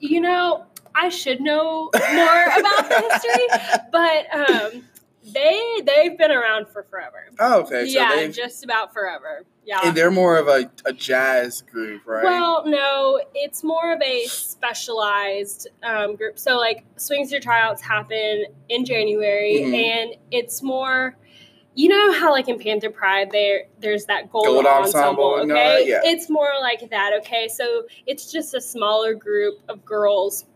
You 0.00 0.20
know, 0.20 0.66
I 0.94 1.08
should 1.08 1.40
know 1.40 1.90
more 1.94 2.44
about 2.58 2.88
the 2.88 3.08
history, 3.10 3.80
but 3.90 4.34
um, 4.34 4.84
they 5.32 5.80
they've 5.84 6.18
been 6.18 6.30
around 6.30 6.68
for 6.68 6.82
forever. 6.82 7.26
Oh, 7.38 7.60
okay. 7.62 7.88
So 7.88 7.98
yeah, 7.98 8.26
just 8.28 8.64
about 8.64 8.92
forever. 8.92 9.44
Yeah. 9.64 9.80
and 9.82 9.96
they're 9.96 10.12
more 10.12 10.36
of 10.36 10.46
a, 10.46 10.70
a 10.84 10.92
jazz 10.92 11.62
group, 11.62 12.02
right? 12.06 12.22
Well, 12.22 12.64
no, 12.66 13.20
it's 13.34 13.64
more 13.64 13.92
of 13.92 14.00
a 14.00 14.26
specialized 14.26 15.66
um, 15.82 16.14
group. 16.14 16.38
So, 16.38 16.56
like, 16.56 16.84
Swingster 16.96 17.40
tryouts 17.42 17.82
happen 17.82 18.44
in 18.68 18.84
January, 18.84 19.60
Mhm. 19.64 19.74
and 19.74 20.14
it's 20.30 20.62
more. 20.62 21.16
You 21.78 21.88
know 21.90 22.12
how, 22.12 22.32
like 22.32 22.48
in 22.48 22.58
Panther 22.58 22.90
Pride, 22.90 23.30
there 23.30 23.64
there's 23.80 24.06
that 24.06 24.32
gold, 24.32 24.46
Gold 24.46 24.64
ensemble. 24.66 25.34
ensemble 25.34 25.52
okay, 25.54 25.84
yeah. 25.86 26.00
it's 26.04 26.30
more 26.30 26.50
like 26.60 26.88
that. 26.90 27.12
Okay, 27.18 27.48
so 27.48 27.84
it's 28.06 28.32
just 28.32 28.54
a 28.54 28.60
smaller 28.60 29.14
group 29.14 29.60
of 29.68 29.84
girls 29.84 30.46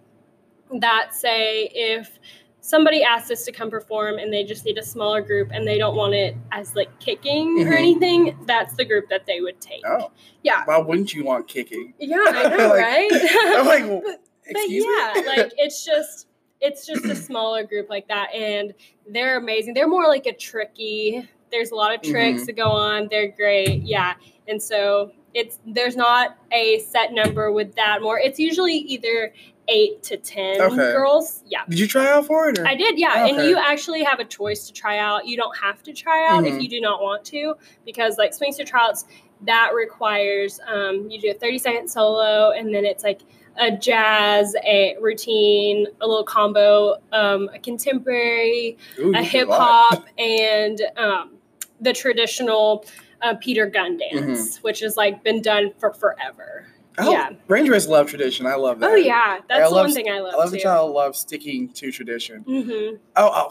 that 0.81 1.14
say 1.14 1.71
if 1.75 2.18
somebody 2.62 3.03
asks 3.03 3.31
us 3.31 3.45
to 3.45 3.53
come 3.53 3.68
perform 3.71 4.18
and 4.18 4.33
they 4.33 4.45
just 4.45 4.64
need 4.64 4.79
a 4.79 4.83
smaller 4.83 5.21
group 5.21 5.51
and 5.53 5.66
they 5.66 5.77
don't 5.79 5.95
want 5.97 6.14
it 6.14 6.37
as 6.53 6.75
like 6.75 6.89
kicking 7.01 7.59
Mhm. 7.59 7.71
or 7.71 7.75
anything, 7.75 8.39
that's 8.47 8.75
the 8.77 8.85
group 8.87 9.09
that 9.11 9.27
they 9.27 9.41
would 9.41 9.61
take. 9.61 9.83
oh, 9.87 10.11
Yeah, 10.43 10.62
why 10.64 10.79
wouldn't 10.79 11.12
you 11.12 11.23
want 11.25 11.49
kicking? 11.49 11.93
yeah, 11.99 12.16
I 12.29 12.49
know, 12.49 12.68
Like- 12.68 12.81
right? 12.81 13.11
I'm 13.12 13.66
like, 13.66 13.85
well, 13.85 14.03
but, 14.07 14.21
but 14.53 14.71
yeah, 14.71 15.12
me. 15.16 15.27
like 15.27 15.53
it's 15.59 15.85
just 15.85 16.29
it's 16.61 16.86
just 16.86 17.04
a 17.04 17.14
smaller 17.16 17.64
group 17.64 17.88
like 17.90 18.08
that, 18.08 18.32
and 18.34 18.74
they're 19.08 19.38
amazing. 19.38 19.74
They're 19.74 19.88
more 19.88 20.06
like 20.06 20.26
a 20.26 20.34
tricky. 20.34 21.28
There's 21.50 21.70
a 21.70 21.74
lot 21.74 21.94
of 21.94 22.02
tricks 22.02 22.42
Mhm. 22.42 22.46
that 22.46 22.56
go 22.56 22.64
on. 22.70 23.08
They're 23.11 23.28
great, 23.28 23.82
yeah, 23.82 24.14
and 24.46 24.62
so 24.62 25.12
it's 25.34 25.58
there's 25.66 25.96
not 25.96 26.36
a 26.52 26.78
set 26.80 27.12
number 27.12 27.50
with 27.52 27.74
that. 27.76 28.02
More, 28.02 28.18
it's 28.18 28.38
usually 28.38 28.74
either 28.74 29.32
eight 29.68 30.02
to 30.02 30.16
ten 30.16 30.61
Okay. 30.61 30.74
girls. 30.76 31.44
Yeah. 31.46 31.61
did 31.68 31.78
you 31.78 31.86
try 31.86 32.08
out 32.08 32.26
for 32.26 32.48
it? 32.48 32.58
Or? 32.58 32.66
I 32.66 32.74
did, 32.74 32.98
yeah. 32.98 33.26
And 33.26 33.36
Okay. 33.36 33.48
you 33.48 33.56
actually 33.56 34.02
have 34.02 34.18
a 34.18 34.24
choice 34.24 34.66
to 34.66 34.72
try 34.72 34.98
out. 34.98 35.26
You 35.28 35.36
don't 35.36 35.56
have 35.58 35.80
to 35.84 35.92
try 35.92 36.26
out 36.28 36.42
Mhm. 36.42 36.56
if 36.56 36.62
you 36.62 36.68
do 36.68 36.80
not 36.80 37.00
want 37.00 37.24
to, 37.26 37.54
because 37.84 38.18
like 38.18 38.32
Swingster 38.32 38.66
tryouts, 38.66 39.04
that 39.43 39.72
requires 39.74 40.61
um, 40.66 41.09
you 41.11 41.20
do 41.20 41.30
a 41.30 41.34
30 41.34 41.59
second 41.59 41.88
solo, 41.88 42.51
and 42.53 42.74
then 42.74 42.84
it's 42.84 43.03
like 43.05 43.22
a 43.57 43.70
jazz, 43.76 44.55
a 44.64 44.97
routine, 45.01 45.86
a 46.01 46.07
little 46.07 46.24
combo, 46.24 46.97
um, 47.12 47.49
a 47.53 47.59
contemporary, 47.59 48.76
Ooh, 48.99 49.12
a 49.14 49.22
hip 49.22 49.49
hop, 49.49 50.07
and 50.18 50.80
um, 50.97 51.32
the 51.80 51.93
traditional 51.93 52.84
uh, 53.22 53.34
Peter 53.41 53.66
Gunn 53.66 53.99
dance, 53.99 54.59
which 54.62 54.80
has 54.80 54.97
like 54.97 55.22
been 55.24 55.43
done 55.43 55.72
for 55.78 55.93
forever. 55.93 56.66
Oh, 56.99 57.11
yeah. 57.12 57.30
Rangers 57.49 57.86
love 57.88 58.09
tradition. 58.09 58.47
I 58.47 58.57
love 58.57 58.80
that. 58.80 58.91
Oh 58.91 58.95
yeah, 58.95 59.38
that's 59.49 59.61
I 59.61 59.68
the 59.68 59.74
love- 59.74 59.86
one 59.86 59.95
thing 59.95 60.11
I 60.11 60.20
love. 60.20 60.34
I 60.34 60.36
love 60.38 60.53
too. 60.53 60.59
y'all 60.59 60.93
love 60.93 61.16
sticking 61.16 61.68
to 61.70 61.91
tradition. 61.91 62.41
hmm 62.43 62.97
Oh, 63.16 63.49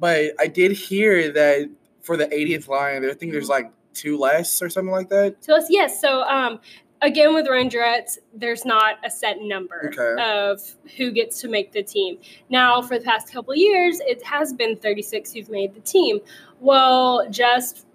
but 0.00 0.32
I 0.38 0.46
did 0.46 0.72
hear 0.72 1.30
that 1.32 1.68
for 2.02 2.16
the 2.16 2.26
80th 2.26 2.68
line, 2.68 3.04
I 3.04 3.08
think 3.08 3.20
Mm-hmm. 3.22 3.30
there's 3.32 3.48
like 3.48 3.70
two 3.96 4.18
less 4.18 4.60
or 4.62 4.68
something 4.68 4.92
like 4.92 5.08
that. 5.08 5.36
So 5.40 5.56
it's, 5.56 5.68
yes, 5.70 6.00
so 6.00 6.22
um, 6.22 6.60
again 7.02 7.34
with 7.34 7.46
Rangerettes, 7.46 8.18
there's 8.34 8.64
not 8.64 8.96
a 9.04 9.10
set 9.10 9.38
number 9.40 9.90
Okay. 9.98 10.22
of 10.22 10.60
who 10.96 11.10
gets 11.10 11.40
to 11.40 11.48
make 11.48 11.72
the 11.72 11.82
team. 11.82 12.18
Now, 12.50 12.82
for 12.82 12.98
the 12.98 13.04
past 13.04 13.32
couple 13.32 13.52
of 13.52 13.58
years, 13.58 14.00
it 14.00 14.22
has 14.24 14.52
been 14.52 14.76
36 14.76 15.32
who've 15.32 15.48
made 15.50 15.74
the 15.74 15.80
team. 15.80 16.20
Well, 16.60 17.28
just 17.30 17.86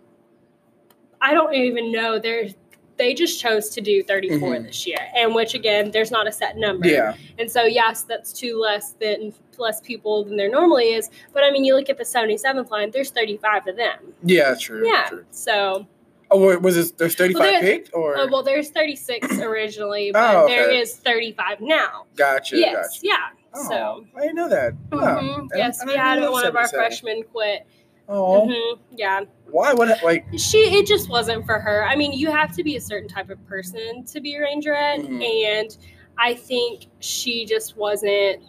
I 1.21 1.33
don't 1.33 1.53
even 1.53 1.91
know. 1.91 2.17
There's 2.19 2.53
they 3.01 3.15
just 3.15 3.39
chose 3.41 3.67
to 3.69 3.81
do 3.81 4.03
34 4.03 4.37
Mhm. 4.37 4.67
this 4.67 4.85
year, 4.85 4.99
and 5.15 5.33
which 5.33 5.55
again, 5.55 5.89
there's 5.89 6.11
not 6.11 6.27
a 6.27 6.31
set 6.31 6.55
number. 6.55 6.87
Yeah. 6.87 7.15
And 7.39 7.49
so 7.49 7.63
yes, 7.63 8.03
that's 8.03 8.31
two 8.31 8.59
less 8.59 8.91
than 8.99 9.33
less 9.57 9.81
people 9.81 10.23
than 10.23 10.37
there 10.37 10.49
normally 10.51 10.93
is. 10.93 11.09
But 11.33 11.43
I 11.43 11.49
mean, 11.49 11.63
you 11.65 11.75
look 11.75 11.89
at 11.89 11.97
the 11.97 12.05
77th 12.05 12.69
line, 12.69 12.91
there's 12.91 13.09
35 13.09 13.67
of 13.67 13.75
them. 13.75 14.13
Yeah, 14.23 14.53
true. 14.59 14.87
Yeah. 14.87 15.07
true. 15.09 15.25
So 15.31 15.87
Oh, 16.33 16.37
wa- 16.37 16.57
was 16.59 16.77
it, 16.77 16.97
there's 16.99 17.15
35 17.15 17.41
there- 17.41 17.59
picked 17.61 17.89
or? 17.93 18.17
Oh, 18.19 18.27
well, 18.31 18.43
there's 18.43 18.69
36 18.69 19.27
originally, 19.39 20.11
but 20.13 20.35
Oh, 20.35 20.43
okay. 20.45 20.79
is 20.79 20.95
35 20.95 21.59
now. 21.59 22.05
gotcha, 22.15 22.55
yes, 22.57 22.73
gotcha. 22.75 22.99
yeah. 23.01 23.17
Oh, 23.53 23.67
So, 23.67 24.05
I 24.15 24.21
didn't 24.21 24.35
know 24.35 24.47
that. 24.47 24.73
Oh, 24.93 24.97
mhm, 24.97 25.47
I- 25.53 25.57
yes, 25.57 25.81
I 25.81 25.85
we 25.85 25.95
had 25.95 26.21
one 26.29 26.45
of 26.45 26.55
our 26.55 26.67
freshmen 26.69 27.23
quit. 27.23 27.65
Oh, 28.07 28.47
Mhm, 28.47 28.79
yeah, 28.95 29.21
why? 29.51 29.73
What? 29.73 30.03
Like, 30.03 30.25
she 30.37 30.57
it 30.77 30.85
just 30.87 31.09
wasn't 31.09 31.45
for 31.45 31.59
her. 31.59 31.83
I 31.85 31.95
mean, 31.95 32.11
you 32.13 32.31
have 32.31 32.55
to 32.55 32.63
be 32.63 32.75
a 32.77 32.81
certain 32.81 33.07
type 33.09 33.29
of 33.29 33.45
person 33.47 34.03
to 34.05 34.21
be 34.21 34.35
a 34.35 34.39
rangerette, 34.41 35.05
Mhm. 35.07 35.23
and 35.23 35.77
I 36.17 36.33
think 36.33 36.87
she 36.99 37.45
just 37.45 37.77
wasn't. 37.77 38.43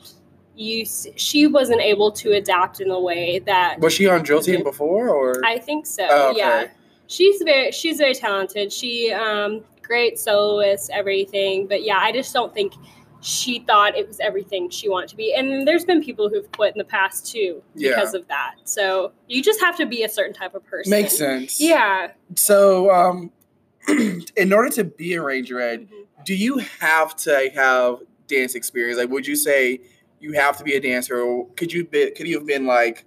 Use, 0.55 1.07
she 1.16 1.46
wasn't 1.46 1.80
able 1.80 2.12
to 2.12 2.32
adapt 2.32 2.82
in 2.82 2.90
a 2.90 3.00
way 3.00 3.38
that 3.46 3.80
was 3.80 3.94
she 3.94 4.07
on 4.07 4.22
drill 4.22 4.42
team 4.42 4.62
before 4.62 5.09
or? 5.09 5.42
I 5.46 5.59
think 5.59 5.86
so. 5.86 6.07
Oh, 6.11 6.28
okay. 6.32 6.38
Yeah, 6.40 6.66
she's 7.07 7.40
very 7.40 7.72
she's 7.72 7.96
very 7.96 8.14
talented. 8.14 8.70
She 8.70 9.11
um 9.12 9.64
great 9.80 10.18
soloist, 10.18 10.90
everything. 10.92 11.66
But 11.66 11.84
yeah, 11.84 11.96
I 11.98 12.12
just 12.12 12.34
don't 12.34 12.53
think 12.53 12.74
she 13.23 13.61
thought 13.61 13.97
it 13.97 14.07
was 14.07 14.18
everything 14.20 14.68
she 14.68 14.89
wanted 14.89 15.09
to 15.09 15.16
be. 15.16 15.33
And 15.33 15.66
there's 15.66 15.85
been 15.85 16.03
people 16.03 16.29
who've 16.29 16.51
quit 16.53 16.75
in 16.75 16.79
the 16.79 16.85
past 16.85 17.31
too 17.31 17.62
Yeah. 17.75 17.91
because 17.91 18.14
of 18.14 18.27
that. 18.29 18.57
So 18.64 19.12
you 19.29 19.43
just 19.43 19.61
have 19.61 19.77
to 19.79 19.87
be 19.87 20.03
a 20.03 20.09
certain 20.09 20.35
type 20.35 20.55
of 20.55 20.64
person. 20.64 20.91
Makes 20.91 21.16
sense. 21.16 21.61
Yeah. 21.61 22.11
So, 22.35 22.91
um, 22.91 23.31
in 24.37 24.53
order 24.53 24.68
to 24.70 24.85
be 24.85 25.14
a 25.14 25.18
rangerette, 25.20 25.87
Mhm. 25.89 26.25
do 26.25 26.35
you 26.35 26.59
have 26.81 27.14
to 27.16 27.51
have 27.55 27.99
dance 28.27 28.55
experience? 28.55 28.99
Like, 28.99 29.11
would 29.11 29.27
you 29.27 29.37
say 29.37 29.81
you 30.20 30.33
have 30.33 30.57
to 30.59 30.64
be 30.64 30.75
a 30.75 30.81
dancer, 30.81 31.20
or 31.20 31.49
could 31.57 31.73
you 31.73 31.85
be, 31.85 32.11
could 32.12 32.27
you 32.27 32.39
have 32.39 32.47
been 32.47 32.66
like 32.66 33.05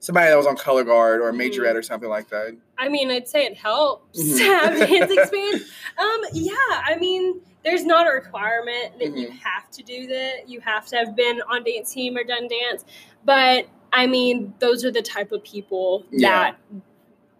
somebody 0.00 0.28
that 0.28 0.36
was 0.36 0.46
on 0.46 0.56
color 0.56 0.84
guard 0.84 1.20
or 1.20 1.28
a 1.28 1.32
majorette 1.32 1.74
or 1.76 1.82
something 1.82 2.08
like 2.10 2.28
that? 2.28 2.56
I 2.78 2.88
mean, 2.88 3.10
I'd 3.10 3.28
say 3.28 3.44
it 3.46 3.56
helps 3.56 4.20
Mhm. 4.20 4.36
to 4.38 4.44
have 4.44 4.88
dance 4.88 5.12
experience. 5.18 5.62
Um, 5.98 6.20
yeah, 6.34 6.52
I 6.70 6.96
mean, 6.98 7.40
there's 7.64 7.84
not 7.84 8.06
a 8.08 8.10
requirement 8.10 8.98
that 8.98 9.16
you 9.16 9.28
Mhm. 9.28 9.38
have 9.38 9.70
to 9.70 9.82
do 9.82 10.06
that. 10.08 10.48
You 10.48 10.60
have 10.60 10.86
to 10.86 10.96
have 10.96 11.14
been 11.14 11.40
on 11.48 11.62
dance 11.64 11.92
team 11.92 12.16
or 12.16 12.24
done 12.24 12.48
dance. 12.48 12.84
But 13.24 13.66
I 13.92 14.06
mean, 14.06 14.54
those 14.58 14.84
are 14.84 14.90
the 14.90 15.02
type 15.02 15.32
of 15.32 15.42
people 15.44 16.04
Yeah. 16.10 16.52
that 16.52 16.56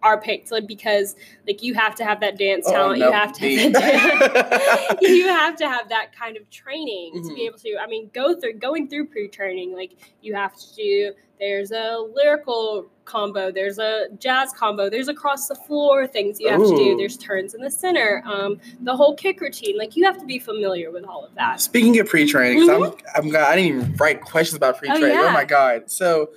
are 0.03 0.19
picked 0.21 0.51
like 0.51 0.67
because 0.67 1.15
like 1.47 1.63
you 1.63 1.73
have 1.73 1.95
to 1.95 2.03
have 2.05 2.19
that 2.19 2.37
dance 2.37 2.65
Oh, 2.67 2.71
talent. 2.73 2.99
no, 2.99 3.07
you 3.07 3.11
have 3.13 3.31
to 3.33 3.57
have 3.57 3.73
that 3.73 4.97
you 5.01 5.27
have 5.27 5.55
to 5.55 5.67
have 5.67 5.89
that 5.89 6.13
kind 6.15 6.37
of 6.37 6.47
training 6.51 7.13
to 7.13 7.19
Mhm. 7.31 7.35
be 7.35 7.45
able 7.45 7.57
to 7.59 7.77
I 7.81 7.87
mean 7.87 8.09
go 8.13 8.37
through 8.39 8.53
going 8.55 8.89
through 8.89 9.07
pre-training 9.07 9.73
like 9.73 9.93
you 10.21 10.35
have 10.35 10.55
to 10.55 10.75
do 10.75 11.13
there's 11.39 11.71
a 11.71 11.97
lyrical 12.13 12.87
combo 13.05 13.51
there's 13.51 13.79
a 13.79 14.07
jazz 14.19 14.53
combo 14.53 14.89
there's 14.89 15.07
across 15.07 15.47
the 15.47 15.55
floor 15.55 16.05
things 16.07 16.39
you 16.39 16.49
have 16.49 16.61
to 16.61 16.75
do 16.77 16.95
there's 16.97 17.17
turns 17.17 17.53
in 17.53 17.61
the 17.61 17.71
center 17.71 18.21
um 18.25 18.59
the 18.81 18.95
whole 18.95 19.15
kick 19.15 19.39
routine 19.41 19.77
like 19.77 19.95
you 19.95 20.03
have 20.05 20.17
to 20.17 20.25
be 20.25 20.37
familiar 20.39 20.91
with 20.91 21.03
all 21.05 21.25
of 21.25 21.33
that 21.35 21.59
Speaking 21.59 21.97
of 21.99 22.07
pre-training, 22.07 22.59
'cause 22.59 22.69
I'm, 22.69 22.83
I'm 23.15 23.35
I 23.35 23.55
didn't 23.55 23.77
even 23.77 23.95
write 23.95 24.21
questions 24.21 24.55
about 24.57 24.77
pre-training. 24.77 25.17
Oh, 25.17 25.23
yeah. 25.25 25.31
my 25.33 25.43
god! 25.45 25.89
So, 25.89 26.29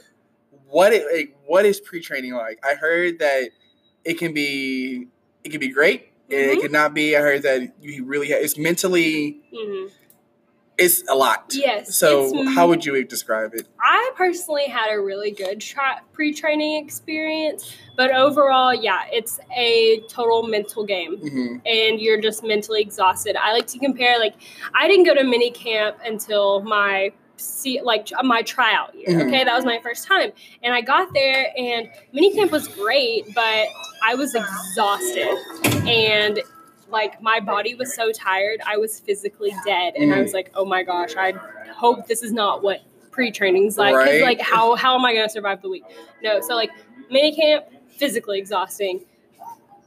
what 0.69 0.93
it, 0.93 1.05
like, 1.13 1.36
what 1.47 1.65
is 1.65 1.81
pre-training 1.81 2.35
like? 2.35 2.59
I 2.65 2.75
heard 2.75 3.19
that 3.21 3.51
it 4.05 4.19
can 4.19 4.35
be 4.35 5.09
it 5.45 5.51
can 5.51 5.61
be 5.61 5.69
great, 5.69 6.13
and 6.31 6.51
it 6.51 6.61
can 6.61 6.73
not 6.73 6.93
be. 6.95 7.17
I 7.17 7.21
heard 7.21 7.43
that 7.43 7.75
you 7.81 8.05
really 8.05 8.29
it's 8.29 8.59
mentally 8.59 9.41
Mhm. 9.53 9.91
it's 10.79 11.03
a 11.09 11.15
lot. 11.15 11.55
yes 11.55 11.97
So, 11.97 12.45
how 12.49 12.69
would 12.69 12.85
you 12.85 13.03
describe 13.05 13.55
it? 13.55 13.67
I 13.81 14.11
personally 14.17 14.67
had 14.67 14.93
a 14.93 15.01
really 15.01 15.31
good 15.31 15.61
tra- 15.61 16.03
pre-training 16.13 16.85
experience, 16.85 17.77
but 17.97 18.11
overall, 18.15 18.75
yeah, 18.75 19.05
it's 19.13 19.39
a 19.57 20.01
total 20.09 20.43
mental 20.43 20.85
game, 20.85 21.17
hmm 21.19 21.57
and 21.65 22.01
you're 22.01 22.21
just 22.21 22.45
mentally 22.45 22.81
exhausted. 22.81 23.35
I 23.37 23.53
like 23.53 23.67
to 23.69 23.79
compare, 23.79 24.19
like, 24.21 24.35
I 24.75 24.87
didn't 24.87 25.05
go 25.05 25.15
to 25.15 25.25
mini 25.25 25.51
camp 25.51 25.97
until 26.05 26.61
my 26.63 27.11
see 27.37 27.81
like 27.83 28.09
my 28.23 28.43
tryout 28.43 28.95
year. 28.95 29.09
Mhm. 29.09 29.27
Okay, 29.29 29.45
that 29.45 29.55
was 29.55 29.65
my 29.65 29.79
first 29.83 30.07
time, 30.07 30.33
and 30.63 30.73
I 30.75 30.81
got 30.81 31.13
there, 31.15 31.53
and 31.57 31.89
mini 32.13 32.33
camp 32.35 32.51
was 32.51 32.67
great, 32.69 33.27
but 33.35 33.67
I 34.03 34.15
was 34.15 34.35
exhausted, 34.35 35.37
and 35.87 36.41
like 36.91 37.21
my 37.21 37.41
body 37.41 37.75
was 37.75 37.95
so 37.95 38.13
tired, 38.13 38.61
I 38.67 38.77
was 38.77 39.01
physically 39.01 39.53
dead, 39.65 39.95
and 39.97 40.13
I 40.15 40.19
Mhm. 40.19 40.23
was 40.23 40.33
like, 40.33 40.51
oh 40.55 40.65
my 40.65 40.83
gosh, 40.83 41.17
I 41.17 41.33
hope 41.73 42.07
this 42.07 42.23
is 42.23 42.33
not 42.33 42.63
what 42.63 42.81
pre-training's 43.11 43.77
like. 43.79 43.95
Right. 43.95 44.23
like 44.23 44.41
how 44.41 44.75
how 44.77 44.95
am 44.95 45.05
I 45.05 45.15
gonna 45.15 45.29
survive 45.29 45.63
the 45.63 45.69
week? 45.69 45.85
No, 46.23 46.41
so 46.41 46.55
like 46.55 46.71
mini 47.11 47.35
camp, 47.35 47.65
physically 47.89 48.39
exhausting. 48.39 49.05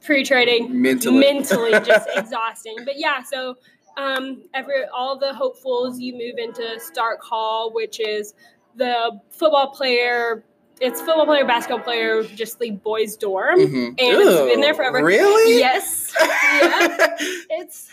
pre-training 0.02 0.82
Mentally. 0.82 1.20
mentally 1.20 1.72
just 1.86 2.08
exhausting. 2.16 2.76
But 2.86 2.98
yeah, 2.98 3.22
so 3.22 3.58
um, 3.98 4.44
every 4.54 4.86
all 4.94 5.18
the 5.18 5.34
hopefuls 5.34 6.00
you 6.00 6.14
move 6.14 6.38
into 6.38 6.80
Stark 6.80 7.22
Hall, 7.24 7.72
which 7.74 8.00
is 8.00 8.34
the 8.76 9.20
football 9.30 9.68
player. 9.72 10.44
It's 10.82 11.02
football 11.02 11.26
player, 11.26 11.46
basketball 11.46 11.84
player, 11.84 12.24
just 12.24 12.58
the 12.60 12.72
boys' 12.72 13.18
dorm. 13.18 13.60
Mhm. 13.60 13.88
And 13.88 13.98
it's 14.00 14.52
been 14.54 14.62
there 14.62 14.74
forever. 14.74 15.04
Really? 15.04 15.58
Yes, 15.60 16.14
yeah. 16.22 17.16
it's 17.50 17.90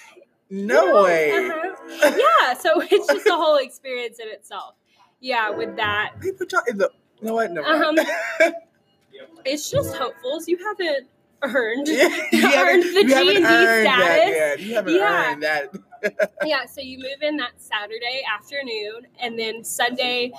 no 0.51 1.03
way. 1.03 1.33
uh-huh. 1.33 2.13
yeah. 2.17 2.55
So 2.55 2.81
it's 2.91 3.07
just 3.13 3.27
a 3.27 3.33
whole 3.33 3.57
experience 3.57 4.19
in 4.21 4.29
itself. 4.29 4.75
Yeah, 5.21 5.51
with 5.51 5.77
that, 5.77 6.13
put 6.39 6.53
y'all 6.53 6.63
the. 6.67 6.91
You 7.21 7.29
know 7.29 7.35
what? 7.35 7.51
No. 7.51 7.65
Um, 7.65 7.97
it's 9.45 9.71
just 9.71 9.97
hopefuls. 9.97 10.47
You 10.47 10.59
haven't 10.59 11.09
earned. 11.55 11.87
you 11.89 12.05
earned 12.55 12.83
the 12.83 13.03
you 13.03 13.09
G&D 13.09 13.45
earned 13.45 13.89
status. 13.89 14.61
You 14.63 14.75
haven't 14.75 14.95
Yeah. 14.95 15.31
earned 15.33 15.43
that. 15.43 15.75
yeah, 16.45 16.67
so 16.67 16.81
you 16.81 16.99
move 16.99 17.23
in 17.23 17.37
that 17.39 17.53
Saturday 17.57 18.23
afternoon, 18.33 19.07
and 19.19 19.39
then 19.39 19.65
Sunday, 19.65 20.33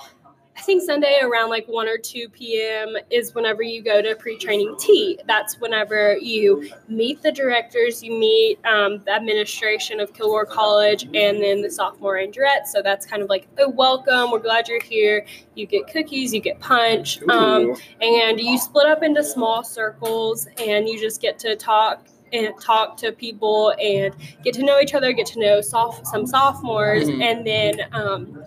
I 0.58 0.60
think 0.62 0.82
Sunday 0.82 1.20
around 1.22 1.50
like 1.50 1.66
1 1.68 1.88
or 1.88 1.96
2 1.96 2.30
p.m. 2.30 2.96
is 3.10 3.32
whenever 3.32 3.62
you 3.62 3.80
go 3.80 4.02
to 4.02 4.16
pre 4.16 4.36
training 4.36 4.74
tea. 4.76 5.16
That's 5.28 5.60
whenever 5.60 6.16
you 6.18 6.68
meet 6.88 7.22
the 7.22 7.30
directors, 7.30 8.02
you 8.02 8.10
meet 8.18 8.58
um, 8.66 8.98
the 9.04 9.12
administration 9.12 10.00
of 10.00 10.12
Kilgore 10.12 10.44
College, 10.44 11.04
and 11.14 11.40
then 11.40 11.62
the 11.62 11.70
sophomore 11.70 12.16
rangerettes. 12.16 12.66
So 12.72 12.82
that's 12.82 13.06
kind 13.06 13.22
of 13.22 13.28
like, 13.28 13.46
oh, 13.58 13.68
welcome, 13.70 14.32
we're 14.32 14.40
glad 14.40 14.66
you're 14.66 14.82
here. 14.82 15.24
You 15.54 15.64
get 15.64 15.86
cookies, 15.92 16.34
you 16.34 16.40
get 16.40 16.58
punch. 16.58 17.22
Um, 17.28 17.76
and 18.00 18.40
you 18.40 18.58
split 18.58 18.86
up 18.88 19.04
into 19.04 19.22
small 19.22 19.62
circles 19.62 20.48
and 20.60 20.88
you 20.88 20.98
just 21.00 21.22
get 21.22 21.38
to 21.40 21.54
talk 21.54 22.04
and 22.32 22.48
talk 22.60 22.96
to 22.98 23.12
people 23.12 23.74
and 23.80 24.12
get 24.42 24.54
to 24.54 24.62
know 24.64 24.80
each 24.80 24.92
other 24.92 25.12
get 25.12 25.24
to 25.26 25.40
know 25.40 25.60
soph- 25.62 26.04
some 26.04 26.26
sophomores 26.26 27.08
Mhm. 27.08 27.22
and 27.22 27.46
then 27.46 27.80
um, 27.92 28.44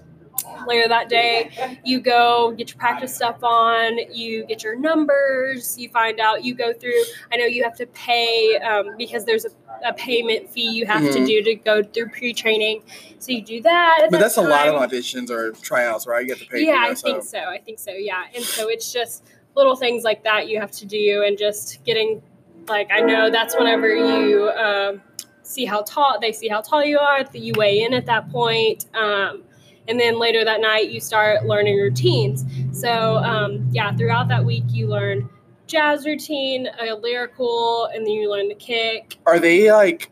later 0.68 0.88
that 0.88 1.10
day 1.10 1.80
you 1.84 2.00
go 2.00 2.52
get 2.58 2.70
your 2.70 2.78
practice 2.78 3.16
stuff 3.16 3.44
on 3.44 3.98
you 4.14 4.46
get 4.46 4.64
your 4.64 4.76
numbers 4.80 5.78
you 5.78 5.90
find 5.90 6.20
out 6.20 6.44
you 6.44 6.54
go 6.54 6.72
through 6.74 7.02
i 7.32 7.38
know 7.38 7.46
you 7.46 7.64
have 7.64 7.76
to 7.76 7.86
pay 7.88 8.58
um, 8.58 8.96
because 8.98 9.26
there's 9.26 9.46
a, 9.46 9.50
a 9.86 9.94
payment 9.94 10.50
fee 10.50 10.70
you 10.70 10.86
have 10.86 11.02
to 11.04 11.20
Mhm. 11.20 11.26
do 11.26 11.44
to 11.44 11.56
go 11.56 11.84
through 11.84 12.10
pre-training 12.10 12.82
so 13.20 13.32
you 13.32 13.42
do 13.44 13.62
that 13.62 13.98
But 14.04 14.12
that 14.12 14.20
that's 14.20 14.38
a 14.38 14.42
lot 14.42 14.68
of 14.68 14.76
auditions 14.76 15.30
or 15.30 15.52
tryouts, 15.52 16.08
right? 16.08 16.22
You 16.22 16.28
get 16.28 16.40
to 16.40 16.46
pay. 16.48 16.66
yeah, 16.66 16.86
I 16.90 16.94
think 16.96 17.24
so. 17.24 17.38
I 17.40 17.60
think 17.60 17.78
so. 17.78 17.92
Yeah, 17.92 18.24
and 18.34 18.44
so 18.44 18.68
it's 18.68 18.92
just 18.92 19.24
little 19.56 19.76
things 19.76 20.04
like 20.04 20.24
that 20.24 20.48
you 20.50 20.60
have 20.60 20.72
to 20.72 20.86
do, 20.88 21.24
and 21.26 21.38
just 21.38 21.84
getting 21.84 22.22
like 22.68 22.90
I 22.92 23.00
know 23.02 23.30
that's 23.30 23.56
whenever 23.56 23.88
you 23.94 24.50
um, 24.50 25.02
see 25.44 25.66
how 25.66 25.84
tall 25.84 26.18
they 26.20 26.32
see 26.32 26.48
how 26.48 26.62
tall 26.62 26.84
you 26.84 26.98
are. 26.98 27.24
That 27.24 27.40
you 27.40 27.54
weigh 27.58 27.84
in 27.84 27.94
at 27.94 28.08
that 28.08 28.32
point. 28.32 28.86
Um, 28.96 29.44
and 29.92 30.00
then 30.00 30.18
later 30.18 30.46
that 30.46 30.62
night, 30.62 30.90
you 30.90 31.02
start 31.02 31.46
learning 31.46 31.78
routines. 31.78 32.46
So, 32.72 33.18
um, 33.18 33.68
yeah, 33.72 33.94
throughout 33.94 34.30
that 34.30 34.46
week, 34.46 34.64
you 34.70 34.88
learn 34.88 35.30
jazz 35.68 36.06
routine, 36.06 36.70
a 36.80 36.94
lyrical, 36.94 37.90
and 37.94 38.06
then 38.06 38.14
you 38.14 38.32
learn 38.32 38.48
the 38.48 38.56
kick. 38.56 39.18
Are 39.26 39.38
they 39.38 39.70
like? 39.70 40.10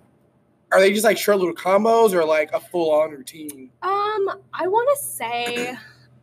Are 0.73 0.81
they 0.81 0.91
just 0.91 1.05
like 1.05 1.17
short 1.17 1.37
little 1.39 1.55
combos 1.55 2.11
or 2.13 2.25
like 2.25 2.51
a 2.51 2.59
full 2.59 2.91
on 2.91 3.11
routine? 3.11 3.71
Um, 3.81 4.29
I 4.53 4.67
want 4.67 4.89
to 4.97 5.01
say, 5.03 5.73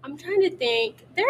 I'm 0.05 0.19
trying 0.19 0.43
to 0.43 0.51
think. 0.51 0.97
They're 1.17 1.27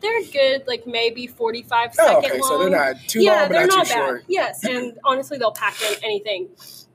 they're 0.00 0.22
good, 0.32 0.66
like 0.66 0.86
maybe 0.86 1.26
45 1.26 1.90
Oh, 1.98 2.06
second 2.06 2.30
okay, 2.30 2.40
long. 2.40 2.48
so 2.48 2.58
they're 2.58 2.70
not 2.70 2.96
too 3.06 3.22
yeah, 3.22 3.32
long, 3.32 3.48
but 3.48 3.52
they're 3.52 3.66
not, 3.66 3.76
not 3.76 3.86
too 3.86 3.92
bad. 3.92 4.06
short. 4.06 4.24
Yes, 4.28 4.64
and 4.64 4.98
honestly, 5.04 5.36
they'll 5.36 5.52
pack 5.52 5.76
in 5.82 6.02
anything 6.02 6.48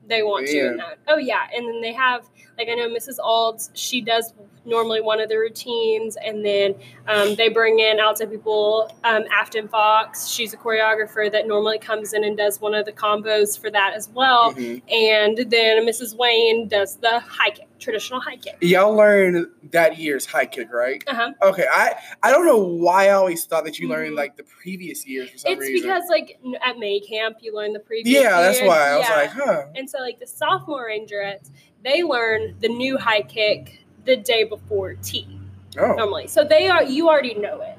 they 0.08 0.22
want 0.24 0.46
to 0.48 0.70
in 0.72 0.76
that. 0.78 0.98
Oh 1.06 1.16
yeah, 1.18 1.46
and 1.54 1.66
then 1.66 1.80
they 1.80 1.92
have 1.92 2.28
like 2.58 2.68
I 2.68 2.74
know 2.74 2.88
Mrs. 2.88 3.18
Alds. 3.18 3.70
She 3.74 4.00
does 4.00 4.34
normally 4.66 5.00
one 5.00 5.20
of 5.20 5.28
the 5.28 5.36
routines, 5.38 6.16
and 6.24 6.44
then 6.44 6.74
um, 7.08 7.34
they 7.36 7.48
bring 7.48 7.78
in 7.78 7.98
outside 8.00 8.30
people. 8.30 8.90
Um, 9.04 9.24
Afton 9.32 9.68
Fox, 9.68 10.26
she's 10.28 10.52
a 10.52 10.56
choreographer 10.56 11.30
that 11.30 11.46
normally 11.46 11.78
comes 11.78 12.12
in 12.12 12.24
and 12.24 12.36
does 12.36 12.60
one 12.60 12.74
of 12.74 12.84
the 12.84 12.92
combos 12.92 13.58
for 13.58 13.70
that 13.70 13.94
as 13.94 14.08
well. 14.10 14.52
Mhm. 14.54 14.82
And 14.92 15.50
then 15.50 15.86
Mrs. 15.86 16.16
Wayne 16.16 16.68
does 16.68 16.96
the 16.96 17.20
high 17.20 17.50
kick, 17.50 17.68
traditional 17.78 18.20
high 18.20 18.36
kick. 18.36 18.56
Y'all 18.60 18.94
learned 18.94 19.46
that 19.70 19.98
year's 19.98 20.26
high 20.26 20.46
kick, 20.46 20.72
right? 20.72 21.02
Uh 21.06 21.14
huh. 21.14 21.32
Okay, 21.42 21.66
I 21.70 21.94
I 22.22 22.32
don't 22.32 22.46
know 22.46 22.58
why 22.58 23.06
I 23.06 23.10
always 23.10 23.44
thought 23.44 23.64
that 23.64 23.78
you 23.78 23.88
learned 23.88 24.12
Mhm. 24.12 24.16
like 24.16 24.36
the 24.36 24.44
previous 24.44 25.06
years 25.06 25.30
for 25.30 25.38
some 25.38 25.52
It's 25.52 25.60
reason. 25.60 25.88
because 25.88 26.08
like 26.08 26.38
at 26.64 26.78
May 26.78 27.00
camp 27.00 27.38
you 27.40 27.54
learn 27.54 27.72
the 27.72 27.80
previous. 27.80 28.20
yeah, 28.22 28.40
that's 28.40 28.60
why 28.62 28.90
I 28.90 28.96
was 28.98 29.08
like, 29.08 29.30
huh. 29.30 29.66
And 29.76 29.88
so, 29.88 29.98
like 30.00 30.18
the 30.18 30.26
sophomore 30.26 30.88
rangerettes, 30.88 31.50
they 31.84 32.02
learn 32.02 32.56
the 32.60 32.68
new 32.68 32.96
high 32.98 33.22
kick 33.22 33.80
the 34.06 34.16
day 34.16 34.44
before 34.44 34.94
tea. 34.94 35.38
Oh, 35.78 35.92
normally. 35.92 36.26
So 36.28 36.42
they 36.44 36.68
are 36.68 36.82
you 36.82 37.08
already 37.08 37.34
know 37.34 37.60
it. 37.60 37.76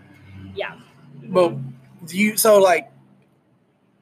Yeah. 0.56 0.76
but 1.24 1.54
do 2.06 2.18
you 2.18 2.38
so 2.38 2.60
like? 2.60 2.92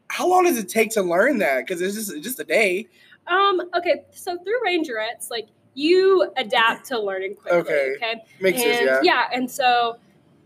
How 0.07 0.27
long 0.27 0.43
does 0.45 0.57
it 0.57 0.69
take 0.69 0.91
to 0.91 1.01
learn 1.01 1.39
that? 1.39 1.65
Because 1.65 1.81
it's 1.81 1.95
just 1.95 2.23
just 2.23 2.39
a 2.39 2.43
day. 2.43 2.87
Um. 3.27 3.61
Okay. 3.75 4.03
So 4.11 4.37
through 4.37 4.59
rangerettes, 4.65 5.29
like 5.29 5.47
you 5.73 6.31
adapt 6.37 6.85
to 6.87 6.99
learning 6.99 7.35
quickly. 7.35 7.59
Okay. 7.59 7.93
Okay. 7.95 8.23
Makes 8.39 8.61
and 8.63 8.87
sense, 8.89 8.99
yeah. 9.05 9.25
And 9.33 9.49
so. 9.49 9.97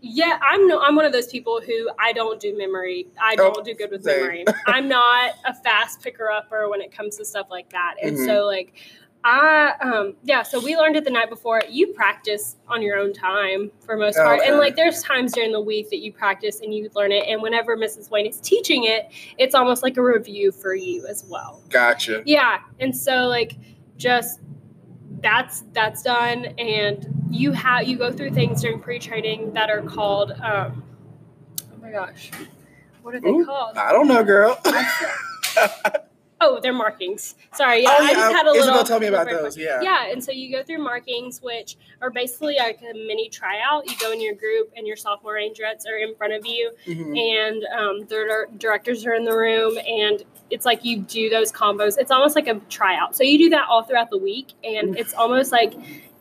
Yeah, 0.02 0.38
I'm 0.40 0.66
no. 0.66 0.80
I'm 0.80 0.96
one 0.96 1.04
of 1.04 1.12
those 1.12 1.26
people 1.26 1.60
who 1.60 1.90
I 1.98 2.14
don't 2.14 2.40
do 2.40 2.56
memory. 2.56 3.06
I 3.20 3.34
Oh, 3.38 3.52
don't 3.52 3.66
do 3.66 3.74
good 3.74 3.90
with 3.90 4.02
same. 4.02 4.20
memory. 4.22 4.44
I'm 4.66 4.88
not 4.88 5.34
a 5.46 5.52
fast 5.52 6.00
picker 6.02 6.30
upper 6.30 6.70
when 6.70 6.80
it 6.80 6.90
comes 6.90 7.18
to 7.18 7.24
stuff 7.26 7.48
like 7.50 7.68
that. 7.72 7.96
And 8.02 8.16
Mhm. 8.16 8.24
so, 8.24 8.46
like, 8.46 8.72
I 9.22 9.74
um 9.82 10.14
yeah. 10.22 10.42
So 10.42 10.60
we 10.60 10.76
learned 10.76 10.96
it 10.96 11.04
the 11.04 11.10
night 11.10 11.28
before. 11.28 11.62
You 11.68 11.88
practice 11.88 12.56
on 12.68 12.80
your 12.80 12.96
own 12.96 13.12
time 13.12 13.70
for 13.80 13.96
most 13.96 14.16
part, 14.16 14.40
and 14.40 14.58
like 14.58 14.76
there's 14.76 15.02
times 15.02 15.32
during 15.32 15.52
the 15.52 15.60
week 15.60 15.90
that 15.90 15.98
you 15.98 16.12
practice 16.12 16.60
and 16.60 16.72
you 16.72 16.88
learn 16.94 17.12
it. 17.12 17.26
And 17.28 17.42
whenever 17.42 17.76
Mrs. 17.76 18.10
Wayne 18.10 18.26
is 18.26 18.40
teaching 18.40 18.84
it, 18.84 19.10
it's 19.36 19.54
almost 19.54 19.82
like 19.82 19.98
a 19.98 20.02
review 20.02 20.52
for 20.52 20.74
you 20.74 21.06
as 21.06 21.24
well. 21.28 21.62
Gotcha. 21.68 22.22
Yeah, 22.24 22.60
and 22.78 22.96
so 22.96 23.26
like 23.26 23.56
just 23.98 24.40
that's 25.20 25.64
that's 25.72 26.02
done, 26.02 26.46
and 26.58 27.06
you 27.30 27.52
have 27.52 27.86
you 27.86 27.98
go 27.98 28.10
through 28.10 28.30
things 28.30 28.62
during 28.62 28.80
pre-training 28.80 29.52
that 29.52 29.68
are 29.68 29.82
called 29.82 30.32
um, 30.42 30.82
oh 31.72 31.76
my 31.82 31.90
gosh, 31.90 32.30
what 33.02 33.14
are 33.14 33.20
they 33.20 33.28
Ooh, 33.28 33.44
called? 33.44 33.76
I 33.76 33.92
don't 33.92 34.08
know, 34.08 34.24
girl. 34.24 34.58
Oh, 36.42 36.58
they're 36.62 36.72
markings. 36.72 37.34
Sorry, 37.54 37.82
yeah, 37.82 37.90
Oh, 37.98 38.02
I 38.04 38.12
just 38.14 38.32
had 38.34 38.46
a 38.46 38.50
Isabel 38.50 38.66
little. 38.72 38.84
told 38.84 39.02
me 39.02 39.08
about 39.08 39.28
those. 39.28 39.58
Yeah. 39.58 39.80
Yeah, 39.82 40.06
and 40.10 40.22
so 40.24 40.32
you 40.32 40.50
go 40.50 40.62
through 40.62 40.78
markings, 40.78 41.40
which 41.42 41.76
are 42.00 42.10
basically 42.10 42.56
like 42.56 42.80
a 42.80 42.94
mini 42.94 43.28
tryout. 43.28 43.88
You 43.90 43.96
go 43.98 44.10
in 44.12 44.20
your 44.22 44.34
group, 44.34 44.72
and 44.76 44.86
your 44.86 44.96
sophomore 44.96 45.34
rangerettes 45.34 45.86
are 45.86 45.98
in 45.98 46.14
front 46.16 46.32
of 46.32 46.46
you, 46.46 46.72
Mhm. 46.86 47.18
and 47.18 47.64
um, 47.78 48.06
the 48.06 48.46
directors 48.56 49.04
are 49.06 49.14
in 49.14 49.24
the 49.24 49.36
room, 49.36 49.76
and 49.78 50.22
it's 50.50 50.64
like 50.64 50.84
you 50.84 51.00
do 51.00 51.28
those 51.28 51.52
combos. 51.52 51.98
It's 51.98 52.10
almost 52.10 52.34
like 52.36 52.48
a 52.48 52.54
tryout. 52.70 53.14
So 53.16 53.22
you 53.22 53.36
do 53.38 53.50
that 53.50 53.66
all 53.68 53.82
throughout 53.82 54.10
the 54.10 54.18
week, 54.18 54.52
and 54.64 54.98
it's 54.98 55.12
almost 55.14 55.52
like 55.52 55.74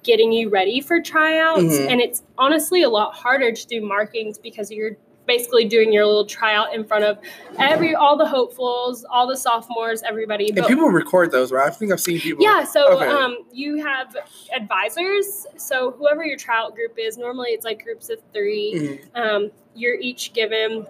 getting 0.04 0.32
you 0.32 0.50
ready 0.50 0.80
for 0.82 1.02
tryouts. 1.02 1.62
Mhm. 1.80 1.92
And 1.92 2.02
it's 2.02 2.24
honestly 2.38 2.84
a 2.84 2.90
lot 2.90 3.14
harder 3.14 3.52
to 3.52 3.68
do 3.68 3.82
markings 3.82 4.38
because 4.38 4.72
you're 4.72 4.98
basically 5.30 5.66
doing 5.66 5.94
your 5.94 6.06
little 6.08 6.26
tryout 6.26 6.74
in 6.74 6.84
front 6.84 7.04
of 7.06 7.20
every 7.60 7.94
all 7.94 8.18
the 8.18 8.26
hopefuls, 8.26 9.06
all 9.12 9.28
the 9.28 9.38
sophomores, 9.38 10.02
everybody. 10.02 10.48
And 10.48 10.56
But- 10.58 10.68
people 10.68 10.90
record 10.90 11.30
those, 11.32 11.52
right? 11.52 11.68
I 11.68 11.70
think 11.70 11.92
I've 11.92 12.00
seen 12.00 12.20
people. 12.20 12.44
yeah, 12.44 12.64
so 12.64 12.94
Okay. 12.98 13.06
um, 13.08 13.38
you 13.54 13.78
have 13.78 14.18
advisors. 14.56 15.46
So 15.58 15.92
whoever 15.92 16.26
your 16.26 16.38
tryout 16.38 16.74
group 16.76 16.96
is, 16.98 17.18
normally 17.18 17.50
it's 17.52 17.64
like 17.64 17.84
groups 17.84 18.10
of 18.10 18.20
3 18.34 18.74
Mhm. 18.74 19.00
Um, 19.16 19.52
you're 19.76 19.96
each 19.96 20.34
given 20.34 20.88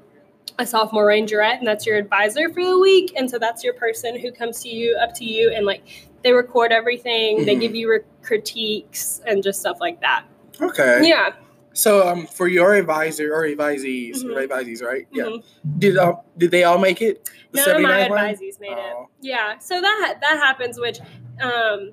a 0.57 0.65
sophomore 0.65 1.07
rangerette, 1.07 1.59
and 1.59 1.67
that's 1.67 1.85
your 1.85 1.97
advisor 1.97 2.49
for 2.49 2.63
the 2.63 2.79
week. 2.79 3.11
And 3.17 3.29
so 3.29 3.37
that's 3.39 3.61
your 3.63 3.73
person 3.73 4.17
who 4.17 4.31
comes 4.31 4.61
to 4.63 4.69
you, 4.69 4.95
up 4.95 5.13
to 5.15 5.25
you, 5.25 5.49
and 5.51 5.65
like 5.65 5.81
they 6.23 6.31
record 6.33 6.71
everything. 6.71 7.45
They 7.45 7.55
Mhm. 7.55 7.59
give 7.61 7.75
you 7.75 7.89
re- 7.91 7.99
critiques 8.23 9.21
and 9.27 9.43
just 9.43 9.59
stuff 9.59 9.77
like 9.81 9.99
that. 10.01 10.23
Okay. 10.61 11.01
Yeah. 11.03 11.31
So, 11.73 12.07
um, 12.07 12.25
for 12.25 12.47
your 12.47 12.73
advisor 12.75 13.33
or 13.33 13.43
advisees, 13.43 14.23
Mhm. 14.23 14.35
or 14.35 14.47
advisees, 14.47 14.81
right? 14.83 15.07
Yeah. 15.11 15.23
mhm. 15.25 15.43
Did 15.77 15.97
um, 15.97 16.17
did 16.37 16.51
they 16.51 16.63
all 16.63 16.77
make 16.77 17.01
it? 17.01 17.29
The 17.51 17.57
None 17.61 17.75
of 17.77 17.81
my 17.81 17.89
79 17.89 18.09
one? 18.09 18.19
advisees 18.19 18.59
made 18.59 18.71
it. 18.71 18.77
Oh. 18.95 19.07
Yeah, 19.21 19.57
so 19.59 19.79
that 19.81 20.17
that 20.21 20.37
happens, 20.37 20.79
which 20.79 20.99
um, 21.41 21.91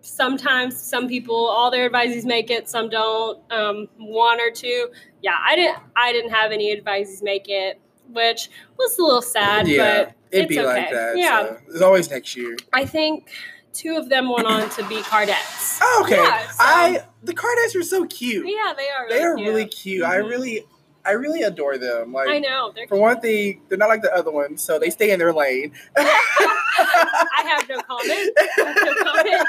sometimes 0.00 0.80
some 0.80 1.08
people, 1.08 1.36
all 1.36 1.70
their 1.70 1.88
advisees 1.90 2.24
make 2.24 2.50
it, 2.50 2.68
some 2.68 2.88
don't. 2.88 3.40
Um, 3.52 3.88
one 3.98 4.40
or 4.40 4.50
two, 4.50 4.88
yeah, 5.22 5.36
I 5.46 5.56
didn't. 5.56 5.78
I 5.96 6.12
didn't 6.12 6.30
have 6.30 6.52
any 6.52 6.74
advisees 6.74 7.22
make 7.22 7.46
it, 7.48 7.78
which 8.12 8.48
was 8.78 8.98
a 8.98 9.02
little 9.02 9.22
sad, 9.22 9.68
yeah, 9.68 10.04
but 10.04 10.14
it'd 10.30 10.44
it's 10.50 10.56
be 10.56 10.62
like 10.62 10.90
that. 10.90 11.16
Yeah. 11.16 11.42
so 11.46 11.58
it's 11.68 11.82
always 11.82 12.10
next 12.10 12.36
year. 12.36 12.56
I 12.72 12.84
think 12.86 13.30
two 13.72 13.96
of 13.96 14.08
them 14.08 14.28
went 14.30 14.46
on 14.46 14.68
to 14.70 14.86
be 14.88 14.96
Cardettes. 14.96 15.78
Oh, 15.82 16.02
okay. 16.04 16.16
Yeah, 16.16 16.46
so- 16.48 16.56
I 16.58 17.04
the 17.22 17.34
Cardettes 17.34 17.76
are 17.78 17.82
so 17.82 18.06
cute. 18.06 18.46
Yeah, 18.46 18.72
they 18.76 18.88
are. 18.88 19.04
Really 19.06 19.18
they 19.18 19.22
are 19.24 19.36
cute. 19.36 19.48
really 19.48 19.66
cute. 19.66 20.04
I 20.04 20.16
Mhm. 20.16 20.28
really, 20.28 20.66
I 21.04 21.12
really 21.12 21.42
adore 21.42 21.78
them. 21.78 22.12
Like 22.12 22.28
I 22.28 22.38
know. 22.38 22.72
They're 22.74 22.86
for 22.88 22.98
one 22.98 23.20
thing, 23.20 23.62
they're 23.68 23.78
not 23.78 23.88
like 23.88 24.02
the 24.02 24.14
other 24.14 24.30
ones, 24.30 24.62
so 24.62 24.78
they 24.78 24.90
stay 24.90 25.10
in 25.12 25.18
their 25.18 25.32
lane. 25.32 25.72
I 25.96 27.42
have 27.46 27.68
no 27.68 27.80
comment. 27.82 28.30
I 28.38 28.48
have 28.56 28.76
no 28.76 28.94
comment. 29.04 29.46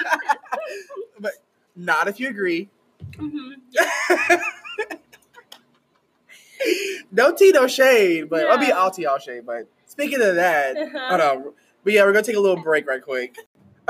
but 1.20 1.34
not 1.76 2.08
if 2.08 2.20
you 2.20 2.30
agree. 2.30 2.70
hmm 3.18 3.52
no 7.12 7.34
tea, 7.36 7.52
no 7.52 7.68
shade, 7.68 8.30
but 8.30 8.46
I'll 8.48 8.58
be 8.60 8.72
all 8.72 8.92
tea, 8.92 9.06
all 9.06 9.20
shade. 9.20 9.46
But 9.46 9.68
speaking 9.88 10.22
of 10.22 10.36
that, 10.36 10.78
Uh-huh. 10.78 11.08
hold 11.10 11.22
on. 11.48 11.54
But 11.84 11.94
yeah, 11.94 12.04
we're 12.04 12.14
gonna 12.14 12.24
take 12.24 12.36
a 12.36 12.40
little 12.40 12.62
break 12.62 12.88
right 12.88 13.02
quick. 13.02 13.36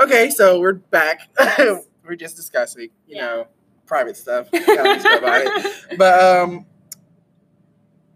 Okay, 0.02 0.30
so 0.30 0.58
we're 0.60 0.72
back. 0.74 1.20
we're 2.04 2.16
just 2.16 2.36
discussing, 2.36 2.88
you 3.06 3.16
Yeah. 3.16 3.20
know, 3.26 3.46
private 3.86 4.16
stuff. 4.16 4.48
We 4.52 4.58
gotta 4.64 5.00
talk 5.02 5.18
about 5.18 5.42
it. 5.46 5.98
But 5.98 6.22
um, 6.22 6.66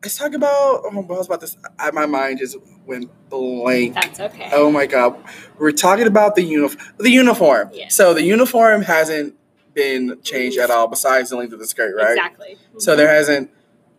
let's 0.03 0.17
talk 0.17 0.35
about. 0.35 0.83
Oh, 0.85 0.91
what 0.93 1.15
I 1.15 1.19
was 1.19 1.27
about 1.27 1.41
this. 1.41 1.57
I, 1.79 1.91
my 1.93 2.07
mind 2.07 2.39
just 2.39 2.57
went 2.87 3.11
blank. 3.29 3.95
That's 3.95 4.19
okay. 4.21 4.49
Oh 4.53 4.71
my 4.71 4.87
god, 4.87 5.17
we're 5.59 5.73
talking 5.73 6.07
about 6.07 6.35
the 6.35 6.43
uniform. 6.43 6.85
The 6.99 7.11
uniform. 7.11 7.71
Yeah. 7.73 7.89
So 7.89 8.15
the 8.15 8.23
uniform 8.23 8.83
hasn't 8.83 9.35
been 9.75 10.21
changed 10.23 10.59
at 10.59 10.71
all, 10.71 10.89
besides 10.89 11.31
the 11.31 11.37
length 11.37 11.53
of 11.53 11.59
the 11.59 11.67
skirt, 11.67 11.95
right? 11.97 12.13
Exactly. 12.17 12.57
So 12.79 12.97
there 12.97 13.09
hasn't. 13.09 13.51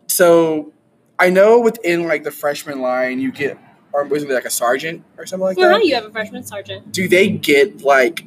So 0.08 0.72
I 1.18 1.30
know 1.30 1.60
within 1.60 2.06
like 2.06 2.24
the 2.24 2.30
freshman 2.32 2.80
line, 2.80 3.20
you 3.20 3.30
get, 3.32 3.56
or 3.92 4.04
was 4.04 4.22
it 4.22 4.30
like 4.30 4.44
a 4.44 4.50
sergeant 4.50 5.02
or 5.16 5.26
something 5.26 5.44
like 5.44 5.58
Uh-huh, 5.58 5.68
that? 5.78 5.84
you 5.84 5.94
have 5.94 6.04
a 6.04 6.10
freshman 6.10 6.44
sergeant. 6.44 6.92
Do 6.92 7.08
they 7.08 7.28
get 7.30 7.82
like 7.82 8.24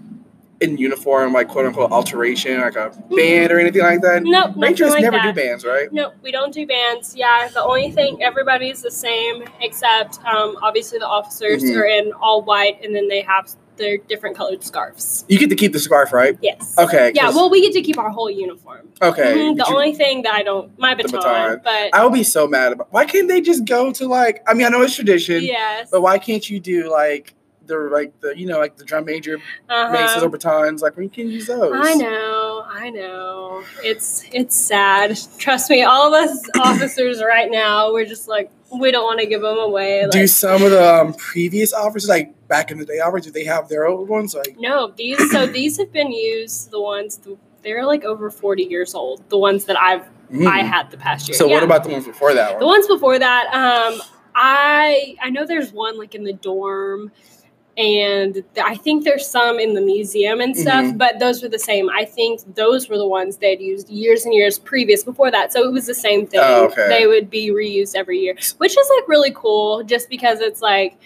in 0.60 0.78
uniform, 0.78 1.34
like 1.34 1.48
quote 1.48 1.66
unquote 1.66 1.92
alteration, 1.92 2.62
like 2.62 2.76
a 2.76 2.92
band 3.16 3.52
or 3.52 3.60
anything 3.60 3.82
like 3.82 4.02
that? 4.02 4.22
Nope, 4.24 4.50
nothing 4.50 4.62
Rangers 4.62 4.92
like 4.92 5.02
never 5.02 5.18
that. 5.18 5.34
do 5.36 5.42
bands, 5.42 5.66
right? 5.66 5.92
Nope, 5.92 6.14
we 6.22 6.32
don't 6.32 6.54
do 6.54 6.68
bands. 6.68 7.16
Yeah, 7.16 7.48
the 7.52 7.64
only 7.64 7.90
thing 7.92 8.22
everybody's 8.22 8.82
the 8.84 8.92
same 8.92 9.44
except 9.60 10.24
um, 10.26 10.58
obviously 10.62 11.00
the 11.00 11.08
officers 11.08 11.64
Mhm. 11.64 11.78
are 11.78 11.86
in 11.86 12.12
all 12.14 12.44
white 12.44 12.80
and 12.84 12.94
then 12.96 13.08
they 13.08 13.22
have 13.22 13.50
their 13.78 13.98
different 13.98 14.36
colored 14.36 14.64
scarves. 14.64 15.26
You 15.28 15.40
get 15.40 15.50
to 15.50 15.56
keep 15.56 15.74
the 15.74 15.80
scarf, 15.80 16.14
right? 16.14 16.38
Yes. 16.42 16.76
Okay. 16.78 17.12
Yeah. 17.16 17.30
well, 17.30 17.50
we 17.50 17.62
get 17.62 17.74
to 17.74 17.82
keep 17.82 17.98
our 17.98 18.10
whole 18.10 18.30
uniform. 18.30 18.90
okay. 19.02 19.34
Mhm, 19.34 19.58
the 19.58 19.66
you- 19.68 19.76
only 19.76 19.94
thing 19.94 20.24
that 20.24 20.34
I 20.34 20.44
don't, 20.44 20.78
my 20.78 20.94
baton, 20.94 21.12
baton. 21.12 21.62
but 21.64 21.94
I 21.94 22.04
would 22.04 22.14
be 22.14 22.24
so 22.24 22.48
mad 22.48 22.74
about. 22.74 22.92
Why 22.92 23.06
can't 23.06 23.28
they 23.28 23.42
just 23.42 23.66
go 23.66 23.92
to 23.92 24.08
like? 24.08 24.44
I 24.48 24.54
mean, 24.54 24.66
I 24.66 24.70
know 24.70 24.82
it's 24.82 24.96
tradition, 24.96 25.44
yes, 25.44 25.90
but 25.92 26.02
why 26.02 26.18
can't 26.18 26.48
you 26.50 26.60
do 26.60 26.92
like 26.92 27.34
the 27.66 27.78
like 27.78 28.20
the 28.22 28.38
you 28.38 28.46
know 28.46 28.60
like 28.60 28.78
the 28.78 28.84
drum 28.84 29.06
major 29.06 29.38
maces 29.38 29.48
uh-huh. 29.70 30.26
or 30.26 30.30
batons? 30.30 30.82
Like 30.82 30.98
we 30.98 31.10
can 31.10 31.30
use 31.30 31.48
those. 31.48 31.74
I 31.74 31.94
know, 31.96 32.64
I 32.68 32.90
know. 32.90 33.64
It's 33.84 34.26
it's 34.32 34.56
sad. 34.56 35.18
Trust 35.38 35.70
me, 35.70 35.84
all 35.84 36.14
of 36.14 36.14
us 36.14 36.50
officers 36.60 37.22
right 37.24 37.50
now, 37.50 37.92
we're 37.92 38.06
just 38.06 38.28
like 38.28 38.52
we 38.80 38.92
don't 38.92 39.04
want 39.04 39.20
to 39.20 39.26
give 39.26 39.42
them 39.42 39.58
away. 39.58 40.08
Do 40.12 40.28
some 40.28 40.64
of 40.64 40.72
the 40.72 40.96
um, 41.02 41.14
previous 41.14 41.74
officers, 41.74 42.10
like 42.10 42.34
back 42.52 42.70
in 42.70 42.78
the 42.78 42.86
day, 42.86 43.00
officers, 43.00 43.28
do 43.28 43.32
they 43.32 43.46
have 43.46 43.70
their 43.70 43.88
old 43.88 44.10
ones? 44.10 44.36
Like, 44.36 44.58
no, 44.60 44.92
these 44.98 45.18
so 45.32 45.48
these 45.60 45.78
have 45.78 45.92
been 45.94 46.12
used. 46.12 46.70
The 46.70 46.82
ones 46.82 47.20
they're 47.64 47.86
like 47.86 48.04
over 48.04 48.30
forty 48.30 48.64
years 48.64 48.94
old. 48.94 49.28
The 49.30 49.38
ones 49.38 49.66
that 49.66 49.80
I've 49.80 50.06
mm. 50.32 50.46
I 50.46 50.60
had 50.60 50.92
the 50.92 50.98
past 50.98 51.28
year. 51.30 51.38
So 51.38 51.48
what 51.48 51.64
about 51.64 51.84
the 51.84 51.90
ones 51.90 52.06
before 52.06 52.34
that 52.34 52.60
the 52.60 52.66
ones 52.66 52.88
before 52.88 53.18
that? 53.18 53.46
Um, 53.48 54.02
I 54.36 55.16
I 55.22 55.30
know 55.30 55.46
there's 55.46 55.72
one 55.72 55.98
like 55.98 56.14
in 56.14 56.26
the 56.26 56.34
dorm. 56.34 57.12
And 57.78 58.44
I 58.62 58.76
think 58.76 59.06
there's 59.06 59.26
some 59.26 59.58
in 59.58 59.76
the 59.76 59.82
museum 59.82 60.42
and 60.42 60.56
stuff, 60.56 60.84
Mhm. 60.84 60.98
but 60.98 61.20
those 61.20 61.42
were 61.42 61.48
the 61.48 61.58
same. 61.58 61.90
I 61.90 62.04
think 62.04 62.42
those 62.54 62.90
were 62.90 62.98
the 62.98 63.08
ones 63.08 63.38
they'd 63.38 63.62
used 63.62 63.90
years 63.90 64.26
and 64.26 64.34
years 64.34 64.60
previous 64.60 65.06
before 65.06 65.32
that. 65.32 65.54
So 65.54 65.64
it 65.64 65.72
was 65.72 65.88
the 65.88 65.94
same 65.96 66.28
thing. 66.28 66.42
Oh, 66.44 66.66
okay. 66.66 66.90
They 66.90 67.08
would 67.08 67.30
be 67.30 67.50
reused 67.50 67.96
every 67.96 68.20
year, 68.20 68.36
which 68.58 68.78
is 68.78 68.92
like 68.98 69.08
really 69.08 69.32
cool 69.34 69.84
just 69.84 70.10
because 70.10 70.42
it's 70.42 70.62
like 70.62 70.98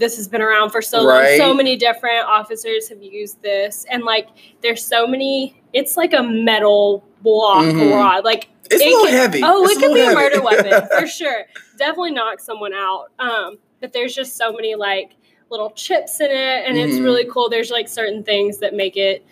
this 0.00 0.16
has 0.16 0.26
been 0.26 0.40
around 0.42 0.70
for 0.70 0.82
so 0.82 1.06
Right. 1.06 1.38
long. 1.38 1.50
So 1.50 1.54
many 1.54 1.76
different 1.76 2.26
officers 2.26 2.88
have 2.88 3.00
used 3.02 3.40
this. 3.42 3.86
And 3.88 4.02
like 4.02 4.26
there's 4.62 4.84
so 4.84 5.06
many, 5.06 5.62
it's 5.72 5.96
like 5.96 6.12
a 6.12 6.22
metal 6.22 7.04
block 7.22 7.64
Mhm. 7.66 7.92
rod. 7.94 8.24
Like 8.24 8.48
It's 8.70 8.82
a 8.82 8.84
little 8.86 9.04
can- 9.06 9.14
heavy. 9.14 9.40
Oh, 9.44 9.62
It's 9.64 9.74
it 9.76 9.78
could 9.80 9.94
be 9.94 10.00
a 10.00 10.12
murder 10.14 10.40
weapon 10.42 10.88
for 10.98 11.06
sure. 11.18 11.46
Definitely 11.78 12.12
knock 12.12 12.40
someone 12.40 12.72
out. 12.72 13.06
Um, 13.18 13.58
but 13.80 13.92
there's 13.92 14.14
just 14.14 14.36
so 14.36 14.52
many 14.52 14.74
like 14.74 15.10
little 15.50 15.70
chips 15.70 16.20
in 16.20 16.30
it, 16.30 16.64
and 16.66 16.76
it's 16.78 16.94
Mhm. 16.96 17.04
really 17.04 17.24
cool. 17.26 17.48
There's 17.48 17.70
like 17.70 17.88
certain 17.88 18.22
things 18.24 18.58
that 18.58 18.72
make 18.74 18.96
it. 18.96 19.24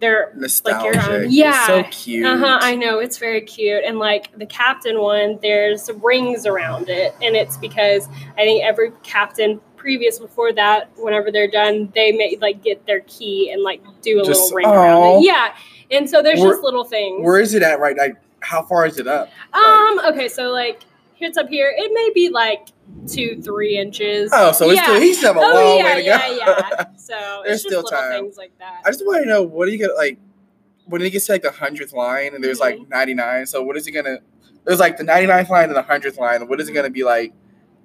They're 0.00 0.32
Nostalgic. 0.36 0.94
Like 0.94 1.06
your 1.06 1.14
own- 1.16 1.24
It's 1.24 1.32
yeah. 1.34 1.66
so 1.66 1.82
cute. 1.90 2.24
uh 2.24 2.36
huh. 2.36 2.58
I 2.62 2.74
know 2.76 3.00
it's 3.00 3.18
very 3.18 3.40
cute, 3.40 3.82
and 3.84 3.98
like 3.98 4.28
the 4.38 4.46
captain 4.46 5.00
one, 5.00 5.38
there's 5.42 5.90
rings 6.02 6.46
around 6.46 6.88
it, 6.88 7.14
and 7.20 7.34
it's 7.36 7.56
because 7.56 8.08
I 8.38 8.42
think 8.44 8.64
every 8.64 8.92
captain 9.02 9.60
previous 9.88 10.18
before 10.18 10.52
that, 10.52 10.90
whenever 10.98 11.32
they're 11.32 11.50
done, 11.50 11.90
they 11.94 12.12
may 12.12 12.36
like 12.42 12.62
get 12.62 12.84
their 12.86 13.00
key 13.06 13.50
and 13.50 13.62
like 13.62 13.80
do 14.02 14.20
a 14.20 14.24
Just- 14.24 14.52
little 14.52 14.56
ring 14.56 14.66
around 14.66 15.22
it. 15.22 15.24
Yeah, 15.24 15.54
and 15.90 16.08
so 16.10 16.20
there's 16.22 16.40
Where- 16.40 16.50
just 16.50 16.62
little 16.62 16.84
things. 16.84 17.24
Where 17.24 17.40
is 17.40 17.54
it 17.54 17.62
at 17.62 17.80
right 17.80 17.96
now? 17.96 18.08
How 18.40 18.60
far 18.62 18.84
is 18.86 18.98
it 18.98 19.06
up? 19.06 19.30
Um. 19.54 19.98
Okay. 20.10 20.28
So 20.28 20.50
like, 20.50 20.82
it's 21.20 21.38
up 21.38 21.48
here. 21.48 21.72
It 21.74 21.90
may 21.94 22.10
be 22.14 22.28
like 22.28 22.68
two, 23.10 23.40
three 23.40 23.78
inches. 23.78 24.30
Oh, 24.34 24.52
so 24.52 24.66
it's 24.68 24.76
yeah. 24.76 24.82
still, 24.84 25.00
he's 25.00 25.16
still 25.18 25.32
have 25.32 25.42
a 25.42 25.46
oh 25.46 25.52
long 25.54 25.78
yeah, 25.78 25.84
way 25.84 25.94
to 26.02 26.06
yeah, 26.06 26.28
go. 26.28 26.36
yeah. 26.36 26.84
So 26.98 27.40
There's 27.46 27.60
it's 27.60 27.62
still 27.62 27.82
little 27.82 27.98
time. 27.98 28.24
things 28.24 28.36
like 28.36 28.52
that. 28.58 28.82
I 28.84 28.90
just 28.90 29.04
want 29.06 29.22
to 29.22 29.28
know 29.28 29.42
what 29.42 29.64
do 29.64 29.72
you 29.72 29.78
get 29.78 29.96
like 29.96 30.18
when 30.84 31.00
it 31.00 31.08
gets 31.08 31.24
to 31.26 31.32
like 31.32 31.42
the 31.42 31.50
hundredth 31.50 31.94
line 31.94 32.34
and 32.34 32.44
there's 32.44 32.60
Mm-hmm. 32.60 32.80
like 32.82 32.88
99. 32.90 33.46
So 33.46 33.62
what 33.62 33.78
is 33.78 33.86
it 33.86 33.92
gonna? 33.92 34.18
There's 34.66 34.78
like 34.80 34.98
the 34.98 35.04
99th 35.04 35.48
line 35.48 35.68
and 35.68 35.76
the 35.76 35.80
hundredth 35.82 36.18
line. 36.18 36.46
What 36.48 36.60
is 36.60 36.68
it 36.68 36.72
gonna 36.74 36.90
be 36.90 37.04
like? 37.04 37.32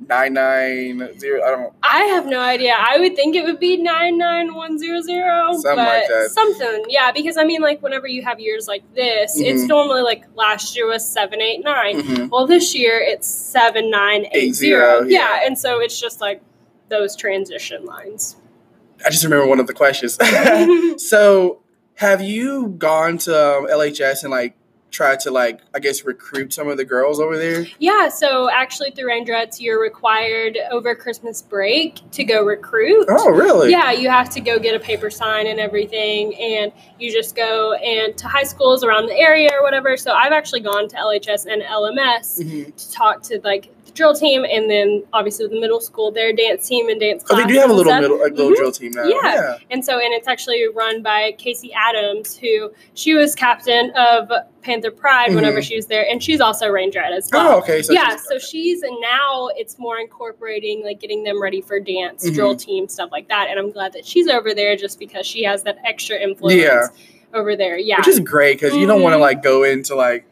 Nine 0.10 0.34
nine 0.34 1.18
zero. 1.20 1.42
I 1.44 1.50
don't. 1.52 1.74
I 1.96 2.06
have 2.06 2.26
no 2.26 2.40
idea. 2.40 2.74
I 2.78 2.98
would 3.00 3.16
think 3.16 3.36
it 3.36 3.44
would 3.46 3.60
be 3.60 3.78
nine 3.78 4.18
nine 4.18 4.54
one 4.56 4.80
zero 4.80 5.02
zero. 5.02 5.52
Something 5.54 5.76
but 5.76 5.78
like 5.78 6.08
that. 6.08 6.30
Something, 6.32 6.86
yeah. 6.90 7.12
Because 7.12 7.38
I 7.38 7.44
mean, 7.44 7.62
like 7.62 7.82
whenever 7.84 8.08
you 8.08 8.24
have 8.24 8.40
years 8.40 8.68
like 8.68 8.84
this, 8.96 9.38
it's 9.40 9.64
Mhm. 9.64 9.68
normally 9.68 10.02
like 10.02 10.24
last 10.36 10.76
year 10.76 10.88
was 10.88 11.08
seven 11.08 11.40
eight 11.42 11.64
nine. 11.64 12.02
Mhm. 12.02 12.30
Well, 12.32 12.48
this 12.48 12.74
year 12.74 13.00
it's 13.00 13.28
seven 13.28 13.92
nine 13.92 14.26
eight 14.26 14.32
Eight 14.34 14.56
zero, 14.56 15.00
zero. 15.00 15.08
yeah. 15.10 15.20
Yeah, 15.42 15.46
and 15.48 15.58
so 15.58 15.80
it's 15.80 16.00
just 16.00 16.20
like 16.20 16.42
those 16.90 17.16
transition 17.16 17.86
lines. 17.86 18.38
I 19.06 19.10
just 19.10 19.24
remember 19.24 19.46
one 19.48 19.60
of 19.60 19.68
the 19.68 19.74
questions. 19.74 20.18
so, 21.10 21.60
have 21.96 22.22
you 22.22 22.70
gone 22.78 23.18
to 23.20 23.58
um, 23.58 23.68
LHS 23.68 24.24
and 24.24 24.32
like 24.32 24.56
tried 24.94 25.20
to 25.20 25.32
like 25.32 25.60
I 25.74 25.80
guess 25.80 26.06
recruit 26.06 26.54
some 26.54 26.70
of 26.70 26.78
the 26.78 26.86
girls 26.86 27.20
over 27.20 27.38
there? 27.38 27.66
Yeah, 27.80 28.08
so 28.08 28.50
actually 28.50 28.92
through 28.92 29.10
Rangerettes, 29.10 29.60
you're 29.60 29.82
required 29.82 30.58
over 30.72 30.96
Christmas 30.96 31.42
break 31.42 32.00
to 32.12 32.24
go 32.24 32.44
recruit. 32.46 33.06
Oh, 33.10 33.30
really? 33.30 33.72
Yeah, 33.72 33.92
you 33.92 34.10
have 34.10 34.30
to 34.30 34.40
go 34.40 34.60
get 34.60 34.76
a 34.76 34.80
paper 34.80 35.10
sign 35.10 35.48
and 35.48 35.60
everything, 35.60 36.36
and 36.36 36.72
you 37.00 37.12
just 37.12 37.36
go 37.36 37.74
and 37.74 38.16
to 38.18 38.28
high 38.28 38.44
schools 38.44 38.84
around 38.84 39.08
the 39.08 39.18
area 39.20 39.50
or 39.54 39.64
whatever. 39.64 39.98
So 39.98 40.14
I've 40.14 40.32
actually 40.32 40.62
gone 40.62 40.88
to 40.90 40.96
LHS 40.96 41.46
and 41.52 41.62
LMS 41.64 42.40
Mhm. 42.40 42.76
to 42.76 42.92
talk 42.92 43.24
to 43.24 43.42
like 43.44 43.70
drill 43.94 44.14
team, 44.14 44.44
and 44.50 44.70
then 44.70 45.04
obviously 45.14 45.48
the 45.48 45.60
middle 45.60 45.80
school, 45.80 46.12
their 46.12 46.34
dance 46.34 46.68
team 46.68 46.90
and 46.90 47.00
dance. 47.00 47.24
Oh, 47.30 47.36
they 47.36 47.46
do 47.46 47.60
have 47.60 47.70
a 47.70 47.74
little 47.74 47.94
middle, 47.94 48.20
like 48.20 48.32
little 48.34 48.52
Mhm. 48.52 48.56
drill 48.56 48.72
team 48.72 48.92
now. 48.92 49.04
Yeah. 49.06 49.58
And 49.72 49.86
so, 49.86 50.00
and 50.00 50.14
it's 50.14 50.28
actually 50.28 50.68
run 50.68 51.02
by 51.04 51.34
Casey 51.38 51.72
Adams, 51.74 52.36
who 52.38 52.72
she 52.96 53.14
was 53.14 53.36
captain 53.36 53.92
of 53.96 54.32
Panther 54.62 54.92
Pride 54.92 55.36
whenever 55.36 55.60
Mhm. 55.60 55.64
she 55.68 55.76
was 55.76 55.88
there, 55.88 56.08
and 56.10 56.24
she's 56.24 56.40
also 56.42 56.68
Rangerette 56.72 57.12
as 57.16 57.30
well 57.32 57.56
Oh, 57.56 57.58
okay. 57.60 57.82
So 57.82 57.94
yeah, 57.94 58.10
she's- 58.10 58.26
so 58.28 58.40
she's 58.40 58.82
and 58.82 58.98
now 59.02 59.50
it's 59.58 59.78
more 59.78 59.98
incorporating 60.00 60.84
like 60.84 61.00
getting 61.00 61.24
them 61.24 61.42
ready 61.42 61.62
for 61.62 61.80
dance, 61.80 62.28
Mhm. 62.28 62.34
drill 62.34 62.56
team, 62.56 62.88
stuff 62.88 63.10
like 63.12 63.28
that. 63.30 63.48
And 63.50 63.60
I'm 63.60 63.72
glad 63.72 63.94
that 63.94 64.06
she's 64.06 64.28
over 64.30 64.54
there 64.54 64.76
just 64.76 65.00
because 65.00 65.26
she 65.28 65.44
has 65.44 65.64
that 65.64 65.78
extra 65.86 66.18
influence 66.18 66.56
Yeah. 66.62 66.88
over 67.34 67.56
there. 67.56 67.78
Yeah. 67.78 67.98
which 67.98 68.08
is 68.08 68.20
great 68.20 68.60
because 68.60 68.76
you 68.76 68.86
don't 68.88 69.02
want 69.02 69.14
to 69.14 69.18
Mhm. 69.18 69.22
like 69.22 69.44
go 69.44 69.64
into 69.64 69.96
like 69.96 70.24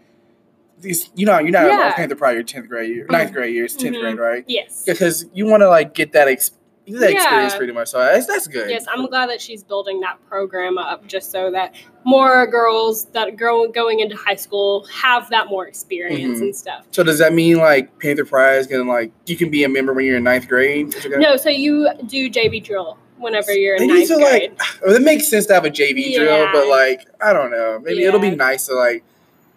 these. 0.82 1.10
You 1.16 1.26
know, 1.26 1.40
you're 1.40 1.52
not 1.52 1.66
Yeah. 1.68 1.94
Panther 1.94 2.16
Pride 2.16 2.34
your 2.34 2.44
tenth 2.44 2.68
grade 2.68 2.90
year, 2.90 3.06
ninth 3.10 3.34
grade 3.34 3.54
year, 3.54 3.66
it's 3.66 3.76
10th 3.76 3.96
Mhm. 3.96 4.02
grade, 4.02 4.18
right? 4.20 4.44
yes. 4.48 4.84
Because 4.86 5.26
you 5.34 5.46
want 5.46 5.62
to 5.62 5.70
like 5.70 5.94
get 5.94 6.12
that 6.14 6.28
ex- 6.28 6.52
that 6.88 7.12
experience 7.12 7.56
pretty 7.56 7.72
much. 7.72 7.90
So 7.90 8.00
that's 8.00 8.26
that's 8.26 8.48
good. 8.48 8.70
Yes, 8.70 8.86
I'm 8.92 9.06
glad 9.06 9.30
that 9.30 9.40
she's 9.40 9.64
building 9.64 10.02
that 10.02 10.18
program 10.28 10.78
up 10.78 11.06
just 11.08 11.32
so 11.32 11.50
that 11.52 11.74
more 12.04 12.48
girls 12.48 13.06
that 13.14 13.38
go 13.38 13.68
going 13.70 14.00
into 14.00 14.16
high 14.16 14.36
school 14.36 14.86
have 14.92 15.30
that 15.30 15.48
more 15.48 15.68
experience 15.68 16.40
Mhm. 16.40 16.42
and 16.42 16.56
stuff. 16.56 16.86
So 16.92 17.04
does 17.04 17.20
that 17.20 17.34
mean 17.34 17.58
like 17.58 17.98
Panther 18.00 18.26
Pride 18.26 18.58
is 18.58 18.68
gonna 18.68 18.90
like 18.92 19.12
you 19.28 19.38
can 19.38 19.50
be 19.52 19.64
a 19.64 19.70
member 19.70 19.94
when 19.94 20.06
you're 20.06 20.18
in 20.18 20.24
ninth 20.24 20.48
grade? 20.50 20.94
Is 20.96 21.06
it 21.06 21.10
gonna- 21.10 21.22
No, 21.22 21.36
so 21.38 21.50
you 21.50 21.88
do 22.08 22.30
JV 22.30 22.60
drill 22.60 22.98
whenever 23.20 23.54
you're 23.54 23.76
in 23.76 23.88
ninth 23.88 24.08
to 24.10 24.16
grade. 24.16 24.52
like. 24.60 24.62
Well, 24.86 24.96
it 24.96 25.04
makes 25.04 25.28
sense 25.28 25.46
to 25.46 25.54
have 25.54 25.64
a 25.66 25.70
JV 25.70 26.16
drill, 26.16 26.50
but 26.52 26.68
like 26.68 27.02
I 27.22 27.32
don't 27.32 27.52
know. 27.52 27.80
Maybe 27.82 28.04
it'll 28.04 28.20
be 28.20 28.30
Yeah. 28.30 28.36
nice 28.36 28.66
to 28.66 28.74
like 28.74 29.04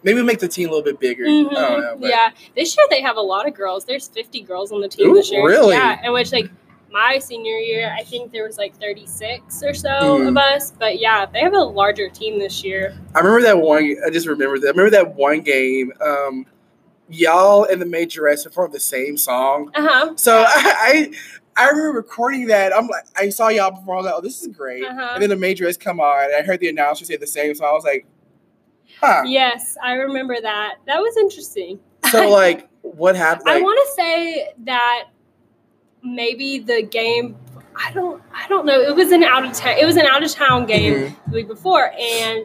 maybe 0.04 0.22
make 0.22 0.38
the 0.38 0.46
team 0.48 0.68
a 0.68 0.70
little 0.70 0.84
bit 0.84 1.00
bigger. 1.00 1.24
I 1.24 1.28
don't 1.28 1.52
know. 1.52 1.96
Yeah, 2.08 2.30
this 2.54 2.76
year 2.76 2.86
they 2.90 3.00
have 3.02 3.16
a 3.16 3.20
lot 3.20 3.48
of 3.48 3.54
girls. 3.54 3.84
There's 3.84 4.06
50 4.08 4.42
girls 4.42 4.70
on 4.70 4.80
the 4.80 4.88
team 4.88 5.08
Ooh, 5.10 5.14
this 5.14 5.32
year. 5.32 5.44
really? 5.44 5.74
Yeah, 5.74 5.98
and 6.02 6.12
which 6.12 6.30
like 6.30 6.50
my 6.92 7.18
senior 7.18 7.56
year, 7.56 7.92
I 7.98 8.04
think 8.04 8.30
there 8.30 8.44
was 8.44 8.56
like 8.56 8.76
36 8.80 9.64
or 9.64 9.74
so 9.74 9.88
Mhm. 9.88 10.28
of 10.28 10.36
us. 10.36 10.70
But 10.78 11.00
yeah, 11.00 11.26
they 11.26 11.40
have 11.40 11.54
a 11.54 11.58
larger 11.64 12.08
team 12.08 12.38
this 12.38 12.62
year. 12.62 12.96
I 13.14 13.18
remember 13.18 13.42
that 13.42 13.58
one. 13.58 13.96
I 14.06 14.10
just 14.10 14.28
remember 14.28 14.60
that. 14.60 14.66
I 14.68 14.70
remember 14.70 14.90
that 14.90 15.16
one 15.16 15.40
game. 15.40 15.92
Um, 16.00 16.46
y'all 17.08 17.64
and 17.64 17.82
the 17.82 17.86
Majorettes 17.86 18.44
performed 18.44 18.72
the 18.72 18.80
same 18.80 19.16
song. 19.16 19.70
Uh 19.74 19.82
huh. 19.88 20.12
So 20.16 20.44
I, 20.46 21.10
I 21.56 21.64
I 21.64 21.68
remember 21.68 21.92
recording 21.98 22.46
that. 22.48 22.74
I'm 22.76 22.86
like, 22.88 23.04
I 23.16 23.28
saw 23.28 23.48
y'all 23.48 23.70
perform. 23.70 23.98
I 23.98 24.00
was 24.00 24.04
like, 24.06 24.14
oh, 24.16 24.20
this 24.20 24.42
is 24.42 24.48
great. 24.48 24.84
Uh-huh. 24.84 25.10
And 25.14 25.22
then 25.22 25.30
the 25.30 25.36
Majorettes 25.36 25.78
come 25.78 26.00
on, 26.00 26.24
and 26.24 26.34
I 26.34 26.42
heard 26.42 26.58
the 26.60 26.68
announcer 26.68 27.04
say 27.04 27.16
the 27.16 27.26
same 27.28 27.54
song. 27.54 27.68
I 27.68 27.72
was 27.72 27.84
like, 27.84 28.06
huh. 29.04 29.22
Yes, 29.26 29.76
I 29.82 29.94
remember 29.94 30.36
that. 30.40 30.76
That 30.86 31.00
was 31.00 31.16
interesting. 31.16 31.78
So 32.10 32.28
like, 32.42 32.68
what 32.82 33.16
happened? 33.16 33.48
I 33.48 33.60
want 33.60 33.78
to 33.86 33.92
say 34.02 34.48
that 34.64 35.04
maybe 36.02 36.58
the 36.58 36.82
game. 36.82 37.36
I 37.76 37.90
don't. 37.92 38.22
I 38.32 38.46
don't 38.48 38.66
know. 38.66 38.80
It 38.80 38.94
was 38.94 39.10
an 39.10 39.24
out 39.24 39.44
of 39.44 39.52
town. 39.52 39.76
It 39.78 39.84
was 39.84 39.96
an 39.96 40.06
out 40.06 40.22
of 40.22 40.30
town 40.30 40.66
game 40.66 40.94
Mhm. 40.94 41.16
the 41.28 41.34
week 41.34 41.48
before, 41.48 41.92
and 41.98 42.44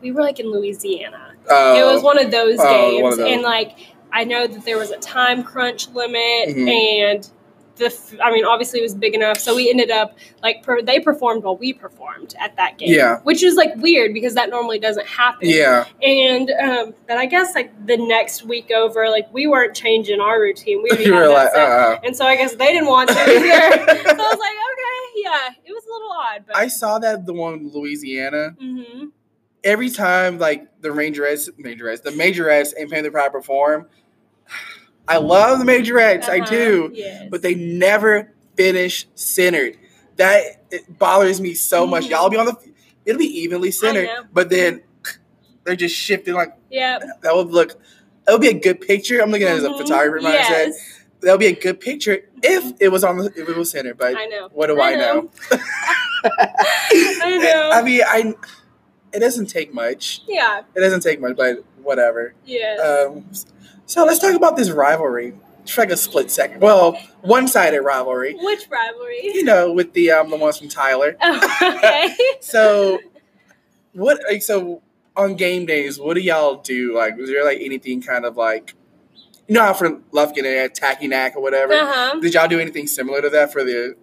we 0.00 0.10
were 0.10 0.20
like 0.22 0.40
in 0.40 0.50
Louisiana. 0.50 1.30
oh, 1.48 1.76
it 1.78 1.84
was 1.92 2.02
one 2.02 2.18
of 2.18 2.30
those 2.30 2.58
Oh, 2.58 2.64
games, 2.68 3.12
of 3.14 3.18
those. 3.18 3.30
and 3.32 3.42
like 3.42 3.76
I 4.12 4.24
know 4.24 4.46
that 4.46 4.64
there 4.64 4.78
was 4.78 4.90
a 4.90 4.96
time 4.98 5.42
crunch 5.44 5.88
limit, 5.90 6.48
Mhm. 6.56 6.68
and 6.68 7.30
the. 7.76 7.86
f- 7.86 8.14
I 8.22 8.30
mean, 8.32 8.44
obviously 8.44 8.80
it 8.80 8.82
was 8.82 8.94
big 8.94 9.14
enough, 9.14 9.38
so 9.38 9.54
we 9.54 9.68
ended 9.70 9.90
up 9.90 10.16
like 10.42 10.62
per, 10.62 10.82
they 10.82 11.00
performed 11.00 11.42
while 11.44 11.56
we 11.56 11.72
performed 11.72 12.34
at 12.40 12.56
that 12.56 12.78
game. 12.78 12.92
Yeah. 12.92 13.20
which 13.20 13.42
is 13.42 13.54
like 13.56 13.74
weird 13.76 14.12
because 14.14 14.34
that 14.34 14.50
normally 14.50 14.78
doesn't 14.78 15.06
happen. 15.06 15.48
Yeah. 15.48 15.86
And 16.02 16.50
um, 16.50 16.94
but 17.08 17.16
I 17.18 17.26
guess 17.26 17.54
like 17.54 17.86
the 17.86 17.96
next 17.96 18.44
week 18.44 18.70
over, 18.70 19.08
like 19.10 19.32
we 19.32 19.46
weren't 19.46 19.74
changing 19.74 20.20
our 20.20 20.40
routine. 20.40 20.82
We 20.82 20.90
already 20.90 21.10
were 21.10 21.28
like, 21.28 21.50
set. 21.52 21.68
uh. 21.68 21.98
And 22.04 22.16
so 22.16 22.24
I 22.26 22.36
guess 22.36 22.54
they 22.54 22.72
didn't 22.72 22.88
want 22.88 23.10
to 23.10 23.14
either. 23.18 23.36
so 23.40 23.44
I 23.44 24.14
was 24.14 24.38
like, 24.38 24.56
okay, 24.72 25.12
yeah, 25.16 25.50
it 25.64 25.72
was 25.72 25.84
a 25.84 25.92
little 25.92 26.12
odd, 26.12 26.44
but 26.46 26.56
I 26.56 26.68
saw 26.68 26.98
that 26.98 27.26
the 27.26 27.32
one 27.34 27.54
in 27.54 27.70
Louisiana. 27.72 28.50
hmm 28.60 29.06
Every 29.62 29.88
time 29.88 30.38
like 30.38 30.68
the 30.82 30.90
Rangerettes, 30.90 31.48
Majorettes, 31.58 32.02
the 32.02 32.10
Majorettes 32.10 32.74
and 32.78 32.90
Panther 32.90 33.10
Pride 33.10 33.32
perform, 33.32 33.88
I 35.06 35.18
love 35.18 35.58
the 35.58 35.64
Majorettes. 35.64 36.28
I 36.28 36.38
Uh-huh, 36.40 36.50
do. 36.50 36.90
Yes. 36.94 37.28
but 37.30 37.42
they 37.42 37.54
never 37.54 38.30
finish 38.56 39.06
centered. 39.14 39.76
That 40.16 40.62
it 40.70 40.98
bothers 40.98 41.40
me 41.40 41.54
so 41.54 41.86
much. 41.86 42.04
Mhm. 42.04 42.10
Y'all 42.10 42.30
be 42.30 42.36
on 42.36 42.46
the, 42.46 42.56
it'll 43.04 43.18
be 43.18 43.40
evenly 43.40 43.70
centered, 43.70 44.08
but 44.32 44.48
then 44.50 44.82
they're 45.64 45.76
just 45.76 45.94
shifting 45.96 46.34
like 46.34 46.52
yeah. 46.70 46.98
that 47.22 47.34
would 47.34 47.48
look. 47.48 47.80
That 48.26 48.32
would 48.32 48.40
be 48.40 48.48
a 48.48 48.54
good 48.54 48.80
picture. 48.80 49.20
I'm 49.20 49.30
looking 49.30 49.46
at 49.46 49.54
it 49.54 49.58
as 49.58 49.64
a 49.64 49.68
Mhm, 49.70 49.78
photographer 49.78 50.20
mindset. 50.24 50.48
Yes, 50.68 51.00
That 51.20 51.32
would 51.32 51.40
be 51.40 51.46
a 51.46 51.52
good 51.56 51.80
picture 51.80 52.20
if 52.42 52.72
it 52.80 52.88
was 52.90 53.02
on 53.04 53.18
the 53.18 53.26
if 53.36 53.48
it 53.48 53.56
was 53.56 53.70
centered. 53.70 53.98
But 53.98 54.16
I 54.16 54.26
know. 54.26 54.48
what 54.52 54.68
do 54.68 54.80
I, 54.80 54.94
know? 54.94 55.30
I 55.50 55.56
know. 55.56 55.60
I 57.72 57.82
mean, 57.84 58.02
I. 58.06 58.34
It 59.12 59.20
doesn't 59.20 59.46
take 59.46 59.72
much. 59.72 60.22
yeah. 60.26 60.62
It 60.74 60.80
doesn't 60.80 61.00
take 61.02 61.20
much, 61.20 61.36
but 61.36 61.64
whatever. 61.82 62.34
Yeah. 62.44 63.06
Um, 63.08 63.30
so 63.86 64.04
let's 64.04 64.18
talk 64.18 64.34
about 64.34 64.56
this 64.56 64.70
rivalry. 64.70 65.34
It's 65.62 65.78
like 65.78 65.90
a 65.90 65.96
split 65.96 66.30
second. 66.30 66.60
Well, 66.60 66.92
one-sided 67.22 67.80
rivalry. 67.80 68.34
Which 68.38 68.68
rivalry? 68.70 69.20
You 69.22 69.44
know, 69.44 69.72
with 69.72 69.94
the 69.94 70.10
um 70.10 70.30
the 70.30 70.36
ones 70.36 70.58
from 70.58 70.68
Tyler. 70.68 71.16
Oh, 71.20 71.76
okay. 71.76 72.14
So, 72.40 72.98
what 73.92 74.20
like 74.28 74.42
so 74.42 74.82
on 75.16 75.36
game 75.36 75.64
days? 75.64 75.98
What 75.98 76.14
do 76.14 76.20
y'all 76.20 76.56
do? 76.56 76.94
Like, 76.96 77.16
was 77.16 77.30
there 77.30 77.44
like 77.44 77.60
anything 77.60 78.02
kind 78.02 78.26
of 78.26 78.36
like, 78.36 78.74
you 79.48 79.54
know, 79.54 79.62
how 79.62 79.72
for 79.72 79.90
Lufkin 80.12 80.44
and 80.44 80.74
Tacky 80.74 81.08
Nac 81.08 81.34
or 81.36 81.42
whatever? 81.42 81.72
Uh 81.72 81.86
huh. 81.86 82.20
Did 82.20 82.34
y'all 82.34 82.48
do 82.48 82.60
anything 82.60 82.86
similar 82.86 83.22
to 83.22 83.30
that 83.30 83.52
for 83.52 83.64
the? 83.64 83.96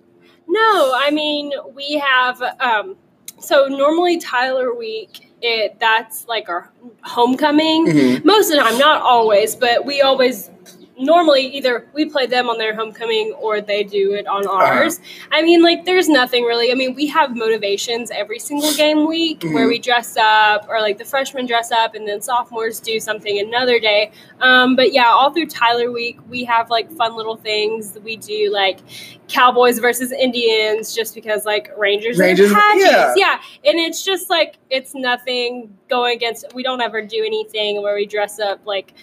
No, 0.47 0.93
I 0.95 1.11
mean 1.11 1.51
we 1.75 2.01
have 2.03 2.41
um 2.59 2.97
so 3.39 3.67
normally 3.67 4.19
Tyler 4.19 4.73
week 4.75 5.30
it 5.42 5.78
that's 5.80 6.28
like 6.28 6.50
our 6.50 6.70
homecoming. 7.04 7.88
Mhm. 7.88 8.26
Most 8.26 8.52
of 8.52 8.58
the 8.58 8.64
time, 8.64 8.78
not 8.78 9.02
always, 9.02 9.56
but 9.56 9.86
we 9.86 10.02
always 10.02 10.50
normally 11.02 11.47
either 11.47 11.88
we 11.93 12.06
play 12.06 12.26
them 12.26 12.49
on 12.49 12.58
their 12.58 12.76
homecoming 12.76 13.34
or 13.39 13.60
they 13.62 13.84
do 13.84 14.14
it 14.14 14.28
on 14.28 14.47
ours. 14.47 14.99
I 15.32 15.41
mean, 15.41 15.62
like 15.62 15.86
there's 15.86 16.08
nothing 16.08 16.43
really. 16.43 16.72
I 16.72 16.76
mean, 16.76 16.93
we 16.95 17.08
have 17.08 17.36
motivations 17.36 18.12
every 18.12 18.39
single 18.39 18.74
game 18.74 19.08
week 19.08 19.43
where 19.43 19.66
Mhm. 19.66 19.70
we 19.70 19.80
dress 19.80 20.16
up 20.18 20.66
or 20.70 20.80
like 20.80 20.97
the 20.97 21.06
freshmen 21.06 21.45
dress 21.45 21.72
up 21.72 21.95
and 21.95 22.08
then 22.08 22.22
sophomores 22.22 22.80
do 22.80 22.99
something 22.99 23.39
another 23.39 23.80
day. 23.80 24.12
Um, 24.39 24.76
but 24.76 24.93
yeah, 24.93 25.08
all 25.08 25.32
through 25.32 25.47
Tyler 25.47 25.91
week, 25.91 26.20
we 26.30 26.43
have 26.45 26.70
like 26.70 26.91
fun 26.91 27.16
little 27.16 27.36
things 27.36 27.91
that 27.91 28.04
we 28.04 28.16
do 28.16 28.49
like 28.52 28.80
Cowboys 29.28 29.80
versus 29.80 30.12
Indians 30.12 30.93
just 30.93 31.16
because 31.16 31.45
like 31.45 31.72
Rangers, 31.78 32.18
Rangers, 32.20 32.52
and 32.52 32.58
Apaches. 32.58 32.84
yeah. 32.91 33.14
yeah. 33.16 33.39
And 33.70 33.80
it's 33.80 34.04
just 34.04 34.30
like 34.30 34.56
it's 34.70 34.93
nothing 34.93 35.76
going 35.89 36.16
against 36.16 36.45
we 36.54 36.64
don't 36.64 36.82
ever 36.82 37.02
do 37.02 37.24
anything 37.26 37.82
where 37.82 37.95
we 37.95 38.06
dress 38.06 38.39
up 38.39 38.60
like 38.66 38.93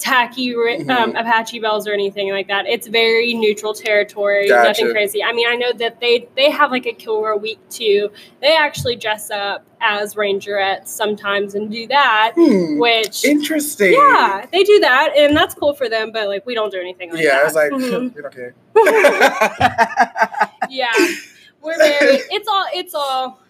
tacky 0.00 0.54
um, 0.54 0.60
Mhm. 0.86 1.10
Apache 1.20 1.60
Belles 1.60 1.86
or 1.86 1.92
anything 1.92 2.30
like 2.32 2.48
that. 2.48 2.66
It's 2.66 2.86
very 2.88 3.34
neutral 3.34 3.74
territory, 3.74 4.48
Gotcha. 4.48 4.68
nothing 4.68 4.90
crazy. 4.92 5.22
I 5.22 5.32
mean, 5.32 5.46
I 5.46 5.54
know 5.54 5.72
that 5.74 6.00
they 6.00 6.26
they 6.34 6.50
have 6.50 6.70
like 6.72 6.86
a 6.86 6.92
Kilgore 6.92 7.36
week 7.38 7.58
too. 7.68 8.10
They 8.40 8.56
actually 8.56 8.96
dress 8.96 9.30
up 9.30 9.64
as 9.82 10.14
Rangerettes 10.14 10.88
sometimes 10.88 11.54
and 11.54 11.70
do 11.70 11.86
that, 11.88 12.32
Hmm. 12.34 12.78
which 12.78 13.24
Interesting. 13.24 13.92
yeah, 13.92 14.46
they 14.50 14.64
do 14.64 14.78
that, 14.80 15.12
and 15.16 15.36
that's 15.36 15.54
cool 15.54 15.74
for 15.74 15.88
them. 15.88 16.10
But 16.12 16.28
like, 16.28 16.44
we 16.46 16.54
don't 16.54 16.70
do 16.72 16.80
anything 16.80 17.10
like 17.12 17.22
yeah, 17.22 17.30
that. 17.30 17.40
I 17.42 17.44
was 17.44 17.54
like, 17.54 17.70
Mhm. 17.72 18.14
don't 18.22 18.34
care. 18.34 18.54
yeah, 20.70 20.92
we're 21.62 21.76
very. 21.76 22.16
It's 22.30 22.48
all. 22.48 22.66
It's 22.74 22.94
all 22.94 23.40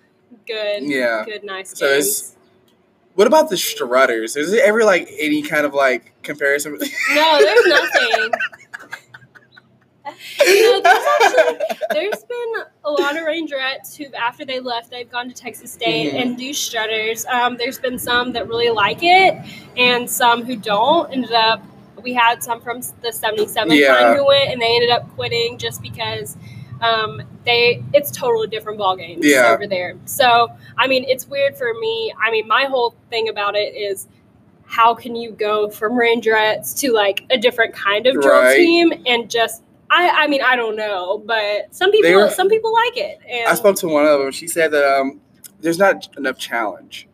good. 0.47 0.83
Yeah. 0.83 1.25
good, 1.25 1.45
nice. 1.45 1.77
So 1.79 1.87
games. 1.89 2.07
it's- 2.07 2.37
what 3.21 3.27
about 3.27 3.51
the 3.51 3.57
strutters? 3.59 4.35
Is 4.35 4.51
there 4.51 4.65
ever 4.65 4.83
like 4.83 5.07
any 5.19 5.43
kind 5.43 5.67
of 5.67 5.75
like 5.75 6.15
comparison? 6.23 6.73
no, 6.73 7.39
there's 7.39 7.67
nothing. 7.67 8.31
you 10.47 10.63
know, 10.63 10.81
there's 10.81 11.05
actually 11.21 11.77
there's 11.91 12.25
been 12.25 12.53
a 12.87 12.91
lot 12.91 13.19
of 13.19 13.25
rangerettes 13.25 13.95
who, 13.95 14.07
after 14.15 14.47
they 14.47 14.59
left, 14.59 14.91
they've 14.91 15.11
gone 15.11 15.29
to 15.29 15.35
Texas 15.35 15.71
State 15.71 16.15
Mhm. 16.15 16.23
and 16.23 16.39
do 16.39 16.55
strutters. 16.55 17.27
Um, 17.27 17.59
there's 17.59 17.79
been 17.79 17.99
some 17.99 18.33
that 18.33 18.49
really 18.49 18.71
like 18.71 19.01
it, 19.03 19.37
and 19.77 20.11
some 20.11 20.43
who 20.47 20.57
don't. 20.57 21.13
Ended 21.13 21.33
up, 21.33 21.63
we 22.03 22.15
had 22.15 22.43
some 22.43 22.63
from 22.63 22.81
the 23.03 23.13
77 23.13 23.77
Yeah. 23.77 24.17
who 24.17 24.25
went, 24.25 24.49
and 24.51 24.63
they 24.63 24.75
ended 24.77 24.89
up 24.89 25.07
quitting 25.15 25.59
just 25.59 25.83
because 25.83 26.39
um, 26.81 27.21
they 27.45 27.83
it's 27.95 28.11
totally 28.11 28.47
different 28.49 28.79
ball 28.79 28.97
games 28.97 29.25
Yeah. 29.25 29.53
over 29.53 29.67
there. 29.67 29.97
So, 30.05 30.49
I 30.79 30.87
mean, 30.87 31.05
it's 31.09 31.27
weird 31.27 31.57
for 31.57 31.73
me. 31.81 32.13
I 32.23 32.31
mean, 32.31 32.47
my 32.47 32.65
whole 32.65 32.95
thing 33.11 33.29
about 33.29 33.57
it 33.57 33.75
is. 33.75 34.09
How 34.73 34.95
can 34.95 35.17
you 35.17 35.33
go 35.33 35.69
from 35.69 35.95
Rangerettes 35.95 36.79
to 36.79 36.93
like 36.93 37.25
a 37.29 37.37
different 37.37 37.75
kind 37.75 38.07
of 38.07 38.15
drill 38.15 38.41
Right. 38.41 38.55
team 38.55 38.93
and 39.05 39.29
just 39.29 39.65
I, 39.91 40.09
I 40.11 40.27
mean 40.29 40.43
I 40.43 40.55
don't 40.55 40.77
know, 40.77 41.19
but 41.27 41.75
some 41.75 41.91
people 41.91 42.13
were- 42.15 42.31
some 42.31 42.49
people 42.49 42.73
like 42.73 42.97
it. 42.97 43.19
And 43.29 43.49
I 43.49 43.55
spoke 43.55 43.75
to 43.79 43.89
one 43.89 44.07
of 44.07 44.21
them. 44.21 44.31
She 44.31 44.47
said 44.47 44.71
that 44.71 44.85
um, 44.85 45.21
there's 45.59 45.79
not 45.79 46.09
enough 46.17 46.39
challenge. 46.39 47.09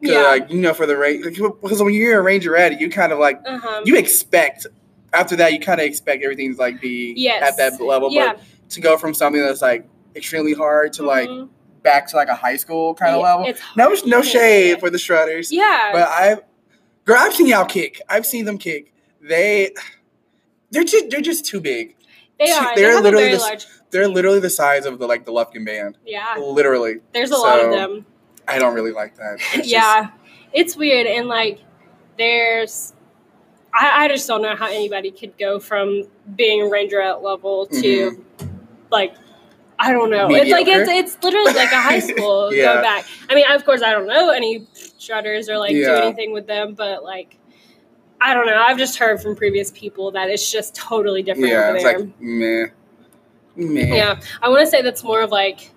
yeah. 0.00 0.22
Like 0.22 0.50
you 0.50 0.58
know, 0.58 0.72
for 0.72 0.86
the 0.86 0.96
range, 0.96 1.22
because 1.38 1.82
when 1.82 1.92
you're 1.92 2.18
a 2.18 2.24
rangerette 2.24 2.80
you 2.80 2.88
kind 2.88 3.12
of 3.12 3.18
like 3.18 3.42
uh-huh. 3.44 3.82
you 3.84 3.96
expect. 3.96 4.66
After 5.12 5.36
that, 5.36 5.52
you 5.52 5.60
kind 5.60 5.78
of 5.80 5.86
expect 5.86 6.22
everything 6.24 6.54
to 6.54 6.58
like 6.58 6.80
be 6.80 7.12
Yes. 7.14 7.42
at 7.42 7.56
that 7.58 7.78
level. 7.84 8.10
yeah. 8.10 8.32
But 8.32 8.42
to 8.70 8.80
go 8.80 8.96
from 8.96 9.14
something 9.14 9.40
that's 9.42 9.62
like 9.62 9.86
extremely 10.14 10.54
hard 10.54 10.92
to 10.94 11.02
like 11.04 11.28
Mhm. 11.28 11.48
back 11.82 12.08
to 12.08 12.16
like 12.16 12.28
a 12.28 12.34
high 12.34 12.56
school 12.56 12.94
kind 12.94 13.14
of 13.14 13.22
level. 13.22 13.52
No, 13.76 13.94
no 14.06 14.22
shade 14.22 14.80
for 14.80 14.90
the 14.90 14.98
strutters. 14.98 15.52
Yeah. 15.52 15.90
But 15.92 16.08
I've, 16.08 16.40
girl, 17.04 17.16
I've 17.18 17.34
seen 17.34 17.46
y'all 17.46 17.64
kick. 17.66 18.00
I've 18.08 18.26
seen 18.26 18.44
them 18.44 18.58
kick. 18.58 18.92
They, 19.20 19.72
they're 20.70 20.84
just 20.84 21.10
they're 21.10 21.20
just 21.20 21.44
too 21.46 21.60
big. 21.60 21.96
they 22.38 22.50
are. 22.50 22.74
they're 22.74 22.94
they 22.96 23.00
literally 23.00 23.30
the- 23.32 23.38
large 23.38 23.66
They're 23.90 24.08
literally 24.08 24.40
the 24.40 24.50
size 24.50 24.84
of 24.84 24.98
the 24.98 25.06
like 25.06 25.24
the 25.24 25.32
Lufkin 25.32 25.64
band. 25.64 25.96
yeah. 26.04 26.34
Literally, 26.38 26.96
There's 27.12 27.30
a 27.30 27.36
lot 27.36 27.60
of 27.64 27.70
them. 27.70 28.04
I 28.48 28.58
don't 28.58 28.74
really 28.74 28.92
like 28.92 29.16
that. 29.16 29.34
It's 29.34 29.52
just- 29.54 29.68
yeah. 29.68 30.08
It's 30.52 30.76
weird 30.76 31.06
and 31.06 31.28
like 31.28 31.60
there's 32.18 32.92
I, 33.72 34.04
I 34.04 34.08
just 34.08 34.26
don't 34.26 34.40
know 34.42 34.56
how 34.56 34.66
anybody 34.68 35.10
could 35.10 35.36
go 35.38 35.58
from 35.60 36.04
being 36.34 36.70
rangerette 36.70 37.22
level 37.22 37.66
to 37.66 37.76
Mm-hmm. 37.76 38.22
Like 38.90 39.14
I 39.78 39.92
don't 39.92 40.10
know. 40.10 40.28
It's 40.30 40.50
like 40.50 40.66
it's 40.68 40.88
it's 40.88 41.22
literally 41.22 41.52
like 41.52 41.72
a 41.72 41.80
high 41.80 41.98
school 42.12 42.52
Yeah. 42.52 42.76
go 42.76 42.82
back. 42.82 43.04
I 43.28 43.34
mean, 43.34 43.44
of 43.50 43.64
course 43.64 43.82
I 43.82 43.90
don't 43.90 44.06
know 44.06 44.30
any 44.30 44.66
strutters 44.72 45.48
or 45.48 45.58
like 45.58 45.72
do 45.72 45.92
anything 45.94 46.32
with 46.32 46.46
them, 46.46 46.74
but 46.74 47.04
like 47.04 47.38
I 48.20 48.32
don't 48.32 48.46
know. 48.46 48.56
I've 48.56 48.78
just 48.78 48.98
heard 48.98 49.20
from 49.20 49.36
previous 49.36 49.70
people 49.72 50.10
that 50.12 50.30
it's 50.30 50.50
just 50.50 50.74
totally 50.74 51.22
different 51.22 51.50
yeah, 51.50 51.68
over 51.68 51.74
it's 51.76 51.84
there. 51.84 51.98
like 51.98 52.20
meh, 52.20 52.66
meh. 53.56 53.94
Yeah, 53.96 54.20
I 54.40 54.48
want 54.48 54.60
to 54.64 54.66
say 54.66 54.80
that's 54.80 55.04
more 55.04 55.20
of 55.20 55.30
like, 55.30 55.70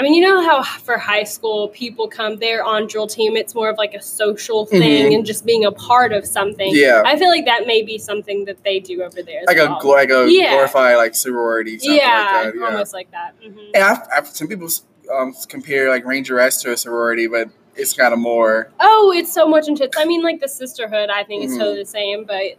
I 0.00 0.02
mean, 0.02 0.14
you 0.14 0.22
know 0.22 0.40
how 0.42 0.62
for 0.62 0.96
high 0.96 1.24
school 1.24 1.68
people 1.68 2.08
come 2.08 2.38
there 2.38 2.64
on 2.64 2.86
drill 2.86 3.06
team, 3.06 3.36
it's 3.36 3.54
more 3.54 3.68
of 3.68 3.76
like 3.76 3.92
a 3.92 4.00
social 4.00 4.64
thing 4.64 5.10
Mhm. 5.10 5.14
and 5.16 5.26
just 5.26 5.44
being 5.44 5.66
a 5.66 5.72
part 5.72 6.14
of 6.14 6.24
something. 6.24 6.70
Yeah. 6.74 7.02
I 7.04 7.18
feel 7.18 7.28
like 7.28 7.44
that 7.44 7.66
may 7.66 7.82
be 7.82 7.98
something 7.98 8.46
that 8.46 8.64
they 8.64 8.80
do 8.80 9.02
over 9.02 9.22
there. 9.22 9.42
Like 9.46 9.58
well. 9.58 9.78
a 9.78 9.86
like 9.88 10.10
a 10.10 10.26
Yeah. 10.26 10.52
glorified 10.52 10.96
like 10.96 11.14
sorority. 11.14 11.78
Something 11.78 11.98
yeah, 11.98 12.30
like 12.44 12.54
that. 12.54 12.58
Yeah. 12.58 12.66
almost 12.66 12.94
like 12.94 13.10
that. 13.10 13.34
hmm 13.44 13.58
And 13.74 13.84
I've, 13.84 13.98
I've, 14.16 14.26
some 14.26 14.48
people 14.48 14.68
um, 15.14 15.34
compare 15.48 15.90
like 15.90 16.04
Rangerettes 16.04 16.62
to 16.62 16.72
a 16.72 16.78
sorority, 16.78 17.26
but 17.26 17.50
it's 17.76 17.92
kind 17.92 18.14
of 18.14 18.20
more. 18.20 18.70
Oh, 18.80 19.12
it's 19.14 19.30
so 19.30 19.46
much 19.46 19.68
intense. 19.68 19.96
I 19.98 20.06
mean, 20.06 20.22
like 20.22 20.40
the 20.40 20.48
sisterhood, 20.48 21.10
I 21.10 21.24
think 21.24 21.44
is 21.44 21.52
Mhm. 21.52 21.58
totally 21.58 21.80
the 21.80 21.84
same, 21.84 22.24
but 22.24 22.52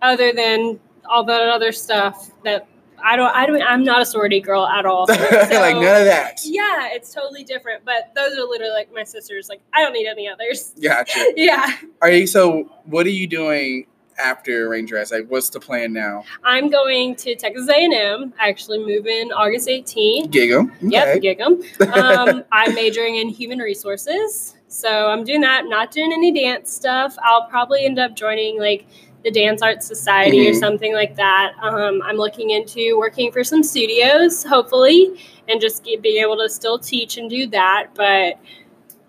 other 0.00 0.32
than 0.32 0.78
all 1.10 1.24
that 1.24 1.42
other 1.48 1.72
stuff 1.72 2.30
that 2.44 2.68
I 3.02 3.16
don't, 3.16 3.34
I 3.34 3.46
don't, 3.46 3.62
I'm 3.62 3.82
not 3.84 4.02
a 4.02 4.06
sorority 4.06 4.40
girl 4.40 4.66
at 4.66 4.86
all. 4.86 5.06
like 5.08 5.50
none 5.76 5.82
of 6.00 6.04
that. 6.06 6.40
Yeah, 6.44 6.88
it's 6.92 7.12
totally 7.12 7.44
different. 7.44 7.84
But 7.84 8.12
those 8.14 8.32
are 8.36 8.42
literally 8.44 8.72
like 8.72 8.92
my 8.92 9.04
sisters. 9.04 9.48
Like 9.48 9.60
I 9.72 9.82
don't 9.82 9.92
need 9.92 10.06
any 10.06 10.28
others. 10.28 10.74
Gotcha. 10.82 11.32
Yeah, 11.36 11.72
Are 12.02 12.10
you 12.10 12.26
so? 12.26 12.70
What 12.84 13.06
are 13.06 13.10
you 13.10 13.26
doing 13.26 13.86
after 14.18 14.68
Rangerettes? 14.68 15.10
Like, 15.10 15.26
what's 15.28 15.50
the 15.50 15.58
plan 15.60 15.92
now? 15.92 16.24
I'm 16.44 16.70
going 16.70 17.16
to 17.16 17.34
Texas 17.34 17.68
A&M. 17.68 18.32
I 18.40 18.48
actually 18.48 18.78
move 18.78 19.06
in 19.06 19.32
August 19.32 19.68
18th. 19.68 20.30
Gig 20.30 20.50
'em? 20.52 20.72
Yep, 20.80 21.08
Okay. 21.08 21.18
gig 21.20 21.40
'em. 21.40 21.60
Um, 21.92 22.44
I'm 22.52 22.74
majoring 22.74 23.16
in 23.16 23.28
human 23.28 23.58
resources, 23.58 24.54
so 24.68 25.08
I'm 25.08 25.24
doing 25.24 25.40
that. 25.40 25.64
Not 25.66 25.90
doing 25.90 26.12
any 26.12 26.30
dance 26.32 26.72
stuff. 26.72 27.16
I'll 27.24 27.46
probably 27.48 27.84
end 27.84 27.98
up 27.98 28.14
joining 28.14 28.58
like 28.60 28.86
the 29.24 29.30
Dance 29.30 29.62
Arts 29.62 29.86
Society 29.86 30.46
or 30.48 30.52
Mhm. 30.52 30.60
something 30.60 30.92
like 30.92 31.16
that. 31.16 31.54
Um, 31.62 32.02
I'm 32.04 32.16
looking 32.16 32.50
into 32.50 32.98
working 32.98 33.32
for 33.32 33.42
some 33.42 33.62
studios, 33.62 34.44
hopefully, 34.44 35.18
and 35.48 35.60
just 35.60 35.82
get, 35.82 36.02
being 36.02 36.22
able 36.22 36.36
to 36.38 36.48
still 36.48 36.78
teach 36.78 37.16
and 37.16 37.28
do 37.30 37.46
that. 37.48 37.88
But 37.94 38.34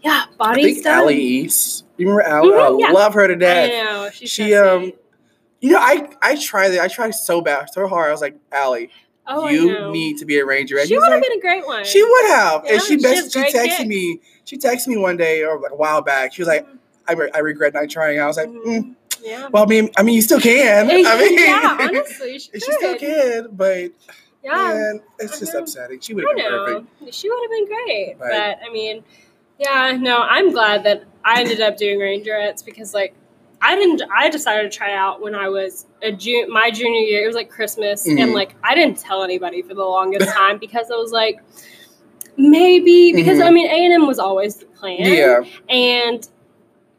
yeah, 0.01 0.26
I 0.30 0.36
body 0.38 0.63
think 0.63 0.78
stuff. 0.80 0.93
Allie 0.93 1.22
East. 1.22 1.84
You 1.97 2.09
remember 2.09 2.24
Allie? 2.51 2.84
Mhm, 2.84 2.86
I 2.88 2.91
love 2.91 3.13
her 3.13 3.28
to 3.28 3.34
I 3.34 3.38
know 3.84 4.09
she's 4.13 4.30
She, 4.30 4.51
so 4.51 4.76
um, 4.78 4.82
sweet. 4.84 4.97
You 5.61 5.72
know, 5.72 5.80
I 5.80 6.09
I 6.22 6.36
tried 6.36 6.72
it. 6.74 6.80
I 6.80 6.88
tried 6.88 7.11
so 7.16 7.41
bad, 7.41 7.68
so 7.74 7.88
hard. 7.88 8.09
I 8.09 8.11
was 8.11 8.22
like, 8.22 8.38
Allie, 8.51 8.89
Oh, 9.28 9.49
you 9.49 9.89
need 9.91 10.18
to 10.20 10.26
be 10.26 10.38
a 10.38 10.45
ranger. 10.45 10.78
And 10.78 10.88
She 10.88 10.95
would 10.95 11.03
have 11.03 11.13
like, 11.20 11.24
been 11.24 11.38
a 11.39 11.41
great 11.41 11.66
one. 11.66 11.84
She 11.84 12.03
would 12.03 12.26
have. 12.28 12.61
Yeah, 12.66 12.74
and 12.74 12.82
she 12.82 12.99
she 12.99 13.16
she 13.30 13.39
texted 13.39 13.88
me. 13.88 14.20
She 14.43 14.57
texted 14.57 14.88
me 14.88 14.97
one 14.97 15.18
day 15.18 15.43
or 15.43 15.59
like 15.59 15.72
a 15.72 15.76
while 15.76 16.01
back. 16.01 16.34
She 16.34 16.41
was 16.41 16.47
like, 16.47 16.68
I, 17.07 17.13
re- 17.13 17.32
I 17.34 17.39
regret 17.39 17.74
not 17.74 17.89
trying. 17.89 18.20
I 18.20 18.28
was 18.28 18.38
like, 18.38 18.49
Mhm. 18.49 18.66
mm, 18.66 18.95
Yeah. 19.24 19.47
well, 19.51 19.63
I 19.63 19.66
mean, 19.66 19.89
I 19.97 20.03
mean, 20.03 20.16
you 20.16 20.22
still 20.22 20.39
can. 20.39 20.86
I 20.89 20.93
mean, 20.93 21.38
yeah, 21.39 21.78
honestly, 21.80 22.39
she, 22.39 22.51
she 22.53 22.59
still 22.74 22.97
can, 22.97 23.47
but 23.51 23.91
Yeah. 24.43 24.51
man, 24.55 25.01
it's 25.20 25.39
just 25.39 25.53
know. 25.53 25.61
upsetting. 25.61 25.99
She 25.99 26.13
would 26.13 26.26
have 26.28 26.36
been 26.36 26.45
know. 26.51 26.66
perfect. 26.99 27.13
She 27.13 27.30
would 27.30 27.41
have 27.41 27.51
been 27.51 27.66
great. 27.68 28.16
Right. 28.20 28.57
But 28.59 28.68
I 28.70 28.72
mean, 28.72 29.03
yeah, 29.59 29.97
no, 29.99 30.20
I'm 30.20 30.51
glad 30.51 30.84
that 30.84 31.05
I 31.24 31.39
ended 31.41 31.61
up 31.61 31.78
doing 31.78 31.99
Rangerettes 31.99 32.63
because 32.66 32.93
like 32.93 33.16
I 33.61 33.76
didn't 33.76 34.03
I 34.16 34.30
decided 34.30 34.70
to 34.72 34.78
try 34.78 34.93
out 34.93 35.22
when 35.22 35.34
I 35.34 35.47
was 35.49 35.86
a 36.03 36.11
June 36.11 36.51
my 36.51 36.70
junior 36.70 36.99
year. 36.99 37.24
It 37.24 37.28
was 37.28 37.36
like 37.36 37.49
Christmas 37.49 38.05
Mhm. 38.05 38.22
and 38.22 38.34
like 38.34 38.53
I 38.63 38.76
didn't 38.76 38.99
tell 38.99 39.24
anybody 39.24 39.61
for 39.61 39.74
the 39.74 39.84
longest 39.86 40.30
time 40.36 40.57
because 40.59 40.91
I 40.91 40.95
was 40.95 41.11
like 41.11 41.39
maybe 42.38 43.13
because 43.13 43.39
Mhm. 43.39 43.45
I 43.45 43.49
mean 43.51 43.68
A 43.68 43.86
and 43.86 43.93
M 43.93 44.07
was 44.07 44.20
always 44.20 44.57
the 44.57 44.66
plan. 44.66 44.97
Yeah. 44.99 45.41
And 45.70 46.28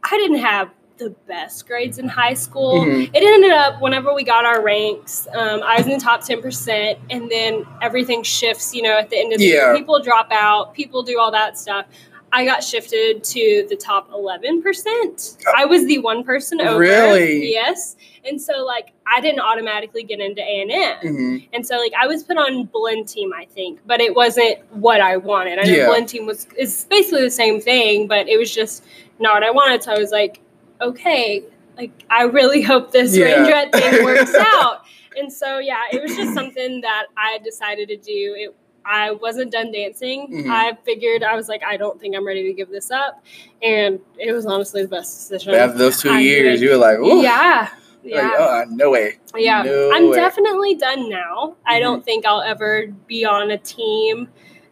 I 0.02 0.16
didn't 0.16 0.38
have 0.38 0.70
the 0.99 1.11
best 1.26 1.66
grades 1.66 1.99
in 1.99 2.09
high 2.09 2.34
school. 2.34 2.80
Mhm. 2.84 3.11
it 3.12 3.22
ended 3.22 3.51
up 3.53 3.80
whenever 3.82 4.14
we 4.14 4.24
got 4.24 4.44
our 4.44 4.62
ranks 4.62 5.26
um, 5.34 5.62
i 5.64 5.76
was 5.76 5.86
in 5.86 5.92
the 5.92 6.01
top 6.01 6.20
10% 6.22 6.99
and 7.11 7.30
then 7.30 7.66
everything 7.82 8.22
shifts 8.22 8.74
you 8.74 8.82
know 8.82 8.97
at 8.99 9.11
the 9.11 9.18
end 9.18 9.32
of 9.32 9.38
the 9.38 9.44
Yeah. 9.47 9.53
year 9.68 9.76
people 9.76 10.01
drop 10.01 10.28
out 10.30 10.74
people 10.74 11.03
do 11.03 11.18
all 11.18 11.30
that 11.32 11.59
stuff. 11.59 11.86
I 12.32 12.44
got 12.44 12.62
shifted 12.64 13.22
to 13.24 13.66
the 13.68 13.76
top 13.76 14.11
11% 14.11 15.36
i 15.57 15.64
was 15.64 15.84
the 15.86 15.99
one 15.99 16.24
person 16.24 16.61
over. 16.61 16.78
Really? 16.78 17.53
yes. 17.53 17.97
And 18.24 18.40
so 18.42 18.64
like 18.64 18.92
i 19.07 19.20
didn't 19.20 19.40
automatically 19.40 20.03
get 20.03 20.20
into 20.20 20.42
a&m 20.42 20.97
hmm 21.03 21.36
and 21.53 21.64
so 21.66 21.76
like 21.76 21.92
i 22.01 22.07
was 22.07 22.22
put 22.24 22.36
on 22.36 22.64
Blinn 22.64 23.05
TEAM 23.05 23.32
i 23.32 23.44
think 23.55 23.80
but 23.86 24.01
it 24.01 24.14
wasn't 24.14 24.59
what 24.72 25.01
i 25.01 25.16
wanted. 25.16 25.59
I 25.59 25.62
know 25.64 25.72
Yeah. 25.72 25.86
Blinn 25.86 26.07
TEAM 26.07 26.26
was 26.26 26.47
is 26.59 26.86
basically 26.90 27.22
the 27.22 27.30
same 27.30 27.61
thing 27.61 28.07
but 28.09 28.28
it 28.28 28.36
was 28.38 28.53
just 28.55 28.84
not 29.20 29.34
what 29.34 29.42
i 29.44 29.51
wanted. 29.51 29.82
So 29.84 29.92
i 29.92 29.99
was 29.99 30.11
like 30.11 30.40
okay 30.80 31.42
like 31.76 31.92
i 32.10 32.22
really 32.22 32.62
hope 32.62 32.92
this 32.92 33.16
Yeah. 33.16 33.26
rangerette 33.36 33.72
thing 33.72 34.04
works 34.10 34.34
out 34.34 34.82
and 35.16 35.32
so 35.32 35.58
yeah 35.58 35.82
it 35.92 36.02
was 36.02 36.14
just 36.16 36.34
something 36.34 36.80
that 36.82 37.06
i 37.16 37.38
decided 37.44 37.88
to 37.88 37.96
do 37.96 38.34
it 38.36 38.54
I 38.88 39.10
wasn't 39.10 39.50
done 39.50 39.72
dancing. 39.72 40.28
Mhm. 40.30 40.48
I 40.48 40.78
figured 40.84 41.24
I 41.24 41.34
was 41.34 41.48
like, 41.48 41.64
I 41.64 41.76
don't 41.76 41.98
think 42.00 42.14
I'm 42.14 42.24
ready 42.24 42.44
to 42.44 42.52
give 42.52 42.68
this 42.68 42.92
up, 42.92 43.20
and 43.60 43.98
it 44.16 44.30
was 44.30 44.46
honestly 44.46 44.82
the 44.82 44.86
best 44.88 45.28
decision. 45.28 45.54
But 45.54 45.58
after 45.60 45.76
those 45.78 46.00
two 46.00 46.10
I 46.10 46.20
years, 46.20 46.62
you 46.62 46.70
were 46.70 46.76
like, 46.76 46.96
Ooh. 47.00 47.20
yeah, 47.20 47.68
yeah. 48.04 48.28
Like, 48.28 48.38
uh, 48.40 48.64
no 48.70 48.90
way. 48.90 49.18
Yeah, 49.34 49.62
No 49.62 49.90
I'm 49.92 50.10
way. 50.10 50.14
definitely 50.14 50.76
done 50.76 51.08
now. 51.10 51.56
I 51.66 51.78
Mhm. 51.78 51.82
don't 51.82 52.04
think 52.04 52.26
I'll 52.26 52.42
ever 52.42 52.86
be 53.08 53.24
on 53.24 53.50
a 53.50 53.58
team, 53.58 54.28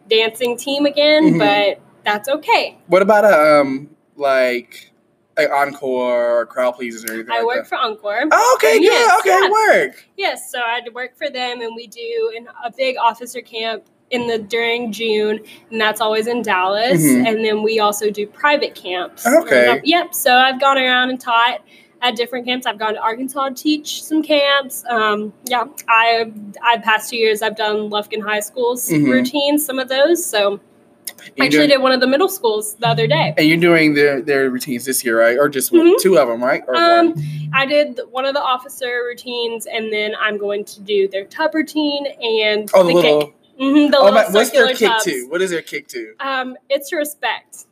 dancing 0.09 0.55
team 0.55 0.85
again, 0.85 1.33
Mhm. 1.33 1.39
but 1.39 1.81
that's 2.05 2.29
okay. 2.29 2.77
What 2.87 3.01
about 3.01 3.25
um 3.25 3.89
like 4.15 4.91
like 5.37 5.49
encore 5.51 6.41
or 6.41 6.45
crowd 6.45 6.73
pleasers 6.75 7.05
or 7.05 7.13
anything 7.13 7.31
I 7.31 7.37
like 7.37 7.45
work 7.45 7.63
that? 7.63 7.69
for 7.69 7.75
Encore. 7.77 8.23
Oh, 8.31 8.57
okay, 8.57 8.79
good. 8.79 8.83
Yes, 8.85 9.19
okay, 9.19 9.29
yeah. 9.29 9.49
work. 9.49 10.05
Yes, 10.17 10.51
so 10.51 10.59
I 10.59 10.81
work 10.93 11.17
for 11.17 11.29
them, 11.29 11.61
and 11.61 11.75
we 11.75 11.87
do 11.87 12.33
an, 12.37 12.47
a 12.63 12.71
big 12.71 12.97
officer 12.97 13.41
camp 13.41 13.83
in 14.11 14.27
the 14.27 14.37
during 14.37 14.91
June, 14.91 15.39
and 15.71 15.81
that's 15.81 15.99
always 15.99 16.27
in 16.27 16.41
Dallas. 16.41 17.01
Mhm. 17.01 17.27
And 17.27 17.43
then 17.45 17.63
we 17.63 17.79
also 17.79 18.09
do 18.11 18.27
private 18.27 18.75
camps. 18.75 19.25
Okay. 19.25 19.81
Yep. 19.83 20.13
So 20.13 20.35
I've 20.35 20.59
gone 20.61 20.77
around 20.77 21.09
and 21.09 21.19
taught 21.19 21.61
at 22.01 22.15
different 22.15 22.45
camps. 22.45 22.67
I've 22.67 22.77
gone 22.77 22.93
to 22.93 22.99
Arkansas 23.01 23.49
to 23.49 23.55
teach 23.55 24.03
some 24.03 24.21
camps. 24.21 24.85
Um, 24.87 25.33
yeah, 25.47 25.63
I 25.89 26.31
I 26.61 26.77
past 26.77 27.09
two 27.09 27.17
years 27.17 27.41
I've 27.41 27.57
done 27.57 27.89
Lufkin 27.89 28.21
High 28.21 28.41
School's 28.41 28.87
Mhm. 28.89 29.11
routines, 29.11 29.65
some 29.65 29.79
of 29.79 29.89
those. 29.89 30.23
So 30.23 30.59
I 31.07 31.45
actually 31.45 31.49
doing- 31.49 31.69
did 31.69 31.81
one 31.81 31.91
of 31.91 31.99
the 32.01 32.07
middle 32.07 32.27
schools 32.29 32.75
the 32.75 32.87
other 32.87 33.07
day. 33.07 33.33
And 33.37 33.47
you're 33.47 33.57
doing 33.57 33.93
their 33.93 34.21
their 34.21 34.49
routines 34.49 34.85
this 34.85 35.03
year, 35.05 35.19
right? 35.19 35.37
Or 35.37 35.49
just 35.49 35.71
one- 35.71 35.93
Mhm. 35.95 35.99
two 36.01 36.17
of 36.17 36.27
them, 36.27 36.43
right? 36.43 36.63
Or 36.67 36.75
Um, 36.75 37.11
one? 37.11 37.23
I 37.53 37.65
did 37.65 37.99
one 38.11 38.25
of 38.25 38.33
the 38.33 38.41
officer 38.41 39.01
routines, 39.07 39.65
and 39.65 39.91
then 39.93 40.13
I'm 40.19 40.37
going 40.37 40.65
to 40.65 40.81
do 40.81 41.07
their 41.07 41.25
tub 41.25 41.53
routine 41.53 42.05
and 42.07 42.69
Oh, 42.73 42.83
the, 42.83 42.93
little. 42.93 43.21
kick. 43.27 43.33
hmm 43.59 43.73
the 43.91 43.97
Oh, 43.97 44.05
little 44.05 44.11
my, 44.11 44.25
what's 44.31 44.49
their 44.51 44.67
kick 44.73 44.89
tubs. 44.89 45.03
to? 45.05 45.27
What 45.29 45.41
is 45.41 45.51
their 45.51 45.61
kick 45.61 45.87
to? 45.89 46.13
Um, 46.19 46.57
it's 46.69 46.91
respect. 46.91 47.65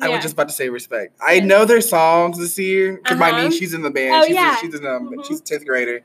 I 0.00 0.08
Yeah. 0.08 0.14
was 0.16 0.22
just 0.22 0.34
about 0.34 0.48
to 0.48 0.54
say 0.54 0.68
respect. 0.68 1.14
I 1.20 1.40
know 1.40 1.64
their 1.64 1.80
songs 1.80 2.38
this 2.38 2.58
year 2.58 3.00
because 3.02 3.18
my 3.18 3.30
Uh-huh. 3.30 3.48
niece, 3.48 3.56
she's 3.58 3.72
in 3.74 3.82
the 3.82 3.90
band. 3.90 4.14
Oh, 4.22 4.26
she's 4.26 4.34
yeah. 4.34 4.56
a, 4.56 4.60
she's 4.60 4.74
in 4.74 4.86
um, 4.86 5.08
Mhm. 5.10 5.26
she's 5.26 5.40
a 5.40 5.42
tenth 5.42 5.64
grader, 5.66 6.02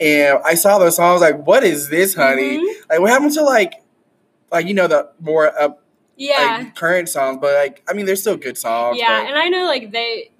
and 0.00 0.38
I 0.44 0.54
saw 0.54 0.78
those 0.78 0.96
songs. 0.96 1.20
Like, 1.20 1.46
what 1.46 1.62
is 1.62 1.90
this, 1.90 2.14
honey? 2.14 2.58
Mhm. 2.58 2.74
Like, 2.90 3.00
what 3.00 3.10
happened 3.10 3.32
to 3.34 3.42
like, 3.42 3.74
like 4.50 4.66
you 4.66 4.72
know 4.74 4.86
the 4.86 5.08
more 5.20 5.52
up 5.60 5.82
Yeah, 6.16 6.58
like 6.62 6.74
current 6.76 7.08
songs? 7.08 7.38
But 7.40 7.54
like, 7.54 7.82
I 7.88 7.92
mean, 7.92 8.06
they're 8.06 8.16
still 8.16 8.36
good 8.36 8.56
songs. 8.58 8.98
yeah, 8.98 9.20
but- 9.22 9.28
and 9.30 9.38
I 9.38 9.48
know 9.48 9.64
like 9.66 9.90
they. 9.90 10.30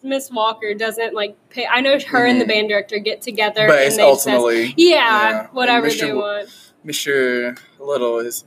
Miss 0.00 0.30
Walker 0.30 0.74
doesn't 0.74 1.12
like 1.12 1.36
pay. 1.50 1.66
I 1.66 1.80
know 1.80 1.98
her 1.98 2.24
and 2.24 2.40
the 2.40 2.44
Mhm. 2.44 2.48
band 2.48 2.68
director 2.68 3.00
get 3.00 3.20
together, 3.20 3.66
but 3.66 3.78
and 3.82 3.86
they 3.86 3.96
says, 3.96 3.98
ultimately 3.98 4.72
yeah, 4.76 4.94
yeah, 5.30 5.46
whatever 5.50 5.88
Mr. 5.88 6.00
they 6.00 6.12
want. 6.12 6.48
Mr. 6.86 7.58
Little 7.80 8.20
is. 8.20 8.44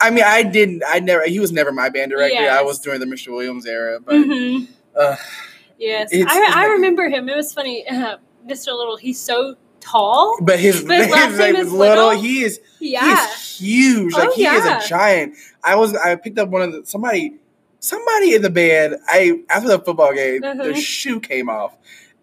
I 0.00 0.08
mean, 0.10 0.24
I 0.26 0.42
didn't. 0.42 0.82
I 0.88 1.00
never. 1.00 1.26
He 1.26 1.38
was 1.38 1.52
never 1.52 1.70
my 1.70 1.90
band 1.90 2.12
director. 2.12 2.48
I 2.50 2.62
was 2.62 2.78
during 2.78 3.00
the 3.00 3.06
Mr. 3.06 3.28
Williams 3.30 3.66
era, 3.66 4.00
but 4.00 4.14
hmm 4.16 4.64
uh, 4.98 5.16
Yes, 5.78 6.10
It's- 6.14 6.32
I, 6.34 6.40
it's 6.46 6.56
I 6.56 6.62
like- 6.62 6.70
remember 6.70 7.10
him. 7.10 7.28
It 7.28 7.36
was 7.36 7.52
funny. 7.52 7.84
Uh, 7.90 8.16
Mr. 8.48 8.68
Little, 8.68 8.96
he's 8.96 9.20
so 9.20 9.56
tall. 9.86 10.36
but 10.42 10.58
his, 10.58 10.82
But 10.86 10.98
his 10.98 11.08
last 11.10 11.38
name 11.38 11.56
is 11.56 11.72
Little. 11.72 12.06
Little? 12.08 12.20
He 12.22 12.42
is. 12.42 12.60
Yeah, 12.80 13.26
He's 13.26 13.58
huge. 13.58 14.14
Like 14.14 14.28
Oh, 14.28 14.32
he 14.34 14.42
yeah. 14.42 14.78
is 14.80 14.84
a 14.84 14.88
giant. 14.88 15.34
I 15.64 15.76
was. 15.76 15.94
I 15.94 16.14
picked 16.16 16.38
up 16.38 16.48
one 16.48 16.62
of 16.62 16.72
the 16.72 16.84
somebody. 16.86 17.34
Somebody 17.78 18.34
in 18.34 18.42
the 18.42 18.50
band. 18.50 18.96
I 19.06 19.40
after 19.50 19.68
the 19.68 19.78
football 19.78 20.12
game, 20.14 20.40
their 20.40 20.52
Uh-huh. 20.60 20.74
shoe 20.74 21.20
came 21.20 21.48
off, 21.48 21.76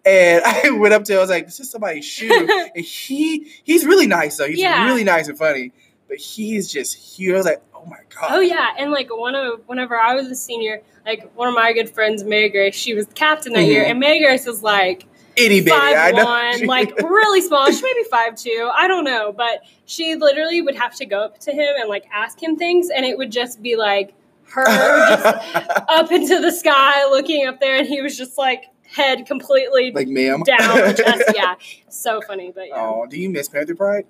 and 0.04 0.42
I 0.46 0.70
went 0.70 0.92
up 0.94 1.04
to. 1.04 1.12
Him, 1.12 1.18
I 1.18 1.20
was 1.22 1.30
like, 1.30 1.46
"This 1.46 1.60
is 1.60 1.70
somebody's 1.70 2.04
shoe." 2.04 2.30
and 2.74 2.84
he 2.84 3.50
he's 3.64 3.86
really 3.86 4.06
nice 4.06 4.36
though. 4.36 4.46
He's 4.48 4.58
Yeah. 4.58 4.84
really 4.86 5.04
nice 5.04 5.28
and 5.28 5.38
funny, 5.38 5.72
but 6.08 6.18
he's 6.18 6.70
just 6.70 6.94
huge. 6.96 7.32
I 7.32 7.36
was 7.36 7.46
like, 7.46 7.62
"Oh 7.74 7.84
my 7.86 7.98
god." 8.14 8.28
Oh 8.30 8.40
yeah, 8.40 8.68
and 8.78 8.90
like 8.90 9.14
one 9.16 9.34
of 9.34 9.60
whenever 9.66 9.96
I 9.96 10.14
was 10.14 10.26
a 10.26 10.34
senior, 10.34 10.82
like 11.06 11.30
one 11.34 11.48
of 11.48 11.54
my 11.54 11.72
good 11.72 11.88
friends, 11.88 12.24
Mary 12.24 12.48
Grace, 12.50 12.74
she 12.74 12.92
was 12.94 13.06
captain 13.14 13.52
that 13.54 13.64
year, 13.64 13.84
Mhm. 13.84 13.90
and 13.90 14.00
Mary 14.00 14.18
Grace 14.20 14.46
is 14.46 14.62
like 14.62 15.06
Itty 15.36 15.60
bitty. 15.60 15.76
I 15.76 16.12
five 16.12 16.60
one, 16.60 16.66
like 16.66 16.96
really 16.98 17.40
small. 17.40 17.70
She 17.70 17.82
may 17.82 17.92
be 17.94 18.04
five 18.10 18.36
two, 18.36 18.70
I 18.74 18.86
don't 18.88 19.04
know, 19.04 19.32
but 19.32 19.62
she 19.84 20.14
literally 20.14 20.60
would 20.62 20.76
have 20.76 20.94
to 20.96 21.06
go 21.06 21.20
up 21.20 21.38
to 21.40 21.52
him 21.52 21.74
and 21.78 21.88
like 21.88 22.04
ask 22.12 22.42
him 22.42 22.56
things, 22.56 22.88
and 22.90 23.04
it 23.04 23.18
would 23.18 23.32
just 23.32 23.62
be 23.62 23.76
like 23.76 24.14
her 24.44 24.64
just 24.64 25.24
up 25.88 26.12
into 26.12 26.40
the 26.40 26.52
sky, 26.52 27.04
looking 27.06 27.46
up 27.46 27.60
there, 27.60 27.76
and 27.76 27.86
he 27.86 28.00
was 28.00 28.16
just 28.16 28.38
like 28.38 28.64
head 28.86 29.26
completely 29.26 29.90
like 29.92 30.08
ma'am. 30.08 30.42
down 30.42 30.76
the 30.76 30.94
chest. 30.94 31.24
Yeah, 31.34 31.54
so 31.88 32.20
funny, 32.22 32.52
but 32.54 32.68
yeah. 32.68 32.76
Oh, 32.76 33.06
do 33.06 33.18
you 33.18 33.30
miss 33.30 33.48
Panther 33.48 33.74
Pride? 33.74 34.06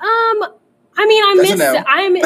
Um, 0.00 0.54
I 0.98 1.06
mean, 1.06 1.22
I 1.24 1.34
miss. 1.34 1.58
no. 1.58 1.84
I'm 1.86 2.12
no. 2.14 2.20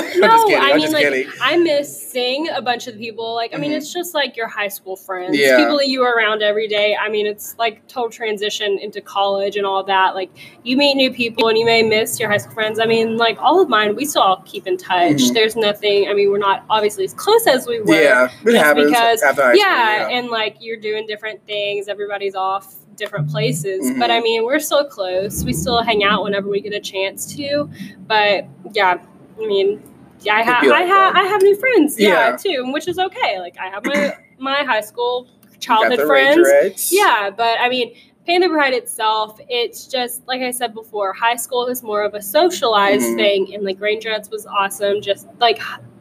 kidding, 0.47 0.63
I 0.63 0.75
mean, 0.77 0.93
like 0.93 1.03
kidding. 1.05 1.29
I 1.41 1.57
miss 1.57 2.11
seeing 2.11 2.49
a 2.51 2.63
bunch 2.63 2.87
of 2.87 2.95
the 2.95 3.01
people. 3.01 3.35
Like, 3.35 3.53
I 3.55 3.59
mean, 3.59 3.73
Mhm. 3.73 3.77
it's 3.79 3.93
just 3.93 4.15
like 4.15 4.37
your 4.37 4.47
high 4.47 4.69
school 4.69 4.95
friends, 4.97 5.37
Yeah. 5.37 5.57
people 5.57 5.77
that 5.79 5.89
you 5.89 6.03
are 6.05 6.15
around 6.15 6.43
every 6.43 6.69
day. 6.69 6.97
I 6.97 7.09
mean, 7.09 7.27
it's 7.27 7.57
like 7.59 7.87
total 7.89 8.11
transition 8.11 8.79
into 8.79 9.01
college 9.01 9.57
and 9.57 9.67
all 9.67 9.83
that. 9.85 10.15
Like, 10.15 10.31
you 10.63 10.77
meet 10.77 10.95
new 10.95 11.11
people 11.13 11.49
and 11.49 11.59
you 11.59 11.65
may 11.65 11.83
miss 11.83 12.21
your 12.21 12.29
high 12.31 12.37
school 12.39 12.55
friends. 12.55 12.79
I 12.79 12.87
mean, 12.87 13.17
like 13.17 13.39
all 13.41 13.61
of 13.61 13.69
mine, 13.69 13.97
we 13.97 14.05
still 14.05 14.23
all 14.23 14.43
keep 14.47 14.67
in 14.67 14.77
touch. 14.77 15.17
Mhm. 15.17 15.35
There's 15.35 15.57
nothing. 15.57 16.09
I 16.09 16.15
mean, 16.15 16.31
we're 16.31 16.39
not 16.39 16.65
obviously 16.71 17.05
as 17.05 17.13
close 17.15 17.47
as 17.49 17.67
we 17.67 17.81
were. 17.81 17.95
Yeah, 17.95 18.29
it 18.47 18.55
happens 18.55 18.87
because- 18.91 19.21
school. 19.21 19.55
yeah, 19.55 20.09
and 20.11 20.29
like 20.29 20.57
you're 20.61 20.77
doing 20.77 21.07
different 21.07 21.45
things. 21.47 21.89
Everybody's 21.89 22.35
off 22.37 22.73
different 23.01 23.29
places, 23.31 23.91
Mhm. 23.91 23.99
but 23.99 24.11
I 24.11 24.21
mean, 24.21 24.45
we're 24.45 24.61
still 24.61 24.85
close. 24.85 25.45
We 25.45 25.53
still 25.53 25.83
hang 25.83 26.05
out 26.05 26.23
whenever 26.23 26.49
we 26.49 26.61
get 26.61 26.73
a 26.73 26.81
chance 26.81 27.35
to. 27.35 27.69
But 28.07 28.45
yeah, 28.73 28.99
I 29.43 29.47
mean, 29.47 29.83
yeah, 30.21 30.35
I 30.37 30.43
have, 30.43 30.63
like 30.65 30.83
I 30.83 30.87
have. 30.87 31.17
I 31.17 31.23
have 31.25 31.43
new 31.43 31.57
friends. 31.57 31.99
Yeah, 31.99 32.09
Yeah. 32.31 32.37
too, 32.37 32.73
which 32.73 32.87
is 32.87 32.99
okay. 32.99 33.41
Like 33.41 33.57
I 33.59 33.69
have 33.71 33.85
my 33.85 34.15
my 34.39 34.63
high 34.65 34.83
school 34.83 35.27
childhood 35.59 36.07
friends. 36.07 36.91
Yeah, 36.93 37.31
but 37.37 37.59
I 37.59 37.69
mean, 37.69 37.93
Panther 38.27 38.49
Pride 38.51 38.75
itself, 38.75 39.41
it's 39.49 39.87
just 39.87 40.27
like 40.29 40.43
I 40.43 40.51
said 40.53 40.75
before, 40.75 41.13
high 41.15 41.37
school 41.37 41.67
is 41.67 41.83
more 41.83 42.03
of 42.05 42.15
a 42.15 42.23
socialized 42.23 43.09
Mhm. 43.09 43.17
thing, 43.17 43.55
and 43.55 43.65
like 43.65 43.79
Rangerettes 43.81 44.31
was 44.31 44.47
awesome. 44.47 45.01
Just 45.01 45.27
like 45.41 45.59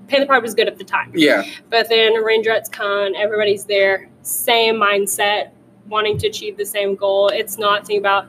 Panther 0.10 0.26
Pride 0.26 0.41
was 0.43 0.54
good 0.54 0.68
at 0.68 0.78
the 0.78 0.84
time. 0.84 1.12
Yeah. 1.16 1.43
But 1.70 1.88
then 1.89 2.14
Rangerettes 2.14 2.72
Con, 2.72 3.16
everybody's 3.16 3.66
there, 3.66 4.10
same 4.24 4.76
mindset, 4.76 5.50
wanting 5.90 6.18
to 6.20 6.28
achieve 6.28 6.58
the 6.58 6.66
same 6.66 6.96
goal. 6.96 7.28
It's 7.30 7.58
not 7.58 7.86
thinking 7.86 8.00
about 8.00 8.28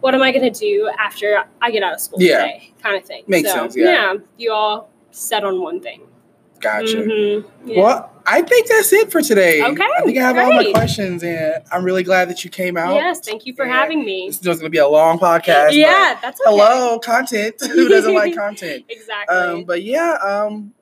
what 0.00 0.14
am 0.14 0.22
I 0.22 0.32
going 0.32 0.50
to 0.52 0.58
do 0.58 0.90
after 0.98 1.44
I 1.60 1.70
get 1.70 1.82
out 1.82 1.94
of 1.94 2.00
school 2.00 2.20
Yeah. 2.20 2.40
today, 2.42 2.72
kind 2.82 2.96
of 2.96 3.04
thing. 3.04 3.24
Makes 3.26 3.50
so, 3.50 3.56
sense, 3.56 3.76
yeah. 3.76 4.14
you 4.36 4.52
all 4.52 4.90
set 5.10 5.44
on 5.44 5.60
one 5.60 5.80
thing. 5.80 6.02
Gotcha. 6.60 6.98
Mhm, 6.98 7.44
yeah. 7.64 7.82
Well, 7.82 8.12
I 8.24 8.40
think 8.42 8.68
that's 8.68 8.92
it 8.92 9.10
for 9.10 9.20
today. 9.20 9.60
Okay, 9.64 9.82
I 9.98 10.02
think 10.02 10.16
I 10.16 10.22
have 10.22 10.38
all 10.38 10.52
my 10.52 10.70
questions, 10.70 11.24
and 11.24 11.54
I'm 11.72 11.82
really 11.82 12.04
glad 12.04 12.28
that 12.30 12.44
you 12.44 12.50
came 12.50 12.76
out. 12.76 12.94
Yes, 12.94 13.18
thank 13.18 13.46
you 13.46 13.54
for 13.54 13.66
Yeah. 13.66 13.72
having 13.80 14.04
me. 14.04 14.28
This 14.28 14.36
is 14.38 14.42
going 14.46 14.58
to 14.60 14.68
be 14.70 14.78
a 14.78 14.86
long 14.86 15.18
podcast. 15.18 15.72
Yeah, 15.72 16.16
that's 16.22 16.40
okay. 16.40 16.48
Hello, 16.50 17.00
content. 17.00 17.56
Who 17.66 17.88
doesn't 17.88 18.14
like 18.14 18.36
content? 18.36 18.84
Exactly. 18.88 19.36
Um, 19.36 19.64
but 19.64 19.82
yeah, 19.82 20.12
um, 20.22 20.72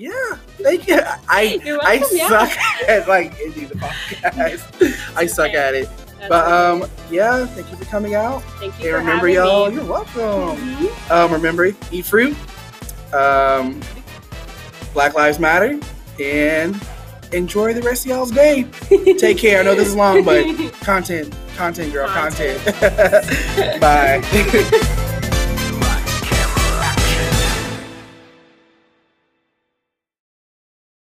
yeah. 0.00 0.36
Thank 0.62 0.88
you. 0.88 0.98
I 1.28 1.60
I 1.82 2.02
yeah. 2.12 2.28
suck 2.28 2.58
at 2.88 3.06
like 3.08 3.38
ending 3.40 3.68
the 3.68 3.74
podcast. 3.74 5.12
I 5.16 5.26
suck 5.26 5.50
at 5.52 5.74
it. 5.74 5.88
That's 6.18 6.28
But 6.28 6.46
um, 6.50 6.90
yeah. 7.10 7.44
Thank 7.46 7.70
you 7.70 7.76
for 7.76 7.84
coming 7.84 8.14
out. 8.14 8.42
thank 8.58 8.78
you 8.80 8.88
And 8.88 8.96
remember, 9.06 9.28
y'all, 9.28 9.68
me. 9.68 9.74
you're 9.76 9.84
welcome. 9.84 10.56
Mhm. 10.56 11.10
Um, 11.10 11.32
remember, 11.32 11.70
eat 11.92 12.04
fruit. 12.06 12.36
Um, 13.12 13.80
Black 14.94 15.14
Lives 15.14 15.38
Matter, 15.38 15.78
and 16.20 16.80
enjoy 17.32 17.72
the 17.74 17.82
rest 17.82 18.06
of 18.06 18.10
y'all's 18.10 18.30
day. 18.30 18.64
Take 19.18 19.38
care. 19.38 19.60
I 19.60 19.62
know 19.64 19.74
this 19.74 19.88
is 19.88 19.96
long, 19.96 20.24
but 20.24 20.44
content, 20.80 21.34
content, 21.56 21.92
girl, 21.92 22.08
content. 22.08 22.58
Content. 22.64 23.80
Bye. 23.80 25.29